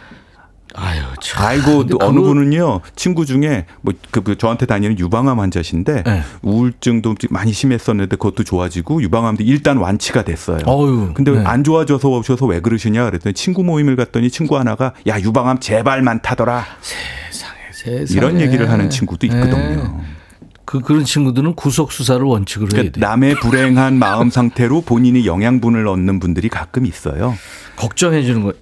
아유 0.74 1.02
참 1.20 1.46
아이고 1.46 1.80
어느 1.80 1.88
그거- 1.88 2.22
분은요 2.22 2.80
친구 2.94 3.26
중에 3.26 3.66
뭐그 3.82 4.22
그 4.22 4.38
저한테 4.38 4.66
다니는 4.66 4.98
유방암 4.98 5.40
환자신데 5.40 6.02
네. 6.04 6.22
우울증도 6.42 7.14
많이 7.30 7.52
심했었는데 7.52 8.16
그것도 8.16 8.44
좋아지고 8.44 9.02
유방암도 9.02 9.42
일단 9.44 9.78
완치가 9.78 10.22
됐어요. 10.24 10.58
어유 10.66 11.12
근데 11.14 11.32
네. 11.32 11.44
안 11.44 11.64
좋아져서 11.64 12.08
오셔서 12.08 12.46
왜 12.46 12.60
그러시냐 12.60 13.04
그랬더니 13.04 13.34
친구 13.34 13.64
모임을 13.64 13.96
갔더니 13.96 14.30
친구 14.30 14.56
하나가 14.58 14.92
야 15.08 15.18
유방암 15.20 15.58
제발 15.60 16.02
많다더라 16.02 16.64
세상에 16.80 18.04
이런 18.10 18.40
얘기를 18.40 18.70
하는 18.70 18.90
친구도 18.90 19.26
네. 19.26 19.34
있거든요. 19.34 20.00
그 20.64 20.78
그런 20.80 21.04
친구들은 21.04 21.54
구속 21.56 21.90
수사를 21.90 22.22
원칙으로 22.24 22.66
해야 22.68 22.82
그러니까 22.82 22.94
돼. 22.94 23.00
남의 23.00 23.34
불행한 23.40 23.98
마음 23.98 24.30
상태로 24.30 24.82
본인이 24.82 25.26
영양분을 25.26 25.88
얻는 25.88 26.20
분들이 26.20 26.48
가끔 26.48 26.86
있어요. 26.86 27.34
걱정해 27.74 28.22
주는 28.22 28.42
거. 28.42 28.52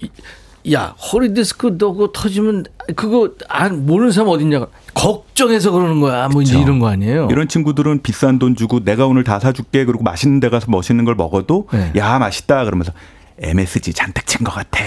이- 0.65 0.75
야 0.75 0.95
허리 1.13 1.33
디스크 1.35 1.77
너 1.79 1.93
그거 1.93 2.11
터지면 2.13 2.65
그거 2.97 3.31
안 3.49 3.87
모르는 3.87 4.13
사람 4.13 4.29
어딨냐. 4.31 4.67
걱정해서 4.95 5.71
그러는 5.71 6.01
거야. 6.01 6.29
뭐 6.29 6.43
그렇죠. 6.43 6.59
이런 6.59 6.79
거 6.79 6.89
아니에요. 6.89 7.29
이런 7.31 7.47
친구들은 7.49 8.03
비싼 8.03 8.39
돈 8.39 8.57
주고 8.57 8.83
내가 8.85 9.07
오늘 9.07 9.25
다 9.25 9.39
사줄게 9.39 9.85
그리고 9.85 10.03
맛있는 10.03 10.41
데 10.41 10.49
가서 10.49 10.67
멋있는 10.71 11.05
걸 11.05 11.15
먹어도 11.15 11.69
네. 11.73 11.93
야 11.97 12.19
맛있다 12.19 12.65
그러면서 12.65 12.93
MSG 13.41 13.93
잔뜩 13.93 14.27
친 14.27 14.45
것 14.45 14.53
같아. 14.53 14.81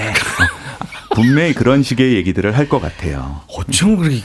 분명히 1.15 1.53
그런 1.53 1.83
식의 1.83 2.15
얘기들을 2.15 2.57
할 2.57 2.67
것 2.69 2.81
같아요. 2.81 3.41
어쩜 3.47 3.97
그렇게 3.97 4.21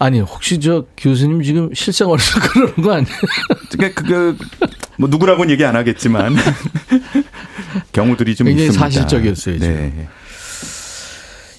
아니 0.00 0.20
혹시 0.20 0.60
저 0.60 0.84
교수님 0.96 1.42
지금 1.42 1.70
실생활에서 1.74 2.38
그러는 2.50 2.74
거 2.76 2.92
아니에요? 2.92 3.16
그러니까 3.72 4.00
그게 4.02 4.44
뭐 4.96 5.08
누구라고는 5.08 5.50
얘기 5.50 5.64
안 5.64 5.74
하겠지만 5.76 6.36
경우들이 7.92 8.34
좀 8.36 8.46
굉장히 8.46 8.68
있습니다. 8.68 8.90
사실적이었어요, 8.90 9.58
지금. 9.58 9.74
네. 9.96 10.08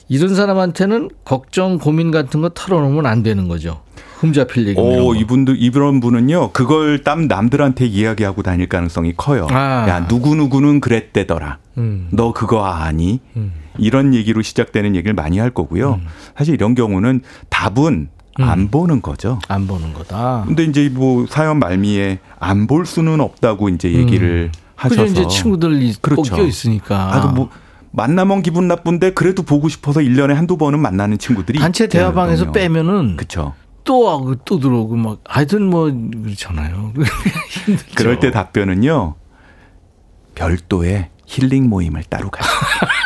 이런 0.10 0.34
사람한테는 0.36 1.10
걱정 1.24 1.78
고민 1.78 2.12
같은 2.12 2.41
거 2.41 2.49
털어놓으면 2.49 3.05
안 3.05 3.24
되는 3.24 3.47
거죠. 3.47 3.82
흠잡힐 4.20 4.68
얘기. 4.68 4.80
오, 4.80 5.05
거. 5.14 5.16
이분들 5.16 5.55
이런 5.60 5.99
분은요. 6.01 6.51
그걸 6.51 7.03
땀 7.03 7.28
남들한테 7.28 7.86
이야기하고 7.86 8.41
다닐 8.43 8.68
가능성이 8.68 9.14
커요. 9.16 9.47
아. 9.51 9.86
야, 9.88 10.07
누구 10.07 10.36
누구는 10.36 10.82
그랬대더라. 10.82 11.60
음. 11.78 12.10
너 12.12 12.34
그거 12.34 12.66
아니? 12.66 13.22
음. 13.38 13.53
이런 13.78 14.14
얘기로 14.14 14.41
시작되는 14.41 14.95
얘기를 14.95 15.14
많이 15.14 15.38
할 15.38 15.51
거고요. 15.51 16.01
사실 16.36 16.55
이런 16.55 16.76
경우는 16.76 17.22
답은 17.49 18.10
음. 18.39 18.43
안 18.43 18.70
보는 18.70 19.01
거죠. 19.01 19.39
안 19.47 19.68
보는 19.68 19.93
거다. 19.93 20.43
근데 20.47 20.64
이제 20.66 20.89
뭐 20.89 21.26
사연 21.30 21.60
말미에 21.60 22.20
안 22.39 22.68
볼 22.68 22.86
수는 22.86 23.22
없다고 23.22 23.70
이제 23.70 23.93
얘기를 23.93 24.51
하셔서 24.76 25.03
그죠 25.03 25.22
이제 25.22 25.28
친구들이 25.30 25.93
그렇죠. 26.01 26.24
꺾여 26.36 26.45
있으니까. 26.45 27.16
아, 27.16 27.32
그뭐 27.34 27.49
만나면 27.92 28.42
기분 28.42 28.68
나쁜데 28.68 29.12
그래도 29.12 29.44
보고 29.44 29.68
싶어서 29.70 30.02
일년에 30.02 30.34
한두 30.34 30.58
번은 30.58 30.80
만나는 30.80 31.18
친구들이 31.18 31.60
단체 31.60 31.88
대화방에서 31.88 32.44
있거든요. 32.46 32.52
빼면은 32.52 33.18
그렇죠. 33.18 33.54
또 33.84 34.10
하고 34.10 34.36
또 34.46 34.60
들어오고 34.60 34.96
막 34.96 35.20
하여튼 35.26 35.64
뭐 35.64 35.92
그렇잖아요. 36.24 36.94
힘들죠. 37.66 37.96
그럴 37.96 38.20
때 38.20 38.32
답변은요. 38.32 39.16
별도의 40.36 41.10
힐링 41.26 41.70
모임을 41.70 42.04
따로 42.04 42.30
가요. 42.30 42.48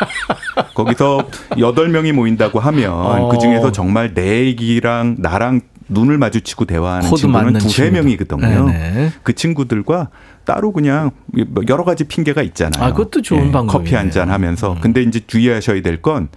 거기서 0.74 1.28
여덟 1.58 1.88
명이 1.88 2.12
모인다고 2.12 2.60
하면 2.60 2.92
어. 2.92 3.28
그 3.28 3.38
중에서 3.38 3.72
정말 3.72 4.14
내 4.14 4.44
얘기랑 4.46 5.16
나랑 5.18 5.62
눈을 5.88 6.18
마주치고 6.18 6.64
대화하는 6.64 7.14
친구는 7.14 7.54
두세. 7.54 7.90
명이거든요. 7.90 8.66
네네. 8.66 9.12
그 9.22 9.34
친구들과 9.34 10.08
따로 10.44 10.72
그냥 10.72 11.10
뭐 11.48 11.62
여러 11.68 11.84
가지 11.84 12.04
핑계가 12.04 12.42
있잖아요. 12.42 12.82
예, 12.82 12.88
아, 12.88 12.92
그것도 12.92 13.22
좋은 13.22 13.50
방법이네요. 13.52 13.66
커피 13.72 13.94
한 13.94 14.10
잔 14.10 14.30
하면서. 14.30 14.72
음. 14.74 14.78
근데 14.80 15.02
이제 15.02 15.20
주의하셔야 15.26 15.80
될 15.82 16.00
건 16.02 16.28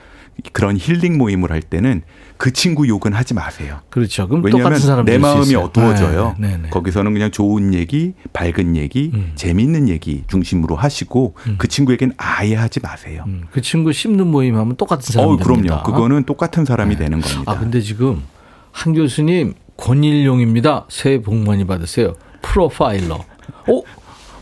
그런 0.54 0.78
힐링 0.78 1.18
모임을 1.18 1.52
할 1.52 1.62
때는 1.62 2.04
그 2.38 2.54
친구 2.54 2.88
욕은 2.88 3.12
하지 3.14 3.34
마세요. 3.34 3.80
그렇죠. 3.89 4.28
그럼 4.28 4.43
왜냐하면 4.45 4.66
똑같은 4.70 4.88
사람 4.88 5.06
내 5.06 5.18
마음이 5.18 5.56
어두워져요. 5.56 6.36
네, 6.38 6.50
네, 6.50 6.58
네. 6.64 6.70
거기서는 6.70 7.12
그냥 7.14 7.32
좋은 7.32 7.74
얘기, 7.74 8.14
밝은 8.34 8.76
얘기, 8.76 9.10
음. 9.16 9.32
재미있는 9.34 9.89
얘기 9.89 10.24
중심으로 10.28 10.76
하시고 10.76 11.34
그 11.58 11.68
친구에겐 11.68 12.14
아예 12.18 12.54
하지 12.54 12.80
마세요. 12.82 13.24
음, 13.26 13.45
그 13.52 13.62
친구 13.62 13.91
씹는 13.91 14.28
모임 14.28 14.56
하면 14.58 14.76
똑같은 14.76 15.12
사람 15.12 15.30
어, 15.30 15.38
됩니다. 15.38 15.82
그럼요. 15.82 15.84
그거는 15.84 16.24
똑같은 16.26 16.66
사람이 16.66 16.95
네. 16.98 17.06
되는 17.06 17.20
겁니다. 17.20 17.52
아 17.52 17.58
근데 17.58 17.82
지금 17.82 18.22
한 18.78 18.94
교수님 18.94 19.56
권일용입니다. 19.76 20.86
새해 20.90 21.20
복 21.20 21.34
많이 21.36 21.66
받으세요. 21.66 22.14
프로파일러. 22.44 23.16
어? 23.16 23.82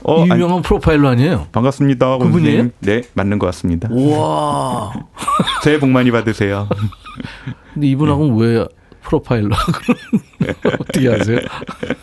어, 0.03 0.21
아니, 0.23 0.31
유명한 0.31 0.61
프로파일러 0.61 1.07
아니에요? 1.07 1.47
반갑습니다. 1.53 2.17
그분이에요? 2.17 2.67
네, 2.79 3.01
맞는 3.13 3.39
것 3.39 3.45
같습니다. 3.47 3.87
우와. 3.89 4.91
새해 5.63 5.79
복 5.79 5.89
많이 5.89 6.11
받으세요. 6.11 6.67
근데 7.73 7.87
이분하고는 7.87 8.37
네. 8.37 8.45
왜 8.45 8.65
프로파일러? 9.03 9.55
어떻게 10.81 11.09
아세요? 11.09 11.39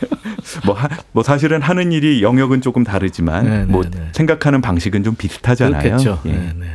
뭐, 0.65 0.75
하, 0.75 0.89
뭐 1.13 1.23
사실은 1.23 1.61
하는 1.61 1.93
일이 1.93 2.23
영역은 2.23 2.63
조금 2.63 2.83
다르지만 2.83 3.45
네, 3.45 3.59
네, 3.59 3.65
뭐 3.67 3.83
네. 3.83 4.09
생각하는 4.13 4.63
방식은 4.63 5.05
좀 5.05 5.17
비슷하잖아요. 5.17 5.83
그렇겠죠. 5.83 6.21
예. 6.25 6.33
네, 6.33 6.53
네. 6.57 6.67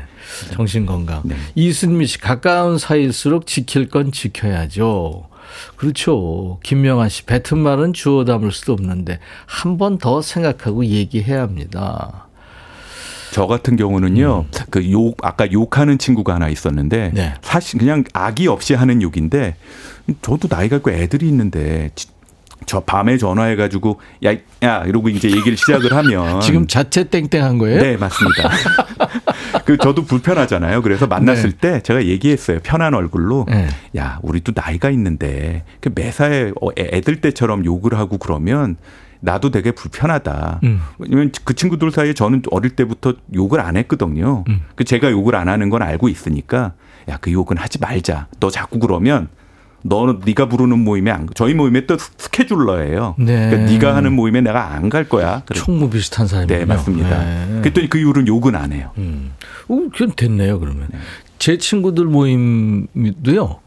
정신 0.51 0.86
건강. 0.86 1.24
네. 1.26 1.36
이순미 1.55 2.05
씨 2.05 2.20
가까운 2.20 2.78
사이일수록 2.78 3.47
지킬 3.47 3.89
건 3.89 4.12
지켜야죠. 4.12 5.30
그렇죠. 5.75 6.59
김명환 6.63 7.09
씨 7.09 7.23
뱉은 7.25 7.57
말은 7.59 7.93
주워 7.93 8.25
담을 8.25 8.51
수도 8.51 8.73
없는데 8.73 9.19
한 9.45 9.77
번 9.77 9.97
더 9.97 10.21
생각하고 10.21 10.85
얘기해야 10.85 11.41
합니다. 11.41 12.27
저 13.31 13.45
같은 13.45 13.75
경우는요, 13.75 14.45
그 14.69 14.89
욕, 14.91 15.17
아까 15.23 15.51
욕하는 15.51 15.97
친구가 15.97 16.35
하나 16.35 16.47
있었는데, 16.49 17.07
음. 17.07 17.11
네. 17.13 17.33
사실 17.41 17.77
그냥 17.77 18.03
악의 18.13 18.47
없이 18.47 18.73
하는 18.73 19.01
욕인데, 19.01 19.55
저도 20.21 20.47
나이가 20.49 20.77
있고 20.77 20.91
애들이 20.91 21.27
있는데, 21.27 21.91
지- 21.93 22.07
저 22.66 22.80
밤에 22.82 23.18
전화해가지고, 23.18 23.99
야, 24.26 24.34
야, 24.64 24.84
이러고 24.86 25.10
이제 25.10 25.30
얘기를 25.30 25.55
시작을 25.58 25.93
하면. 25.93 26.41
지금 26.41 26.68
자체 26.68 27.03
땡땡한 27.05 27.58
거예요? 27.60 27.82
네, 27.82 27.97
맞습니다. 27.97 28.49
그 29.66 29.78
저도 29.78 30.03
불편하잖아요. 30.05 30.82
그래서 30.82 31.08
만났을 31.08 31.51
네. 31.51 31.58
때 31.58 31.82
제가 31.82 32.05
얘기했어요. 32.05 32.60
편한 32.64 32.93
얼굴로. 32.93 33.45
네. 33.49 33.68
야, 33.97 34.20
우리도 34.24 34.53
나이가 34.55 34.89
있는데 34.89 35.64
그 35.80 35.91
매사에 35.93 36.51
어, 36.62 36.70
애- 36.78 36.89
애들 36.97 37.22
때처럼 37.22 37.64
욕을 37.66 37.97
하고 37.97 38.18
그러면 38.18 38.76
나도 39.20 39.49
되게 39.51 39.72
불편하다. 39.72 40.60
음. 40.64 40.82
왜냐면 40.99 41.32
그 41.43 41.55
친구들 41.55 41.91
사이에 41.91 42.14
저는 42.14 42.43
어릴 42.51 42.72
때부터 42.76 43.14
욕을 43.34 43.60
안 43.60 43.76
했거든요. 43.78 44.43
음. 44.49 44.62
그 44.76 44.84
제가 44.84 45.12
욕을 45.12 45.36
안 45.36 45.49
하는 45.49 45.70
건 45.70 45.82
알고 45.82 46.08
있으니까 46.10 46.74
야, 47.10 47.18
그 47.20 47.32
욕은 47.32 47.58
하지 47.58 47.80
말자. 47.80 48.28
너 48.39 48.49
자꾸 48.49 48.80
그러면 48.80 49.28
너는 49.88 50.21
네가 50.25 50.49
부르는 50.49 50.79
모임에 50.83 51.11
안 51.11 51.27
저희 51.35 51.53
모임에 51.53 51.85
또 51.85 51.97
스- 51.97 52.11
스케줄러예요. 52.17 53.15
네. 53.17 53.49
그러니까 53.49 53.71
네가 53.71 53.95
하는 53.95 54.13
모임에 54.13 54.41
내가 54.41 54.73
안 54.73 54.89
갈 54.89 55.07
거야. 55.09 55.43
그래. 55.45 55.59
총무 55.59 55.89
비슷한 55.89 56.27
사람이요. 56.27 56.57
네, 56.57 56.65
맞습니다. 56.65 57.61
그랬더니 57.61 57.89
그 57.89 57.97
이후로는 57.97 58.27
욕은 58.27 58.55
안 58.55 58.71
해요. 58.73 58.91
음. 58.97 59.33
어, 59.67 59.75
그건 59.93 60.11
됐네요, 60.15 60.59
그러면. 60.59 60.88
네. 60.91 60.97
제 61.39 61.57
친구들 61.57 62.05
모임도요, 62.05 63.59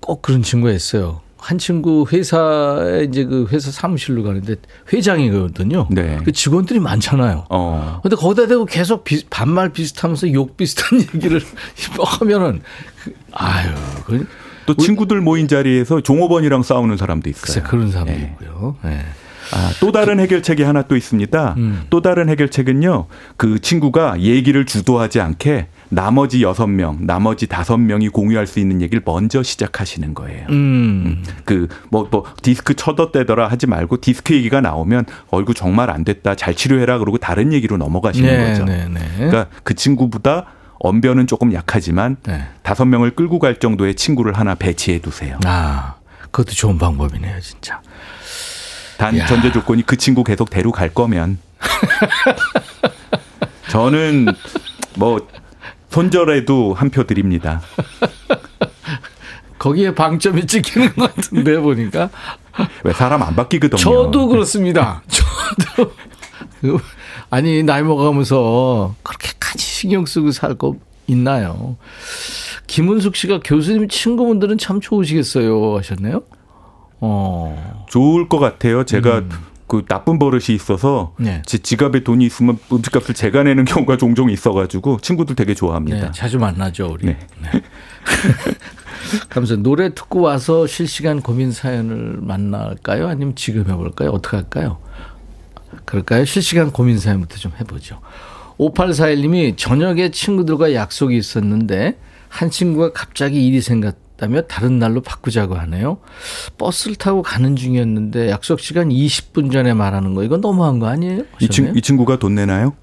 꼭 0.00 0.22
그런 0.22 0.42
친구가 0.42 0.72
있어요. 0.72 1.20
한 1.40 1.56
친구 1.56 2.04
회사에 2.10 3.04
이제 3.04 3.24
그 3.24 3.46
회사 3.52 3.70
사무실로 3.70 4.24
가는데 4.24 4.56
회장이거든요. 4.92 5.86
네. 5.90 6.18
그 6.24 6.32
직원들이 6.32 6.80
많잖아요. 6.80 7.44
어. 7.48 8.00
근데 8.02 8.16
거기다 8.16 8.48
대고 8.48 8.64
계속 8.66 9.04
비, 9.04 9.24
반말 9.30 9.68
비슷하면서 9.70 10.32
욕 10.32 10.56
비슷한 10.56 11.00
얘기를 11.14 11.40
하면은 12.20 12.60
그- 13.04 13.14
아유, 13.32 13.68
그 14.04 14.26
또 14.68 14.74
친구들 14.74 15.20
모인 15.22 15.48
자리에서 15.48 16.02
종업원이랑 16.02 16.62
싸우는 16.62 16.98
사람도 16.98 17.30
있어요. 17.30 17.42
글쎄 17.42 17.62
그런 17.62 17.90
사람도 17.90 18.12
예. 18.12 18.16
있고요. 18.16 18.76
예. 18.84 19.00
아, 19.50 19.72
또 19.80 19.92
다른 19.92 20.20
해결책이 20.20 20.62
하나 20.62 20.82
또 20.82 20.94
있습니다. 20.94 21.54
음. 21.56 21.82
또 21.88 22.02
다른 22.02 22.28
해결책은요. 22.28 23.06
그 23.38 23.58
친구가 23.60 24.20
얘기를 24.20 24.66
주도하지 24.66 25.20
않게 25.20 25.68
나머지 25.88 26.42
여섯 26.42 26.66
명, 26.66 26.98
나머지 27.00 27.46
다섯 27.46 27.78
명이 27.78 28.10
공유할 28.10 28.46
수 28.46 28.60
있는 28.60 28.82
얘기를 28.82 29.00
먼저 29.04 29.42
시작하시는 29.42 30.12
거예요. 30.12 30.46
음. 30.50 31.24
그뭐 31.46 32.08
뭐 32.10 32.24
디스크 32.42 32.74
쳐뒀대더라 32.74 33.48
하지 33.48 33.66
말고 33.66 34.02
디스크 34.02 34.34
얘기가 34.34 34.60
나오면 34.60 35.06
얼굴 35.30 35.54
정말 35.54 35.88
안 35.88 36.04
됐다 36.04 36.34
잘 36.34 36.54
치료해라 36.54 36.98
그러고 36.98 37.16
다른 37.16 37.54
얘기로 37.54 37.78
넘어가시는 37.78 38.28
네, 38.28 38.48
거죠. 38.50 38.64
네, 38.66 38.86
네. 38.86 39.00
그러니까 39.16 39.46
그 39.62 39.74
친구보다 39.74 40.44
언변은 40.80 41.26
조금 41.26 41.52
약하지만 41.52 42.16
네. 42.24 42.46
다섯 42.62 42.84
명을 42.84 43.14
끌고 43.16 43.38
갈 43.38 43.58
정도의 43.58 43.94
친구를 43.96 44.38
하나 44.38 44.54
배치해 44.54 45.00
두세요. 45.00 45.38
아, 45.44 45.94
그것도 46.30 46.52
좋은 46.52 46.78
방법이네요, 46.78 47.40
진짜. 47.40 47.80
단 48.96 49.16
야. 49.18 49.26
전제 49.26 49.50
조건이 49.52 49.82
그 49.82 49.96
친구 49.96 50.24
계속 50.24 50.50
데려갈 50.50 50.88
거면 50.92 51.38
저는 53.70 54.26
뭐 54.96 55.26
손절해도 55.90 56.74
한 56.74 56.90
표 56.90 57.04
드립니다. 57.04 57.60
거기에 59.58 59.94
방점이 59.94 60.46
찍히는 60.46 60.94
것 60.94 61.14
같은데 61.14 61.58
보니까 61.58 62.10
왜 62.84 62.92
사람 62.92 63.22
안 63.22 63.34
바뀌거든요. 63.34 63.78
저도 63.78 64.28
그렇습니다. 64.28 65.02
저도 65.08 65.92
그, 66.60 66.78
아니 67.30 67.62
나이 67.62 67.82
먹어가면서 67.82 68.94
그렇게까지 69.02 69.64
신경 69.64 70.06
쓰고 70.06 70.30
살 70.32 70.54
거 70.56 70.76
있나요? 71.06 71.76
김은숙 72.66 73.16
씨가 73.16 73.40
교수님 73.44 73.88
친구분들은 73.88 74.58
참 74.58 74.80
좋으시겠어요 74.80 75.78
하셨네요. 75.78 76.22
어, 77.00 77.84
좋을 77.88 78.28
것 78.28 78.38
같아요. 78.38 78.84
제가 78.84 79.22
그 79.66 79.84
나쁜 79.86 80.18
버릇이 80.18 80.46
있어서 80.50 81.14
음. 81.20 81.24
네. 81.24 81.42
제 81.46 81.58
지갑에 81.58 82.02
돈이 82.04 82.24
있으면 82.26 82.58
음식값을 82.72 83.14
제가 83.14 83.42
내는 83.42 83.64
경우가 83.64 83.96
종종 83.98 84.30
있어가지고 84.30 84.98
친구들 85.00 85.36
되게 85.36 85.54
좋아합니다. 85.54 86.06
네, 86.06 86.10
자주 86.14 86.38
만나죠 86.38 86.88
우리. 86.92 87.06
네. 87.06 87.18
네. 87.42 87.50
그러면서 89.28 89.56
노래 89.56 89.94
듣고 89.94 90.20
와서 90.20 90.66
실시간 90.66 91.20
고민 91.22 91.52
사연을 91.52 92.18
만날까요? 92.20 93.08
아니면 93.08 93.34
지금 93.36 93.68
해볼까요? 93.70 94.10
어떻게 94.10 94.36
할까요? 94.36 94.78
그럴까요? 95.88 96.26
실시간 96.26 96.70
고민 96.70 96.98
사연부터 96.98 97.36
좀 97.36 97.52
해보죠. 97.58 98.00
5841님이 98.58 99.56
저녁에 99.56 100.10
친구들과 100.10 100.74
약속이 100.74 101.16
있었는데 101.16 101.96
한 102.28 102.50
친구가 102.50 102.92
갑자기 102.92 103.46
일이 103.46 103.62
생겼다며 103.62 104.42
다른 104.42 104.78
날로 104.78 105.00
바꾸자고 105.00 105.54
하네요. 105.54 105.96
버스를 106.58 106.96
타고 106.96 107.22
가는 107.22 107.56
중이었는데 107.56 108.28
약속 108.28 108.60
시간 108.60 108.90
20분 108.90 109.50
전에 109.50 109.72
말하는 109.72 110.14
거 110.14 110.24
이건 110.24 110.42
너무한 110.42 110.78
거 110.78 110.88
아니에요? 110.88 111.22
이, 111.40 111.48
친, 111.48 111.74
이 111.74 111.80
친구가 111.80 112.18
돈 112.18 112.34
내나요? 112.34 112.74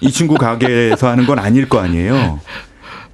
이 0.00 0.12
친구 0.12 0.34
가게에서 0.34 1.08
하는 1.08 1.26
건 1.26 1.40
아닐 1.40 1.68
거 1.68 1.80
아니에요. 1.80 2.38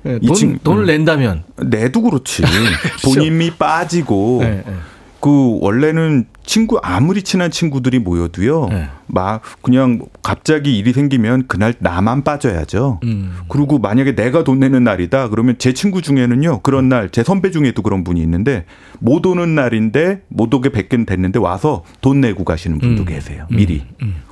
네, 0.03 0.19
이 0.21 0.27
돈, 0.27 0.37
친- 0.37 0.59
돈을 0.63 0.85
낸다면 0.85 1.45
내도 1.57 2.03
그렇지. 2.03 2.43
본인이 3.03 3.51
빠지고 3.53 4.41
네, 4.43 4.63
네. 4.67 4.75
그 5.21 5.59
원래는 5.63 6.27
친구 6.49 6.79
아무리 6.83 7.23
친한 7.23 7.51
친구들이 7.51 7.99
모여도요. 7.99 8.69
네. 8.71 8.89
막 9.07 9.43
그냥 9.61 10.01
갑자기 10.23 10.79
일이 10.79 10.95
생기면 10.95 11.47
그날 11.47 11.75
나만 11.79 12.25
빠져야죠. 12.25 13.01
음. 13.05 13.37
그리고 13.49 13.79
만약에 13.79 14.15
내가 14.15 14.45
돈 14.45 14.59
내는 14.59 14.83
날이다 14.83 15.29
그러면 15.29 15.57
제 15.59 15.75
친구 15.75 16.01
중에는요 16.01 16.61
그런 16.63 16.89
날 16.89 17.11
제 17.13 17.23
선배 17.23 17.51
중에도 17.51 17.83
그런 17.83 18.03
분이 18.03 18.19
있는데 18.23 18.65
못 18.99 19.27
오는 19.27 19.55
날인데 19.55 20.23
못 20.29 20.53
오게 20.55 20.71
뵙긴 20.71 21.05
됐는데 21.05 21.39
와서 21.39 21.85
돈 22.01 22.23
내고 22.23 22.45
가시는 22.45 22.79
분도 22.79 23.03
음. 23.03 23.05
계세요 23.07 23.47
미리 23.51 23.83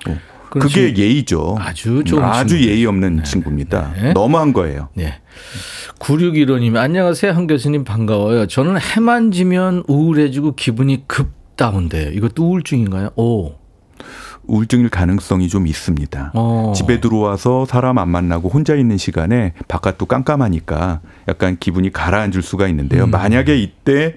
어. 0.08 0.16
그런 0.48 0.68
그게. 0.68 0.94
예의죠 0.96 1.56
아주 1.60 2.02
좋은 2.04 2.22
아주. 2.24 2.58
예의 2.66 2.86
없는 2.86 3.24
친구입니다 3.24 3.92
네. 4.00 4.12
너무한 4.14 4.52
거예요 4.54 4.88
네. 4.94 5.14
9615님, 5.98 6.76
안녕하세요. 6.76 7.32
한 7.32 7.46
교수님 7.46 7.84
반가워요. 7.84 8.46
저는 8.46 8.78
해만 8.80 9.30
지면 9.32 9.82
우울해지고 9.88 10.54
기분이 10.54 11.04
급 11.06 11.35
다운돼요. 11.56 12.10
이것도 12.12 12.44
우울증인가요? 12.48 13.10
오. 13.16 13.52
우울증일 14.44 14.90
가능성이 14.90 15.48
좀 15.48 15.66
있습니다. 15.66 16.32
어. 16.34 16.72
집에 16.76 17.00
들어와서 17.00 17.64
사람 17.64 17.98
안 17.98 18.08
만나고 18.10 18.48
혼자 18.48 18.74
있는 18.76 18.96
시간에 18.96 19.54
바깥도 19.66 20.06
깜깜하니까 20.06 21.00
약간 21.28 21.56
기분이 21.58 21.90
가라앉을 21.92 22.42
수가 22.42 22.68
있는데요. 22.68 23.04
음. 23.04 23.10
만약에 23.10 23.56
이때 23.56 24.16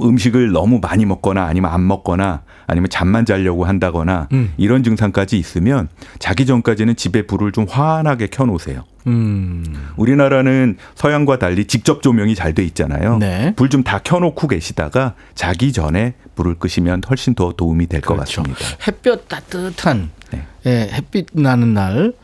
음식을 0.00 0.52
너무 0.52 0.78
많이 0.80 1.04
먹거나 1.04 1.44
아니면 1.46 1.72
안 1.72 1.84
먹거나 1.86 2.42
아니면 2.68 2.88
잠만 2.90 3.24
자려고 3.26 3.64
한다거나 3.64 4.28
음. 4.32 4.52
이런 4.56 4.84
증상까지 4.84 5.36
있으면 5.36 5.88
자기 6.20 6.46
전까지는 6.46 6.94
집에 6.94 7.26
불을 7.26 7.50
좀 7.50 7.66
환하게 7.68 8.28
켜놓으세요. 8.28 8.84
음. 9.08 9.64
우리나라는 9.96 10.76
서양과 10.94 11.40
달리 11.40 11.64
직접 11.64 12.02
조명이 12.02 12.36
잘 12.36 12.54
돼 12.54 12.62
있잖아요. 12.64 13.18
네. 13.18 13.52
불좀 13.56 13.82
다 13.82 13.98
켜놓고 13.98 14.46
계시다가 14.46 15.14
자기 15.34 15.72
전에 15.72 16.14
불을 16.40 16.54
끄시면 16.54 17.02
훨씬 17.08 17.34
더 17.34 17.52
도움이 17.52 17.86
될것 17.86 18.16
그렇죠. 18.16 18.42
같습니다. 18.42 18.64
햇볕 18.86 19.28
따뜻한 19.28 20.10
네. 20.32 20.46
예, 20.66 20.88
햇빛 20.92 21.26
나는 21.32 21.74
날 21.74 22.14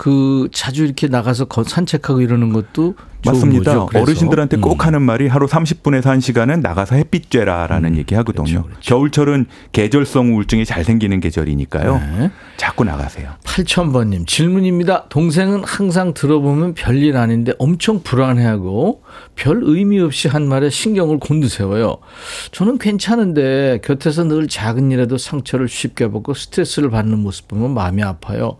그 0.00 0.48
자주 0.50 0.86
이렇게 0.86 1.08
나가서 1.08 1.44
거- 1.44 1.62
산책하고 1.62 2.22
이러는 2.22 2.54
것도 2.54 2.94
맞습니다. 3.26 3.84
어르신들한테 3.94 4.56
꼭 4.56 4.80
음. 4.80 4.86
하는 4.86 5.02
말이 5.02 5.28
하루 5.28 5.46
30분에서 5.46 6.04
1시간은 6.04 6.62
나가서 6.62 6.94
햇빛 6.96 7.28
쬐라라는 7.28 7.98
얘기 7.98 8.14
하거든요. 8.14 8.44
그렇죠, 8.44 8.62
그렇죠. 8.62 8.80
겨울철은 8.80 9.44
계절성 9.72 10.32
우울증이 10.34 10.64
잘 10.64 10.84
생기는 10.84 11.20
계절이니까요. 11.20 11.98
네. 11.98 12.30
자꾸 12.56 12.84
나가세요. 12.84 13.32
8000번 13.44 14.06
님 14.08 14.24
질문입니다. 14.24 15.10
동생은 15.10 15.64
항상 15.64 16.14
들어보면 16.14 16.72
별일 16.72 17.18
아닌데 17.18 17.52
엄청 17.58 18.02
불안해하고 18.02 19.02
별 19.36 19.60
의미 19.64 20.00
없이 20.00 20.28
한 20.28 20.48
말에 20.48 20.70
신경을 20.70 21.18
곤두세워요. 21.18 21.98
저는 22.52 22.78
괜찮은데 22.78 23.80
곁에서 23.84 24.24
늘 24.24 24.48
작은 24.48 24.92
일에도 24.92 25.18
상처를 25.18 25.68
쉽게 25.68 26.10
받고 26.10 26.32
스트레스를 26.32 26.88
받는 26.88 27.18
모습 27.18 27.48
보면 27.48 27.74
마음이 27.74 28.02
아파요. 28.02 28.56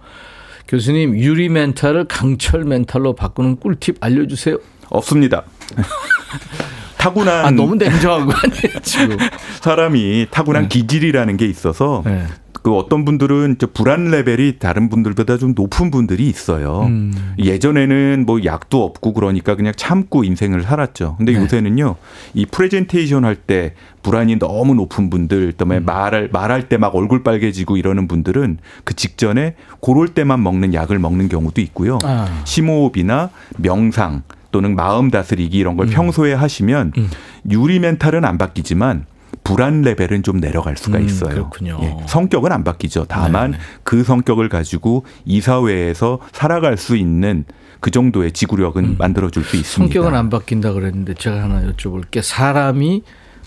교수님 0.68 1.16
유리 1.18 1.48
멘탈을 1.48 2.04
강철 2.06 2.64
멘탈로 2.64 3.14
바꾸는 3.14 3.56
꿀팁 3.56 3.96
알려주세요. 4.00 4.56
없습니다. 4.90 5.44
타고난 6.98 7.46
아 7.46 7.50
너무 7.50 7.76
냉정한 7.76 8.26
거 8.26 8.32
아니에요 8.34 8.80
지금? 8.82 9.16
사람이 9.62 10.26
타고난 10.30 10.64
네. 10.64 10.68
기질이라는 10.68 11.36
게 11.38 11.46
있어서 11.46 12.02
네. 12.04 12.26
그 12.62 12.74
어떤 12.76 13.04
분들은 13.04 13.56
저 13.58 13.66
불안 13.66 14.10
레벨이 14.10 14.58
다른 14.58 14.88
분들보다 14.88 15.38
좀 15.38 15.54
높은 15.56 15.90
분들이 15.90 16.28
있어요. 16.28 16.82
음. 16.82 17.34
예전에는 17.38 18.24
뭐 18.26 18.44
약도 18.44 18.84
없고 18.84 19.14
그러니까 19.14 19.54
그냥 19.56 19.72
참고 19.76 20.24
인생을 20.24 20.62
살았죠. 20.62 21.14
근데 21.16 21.32
네. 21.32 21.40
요새는요, 21.40 21.96
이 22.34 22.46
프레젠테이션 22.46 23.24
할 23.24 23.36
때 23.46 23.74
불안이 24.02 24.38
너무 24.38 24.74
높은 24.74 25.08
분들, 25.10 25.52
그다음에 25.52 25.78
음. 25.78 25.84
말할 25.86 26.28
말할 26.32 26.68
때 26.68 26.76
막 26.76 26.94
얼굴 26.94 27.22
빨개지고 27.22 27.76
이러는 27.76 28.08
분들은 28.08 28.58
그 28.84 28.94
직전에 28.94 29.54
그럴 29.82 30.08
때만 30.08 30.42
먹는 30.42 30.72
약을 30.74 30.98
먹는 30.98 31.28
경우도 31.28 31.60
있고요. 31.62 31.98
아. 32.04 32.42
심호흡이나 32.44 33.30
명상 33.58 34.22
또는 34.52 34.74
마음 34.74 35.10
다스리기 35.10 35.56
이런 35.56 35.76
걸 35.76 35.86
음. 35.86 35.90
평소에 35.90 36.32
하시면 36.34 36.92
음. 36.96 37.08
유리 37.50 37.78
멘탈은 37.78 38.24
안 38.24 38.36
바뀌지만 38.38 39.06
불안 39.44 39.82
레벨은 39.82 40.22
좀 40.22 40.38
내려갈 40.40 40.76
수가 40.76 40.98
음, 40.98 41.04
있어요. 41.06 41.30
그렇군요. 41.30 41.78
예, 41.82 41.96
성격은 42.06 42.52
안 42.52 42.62
바뀌죠. 42.64 43.06
다만 43.08 43.52
네, 43.52 43.56
네. 43.58 43.62
그 43.82 44.04
성격을 44.04 44.48
가지고 44.48 45.04
이 45.24 45.40
사회에서 45.40 46.20
살아갈 46.32 46.76
수 46.76 46.96
있는 46.96 47.44
그 47.80 47.90
정도의 47.90 48.32
지구력은 48.32 48.96
만들어줄 48.98 49.42
수 49.44 49.56
있습니다. 49.56 49.82
음. 49.84 49.86
성격은 49.92 50.14
안 50.18 50.28
바뀐다 50.30 50.72
그랬는데 50.72 51.14
제가 51.14 51.42
하나 51.42 51.62
여쭤볼 51.62 52.10
게. 52.10 52.20
사람이 52.22 53.02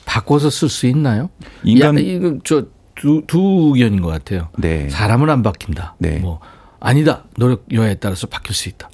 바꿔서 0.05 0.49
쓸 0.49 0.67
수 0.69 0.87
있나요? 0.87 1.29
인간- 1.63 1.95
야, 1.97 1.99
이거 2.01 2.37
저 2.43 2.65
두 2.95 3.23
두 3.25 3.71
의견인 3.73 4.01
것 4.01 4.09
같아요. 4.09 4.49
네. 4.57 4.87
사람은 4.89 5.29
안 5.29 5.41
바뀐다. 5.41 5.95
네. 5.99 6.19
뭐 6.19 6.39
아니다. 6.79 7.23
노력 7.37 7.65
여하에 7.71 7.95
따라서 7.95 8.27
바뀔 8.27 8.53
수 8.55 8.69
있다. 8.69 8.89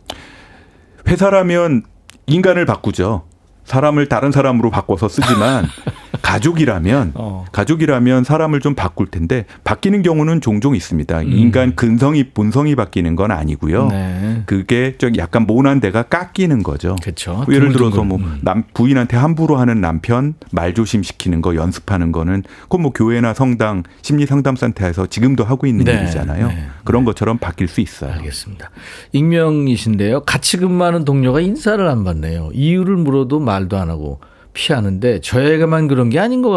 회사라면 1.08 1.84
인간을 2.28 2.66
바꾸죠. 2.66 3.26
사람을 3.66 4.08
다른 4.08 4.32
사람으로 4.32 4.70
바꿔서 4.72 5.10
쓰지만 5.10 5.66
가족이라면 6.22 7.14
어. 7.16 7.46
가족이라면 7.52 8.24
사람을 8.24 8.60
좀 8.60 8.76
바꿀 8.76 9.08
텐데 9.08 9.46
바뀌는 9.64 10.02
경우는 10.02 10.42
종종 10.42 10.76
있습니다. 10.76 11.24
인간 11.24 11.76
근성이 11.76 12.30
본성이 12.30 12.76
바뀌는 12.76 13.16
건 13.16 13.32
아니고요. 13.32 13.84
음. 13.84 13.90
네. 13.90 14.44
그게 14.46 14.98
좀 14.98 15.16
약간 15.18 15.46
모난 15.46 15.80
데가 15.80 16.04
깎이는 16.04 16.64
거죠. 16.64 16.96
그렇죠. 17.02 17.46
예를 17.50 17.72
들어서 17.72 18.04
뭐 18.04 18.18
음. 18.18 18.40
남 18.42 18.64
부인한테 18.74 19.18
함부로 19.18 19.58
하는 19.58 19.82
남편 19.82 20.34
말 20.52 20.74
조심 20.74 21.04
시키는 21.04 21.42
거 21.42 21.56
연습하는 21.56 22.12
거는 22.12 22.44
그건 22.64 22.82
뭐 22.82 22.92
교회나 22.92 23.34
성당 23.34 23.84
심리 24.02 24.26
상담 24.26 24.56
센터에서 24.56 25.08
지금도 25.08 25.44
하고 25.44 25.68
있는 25.68 25.86
네, 25.86 25.94
일이잖아요. 25.94 26.48
네, 26.48 26.68
그런 26.84 27.06
것처럼 27.06 27.38
바뀔 27.38 27.68
수 27.68 27.82
있어요. 27.82 28.12
알겠습니다. 28.14 28.70
익명이신데요. 29.14 30.22
같이 30.22 30.58
근무하는 30.58 31.06
동료가 31.06 31.40
인사를 31.40 31.86
안 31.88 32.04
받네요. 32.04 32.50
이유를 32.54 32.98
물어도 32.98 33.40
말도 33.40 33.78
안 33.78 33.90
하고 33.90 34.20
피하는데 34.54 35.22
저에게만 35.22 35.88
그런 35.88 36.10
게 36.10 36.20
아닌 36.20 36.42
것 36.42 36.50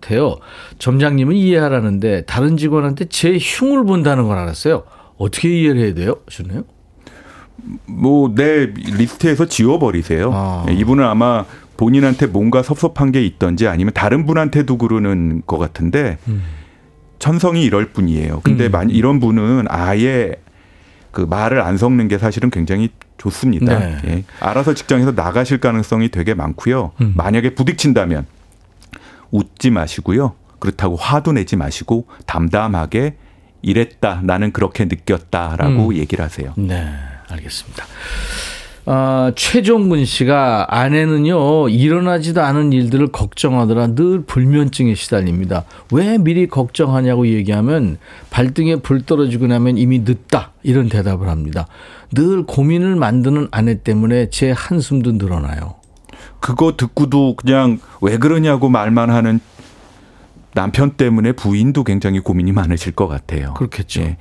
같아요. 0.00 0.36
점장님은 0.78 1.34
이해하라는데 1.34 2.24
다른 2.26 2.56
직원한테 2.56 3.06
제 3.06 3.36
흉을 3.40 3.84
본다는 3.84 4.24
걸 4.28 4.38
알았어요. 4.38 4.84
어떻게 5.18 5.48
이해를 5.48 5.80
해야 5.82 5.94
돼요? 5.94 6.16
하시네요. 6.26 6.64
뭐 7.86 8.28
내 8.34 8.66
리스트에서 8.66 9.46
지워버리세요. 9.46 10.30
아. 10.32 10.66
예, 10.68 10.72
이분은 10.72 11.04
아마 11.04 11.44
본인한테 11.76 12.26
뭔가 12.26 12.62
섭섭한 12.62 13.12
게 13.12 13.24
있던지 13.24 13.66
아니면 13.68 13.92
다른 13.94 14.26
분한테도 14.26 14.78
그러는 14.78 15.42
것 15.46 15.58
같은데 15.58 16.18
천성이 17.18 17.62
이럴 17.64 17.92
뿐이에요. 17.92 18.40
근데 18.42 18.66
음. 18.66 18.72
만 18.72 18.90
이런 18.90 19.20
분은 19.20 19.66
아예 19.68 20.34
그 21.12 21.20
말을 21.22 21.60
안 21.60 21.76
섞는 21.76 22.08
게 22.08 22.18
사실은 22.18 22.50
굉장히 22.50 22.90
좋습니다. 23.22 23.78
네. 23.78 23.98
예. 24.06 24.24
알아서 24.40 24.74
직장에서 24.74 25.12
나가실 25.12 25.58
가능성이 25.58 26.08
되게 26.08 26.34
많고요. 26.34 26.92
음. 27.00 27.12
만약에 27.16 27.54
부딪힌다면 27.54 28.26
웃지 29.30 29.70
마시고요. 29.70 30.34
그렇다고 30.58 30.96
화도 30.96 31.32
내지 31.32 31.54
마시고 31.56 32.06
담담하게 32.26 33.16
이랬다. 33.62 34.20
나는 34.24 34.50
그렇게 34.52 34.86
느꼈다라고 34.86 35.90
음. 35.90 35.94
얘기를 35.94 36.24
하세요. 36.24 36.52
네, 36.56 36.92
알겠습니다. 37.28 37.84
아, 38.84 39.30
최종근 39.36 40.04
씨가 40.04 40.66
아내는요 40.70 41.68
일어나지도 41.68 42.42
않은 42.42 42.72
일들을 42.72 43.08
걱정하더라 43.08 43.94
늘 43.94 44.24
불면증에 44.24 44.94
시달립니다. 44.94 45.64
왜 45.92 46.18
미리 46.18 46.48
걱정하냐고 46.48 47.28
얘기하면 47.28 47.98
발등에 48.30 48.76
불 48.76 49.02
떨어지고 49.02 49.46
나면 49.46 49.78
이미 49.78 50.00
늦다 50.00 50.52
이런 50.62 50.88
대답을 50.88 51.28
합니다. 51.28 51.68
늘 52.12 52.44
고민을 52.44 52.96
만드는 52.96 53.48
아내 53.52 53.82
때문에 53.82 54.30
제 54.30 54.50
한숨도 54.50 55.12
늘어나요. 55.12 55.74
그거 56.40 56.76
듣고도 56.76 57.36
그냥 57.36 57.78
왜 58.00 58.18
그러냐고 58.18 58.68
말만 58.68 59.10
하는 59.10 59.38
남편 60.54 60.90
때문에 60.92 61.32
부인도 61.32 61.84
굉장히 61.84 62.20
고민이 62.20 62.52
많으실 62.52 62.92
것 62.92 63.08
같아요. 63.08 63.54
그렇겠죠. 63.54 64.02
예. 64.02 64.16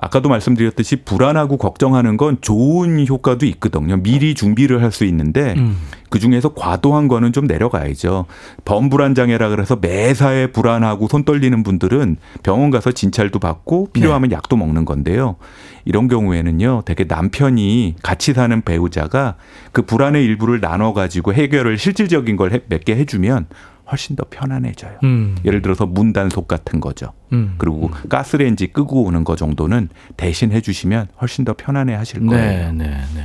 아까도 0.00 0.28
말씀드렸듯이 0.28 0.96
불안하고 0.96 1.56
걱정하는 1.56 2.16
건 2.16 2.38
좋은 2.40 3.06
효과도 3.06 3.46
있거든요. 3.46 3.96
미리 3.96 4.34
준비를 4.34 4.82
할 4.82 4.88
수 4.88 5.04
있는데 5.04 5.52
음. 5.58 5.76
그 6.08 6.18
중에서 6.18 6.54
과도한 6.54 7.08
거는 7.08 7.34
좀 7.34 7.46
내려가야죠. 7.46 8.24
범불안 8.64 9.14
장애라 9.14 9.50
그래서 9.50 9.76
매사에 9.76 10.46
불안하고 10.46 11.08
손 11.08 11.24
떨리는 11.24 11.62
분들은 11.62 12.16
병원 12.42 12.70
가서 12.70 12.92
진찰도 12.92 13.38
받고 13.38 13.90
필요하면 13.92 14.32
약도 14.32 14.56
먹는 14.56 14.86
건데요. 14.86 15.36
이런 15.84 16.08
경우에는요, 16.08 16.84
되게 16.86 17.04
남편이 17.04 17.96
같이 18.02 18.32
사는 18.32 18.62
배우자가 18.62 19.36
그 19.72 19.82
불안의 19.82 20.24
일부를 20.24 20.60
나눠 20.60 20.94
가지고 20.94 21.34
해결을 21.34 21.76
실질적인 21.76 22.36
걸몇개 22.36 22.96
해주면 22.96 23.46
훨씬 23.90 24.16
더 24.16 24.24
편안해져요. 24.28 24.98
음. 25.04 25.36
예를 25.44 25.62
들어서 25.62 25.86
문 25.86 26.12
단속 26.12 26.48
같은 26.48 26.80
거죠. 26.80 27.12
음. 27.32 27.54
그리고 27.58 27.90
가스레인지 28.08 28.68
끄고 28.68 29.04
오는 29.04 29.24
거 29.24 29.36
정도는 29.36 29.88
대신 30.16 30.52
해주시면 30.52 31.08
훨씬 31.20 31.44
더 31.44 31.54
편안해 31.54 31.94
하실 31.94 32.24
거예요. 32.26 32.72
네, 32.72 32.86
네, 32.86 33.00
네. 33.14 33.22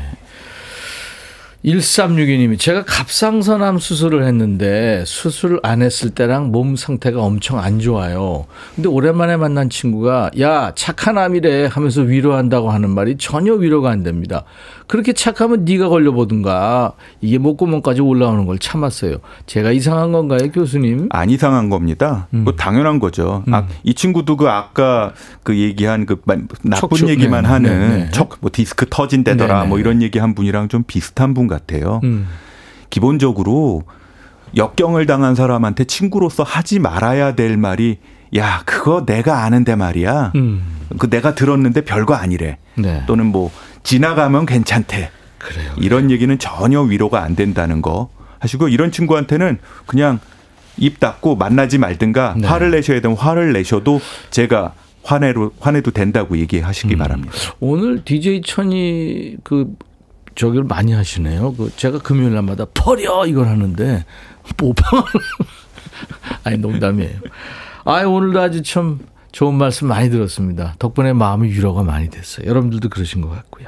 1362님이 1.66 2.59
제가 2.59 2.84
갑상선암 2.84 3.80
수술을 3.80 4.26
했는데 4.26 5.03
수술 5.07 5.59
안 5.64 5.82
했을 5.82 6.09
때랑 6.09 6.51
몸 6.51 6.76
상태가 6.76 7.22
엄청 7.22 7.59
안 7.59 7.80
좋아요. 7.80 8.45
근데 8.76 8.89
오랜만에 8.89 9.38
만난 9.38 9.70
친구가 9.70 10.32
야 10.41 10.74
착한 10.76 11.18
암이래 11.18 11.68
하면서 11.68 12.01
위로한다고 12.01 12.70
하는 12.70 12.89
말이 12.89 13.16
전혀 13.18 13.53
위로가 13.53 13.91
안 13.91 14.03
됩니다. 14.03 14.43
그렇게 14.93 15.11
착하면 15.11 15.65
네가 15.65 15.89
걸려보든가 15.89 16.93
이게 17.19 17.39
목구멍까지 17.39 18.01
올라오는 18.01 18.45
걸 18.45 18.59
참았어요. 18.59 19.17
제가 19.47 19.71
이상한 19.71 20.11
건가요 20.11 20.51
교수님? 20.51 21.07
안 21.09 21.31
이상한 21.31 21.71
겁니다. 21.71 22.27
음. 22.35 22.43
뭐 22.43 22.53
당연한 22.55 22.99
거죠. 22.99 23.43
아, 23.51 23.65
이 23.81 23.95
친구도 23.95 24.37
그 24.37 24.49
아까 24.49 25.13
그 25.41 25.57
얘기한 25.57 26.05
그 26.05 26.21
마- 26.25 26.35
나쁜 26.35 26.75
척추. 26.75 27.09
얘기만 27.09 27.41
네, 27.41 27.49
하는 27.49 27.79
네, 27.79 27.97
네. 28.03 28.09
척 28.11 28.37
뭐 28.39 28.51
디스크 28.53 28.85
터진대더라 28.87 29.55
네, 29.55 29.63
네. 29.63 29.67
뭐 29.67 29.79
이런 29.79 30.03
얘기 30.03 30.19
한 30.19 30.35
분이랑 30.35 30.67
좀 30.67 30.83
비슷한 30.85 31.33
분 31.33 31.47
같아요. 31.47 31.99
음. 32.03 32.27
기본적으로 32.91 33.81
역경을 34.55 35.07
당한 35.07 35.33
사람한테 35.33 35.85
친구로서 35.85 36.43
하지 36.43 36.77
말아야 36.77 37.33
될 37.33 37.57
말이 37.57 37.97
야 38.37 38.61
그거 38.67 39.05
내가 39.07 39.43
아는데 39.43 39.75
말이야. 39.75 40.33
음. 40.35 40.61
그 40.99 41.09
내가 41.09 41.33
들었는데 41.33 41.81
별거 41.81 42.13
아니래. 42.13 42.59
네. 42.75 43.01
또는 43.07 43.25
뭐 43.25 43.49
지나가면 43.84 44.45
괜찮대. 44.45 45.11
그래요. 45.38 45.73
이런 45.77 46.09
얘기는 46.09 46.38
전혀 46.39 46.81
위로가 46.81 47.21
안 47.21 47.36
된다는 47.36 47.81
거 47.81 48.09
하시고 48.39 48.69
이런 48.69 48.91
친구한테는 48.91 49.59
그냥 49.86 50.19
입 50.77 50.99
닫고 50.99 51.36
만나지 51.36 51.77
말든가 51.77 52.36
네. 52.38 52.47
화를 52.47 52.71
내셔야 52.71 53.01
되면 53.01 53.15
화를 53.17 53.53
내셔도 53.53 53.99
제가 54.31 54.73
화내로 55.03 55.51
화내도 55.59 55.91
된다고 55.91 56.38
얘기하시기 56.38 56.95
음. 56.95 56.97
바랍니다. 56.97 57.34
오늘 57.59 58.03
DJ 58.03 58.41
천이 58.45 59.38
그 59.43 59.75
저기를 60.36 60.63
많이 60.63 60.93
하시네요. 60.93 61.53
그 61.53 61.71
제가 61.75 61.99
금요일 61.99 62.34
날마다 62.34 62.65
버려 62.73 63.25
이걸 63.27 63.47
하는데 63.47 64.05
모방을 64.57 65.03
아니 66.43 66.57
농담이에요. 66.57 67.19
아 67.86 68.01
오늘도 68.03 68.39
아주 68.41 68.63
참 68.63 68.99
좋은 69.34 69.55
말씀 69.55 69.88
많이 69.88 70.09
들었습니다. 70.11 70.75
덕분에 70.77 71.11
마음이 71.11 71.49
위로가 71.49 71.81
많이 71.84 72.09
됐어요. 72.09 72.47
여러분들도 72.47 72.89
그러신 72.89 73.21
것 73.21 73.29
같고요. 73.29 73.67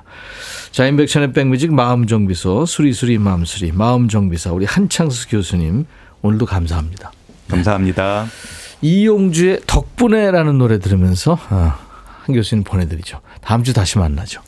자, 0.72 0.86
인백션의 0.86 1.34
백뮤직 1.34 1.74
마음정비소 1.74 2.68
수리수리 2.68 3.18
마음수리 3.18 3.72
마음정비사 3.72 4.51
우리 4.51 4.66
한창수 4.66 5.28
교수님 5.28 5.86
오늘도 6.22 6.45
감사합니다. 6.45 7.11
감사합니다. 7.49 8.28
이용주의 8.82 9.59
덕분에라는 9.66 10.57
노래 10.59 10.78
들으면서 10.80 11.38
아, 11.49 11.80
한 12.24 12.36
교수님 12.36 12.63
보내드리죠. 12.63 13.22
다음 13.41 13.63
주 13.63 13.74
다시 13.74 13.97
만나죠. 13.97 14.41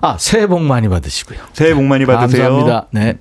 아 0.00 0.16
새해 0.18 0.46
복 0.46 0.62
많이 0.62 0.88
받으시고요. 0.88 1.38
새해 1.52 1.74
복 1.74 1.82
많이 1.84 2.06
받으세요. 2.06 2.44
감사합니다. 2.44 2.86
네. 2.92 3.18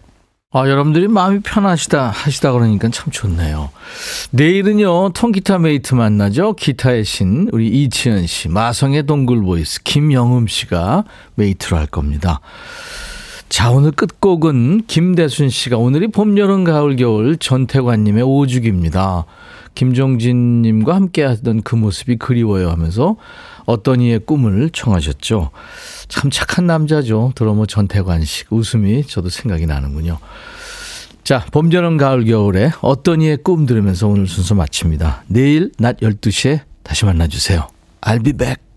아, 0.52 0.68
여러분들이 0.68 1.08
마음이 1.08 1.42
편하시다 1.42 2.08
하시다 2.10 2.54
그러니까 2.54 2.90
참 2.90 3.12
좋네요. 3.12 3.70
내일은요 4.32 5.10
통기타 5.10 5.60
mate 5.60 5.94
만나죠. 5.94 6.54
기타의 6.54 7.06
신 7.06 7.48
우리 7.52 7.68
이치현 7.68 8.26
씨, 8.26 8.50
마성의 8.50 9.04
동굴 9.06 9.44
voice 9.44 9.84
김영음 9.84 10.48
씨가 10.48 11.04
mate로 11.36 11.78
할 11.78 11.86
겁니다. 11.86 12.40
자, 13.48 13.70
오늘 13.70 13.92
끝곡은 13.92 14.86
김대순 14.88 15.50
씨가 15.50 15.78
오늘이 15.78 16.08
봄, 16.08 16.36
여름, 16.40 16.64
가을, 16.64 16.96
겨울 16.96 17.38
전태관님의 17.38 18.24
5주기입니다. 18.24 19.26
김종진님과 19.76 20.96
함께 20.96 21.24
하던 21.26 21.62
그 21.62 21.76
모습이 21.76 22.16
그리워요 22.16 22.72
하면서 22.72 23.18
어떤 23.70 24.02
이의 24.02 24.18
꿈을 24.18 24.72
청하셨죠. 24.72 25.52
참 26.08 26.32
착한 26.32 26.66
남자죠. 26.66 27.34
드러머 27.36 27.68
전태관 27.68 28.26
씨. 28.26 28.46
웃음이 28.50 29.06
저도 29.06 29.30
생각이 29.30 29.68
나는군요. 29.68 30.18
자, 31.24 31.46
봄, 31.52 31.72
여름, 31.72 31.98
가을, 31.98 32.26
겨울에 32.26 32.72
어떤 32.82 33.22
이의 33.22 33.38
꿈 33.38 33.68
들으면서 33.68 34.08
오늘 34.08 34.28
순서 34.28 34.56
마칩니다. 34.56 35.26
내일 35.28 35.72
낮 35.78 35.98
12시에 35.98 36.62
다시 36.82 37.06
만나주세요. 37.06 37.68
I'll 38.02 38.24
be 38.24 38.34
back. 38.34 38.69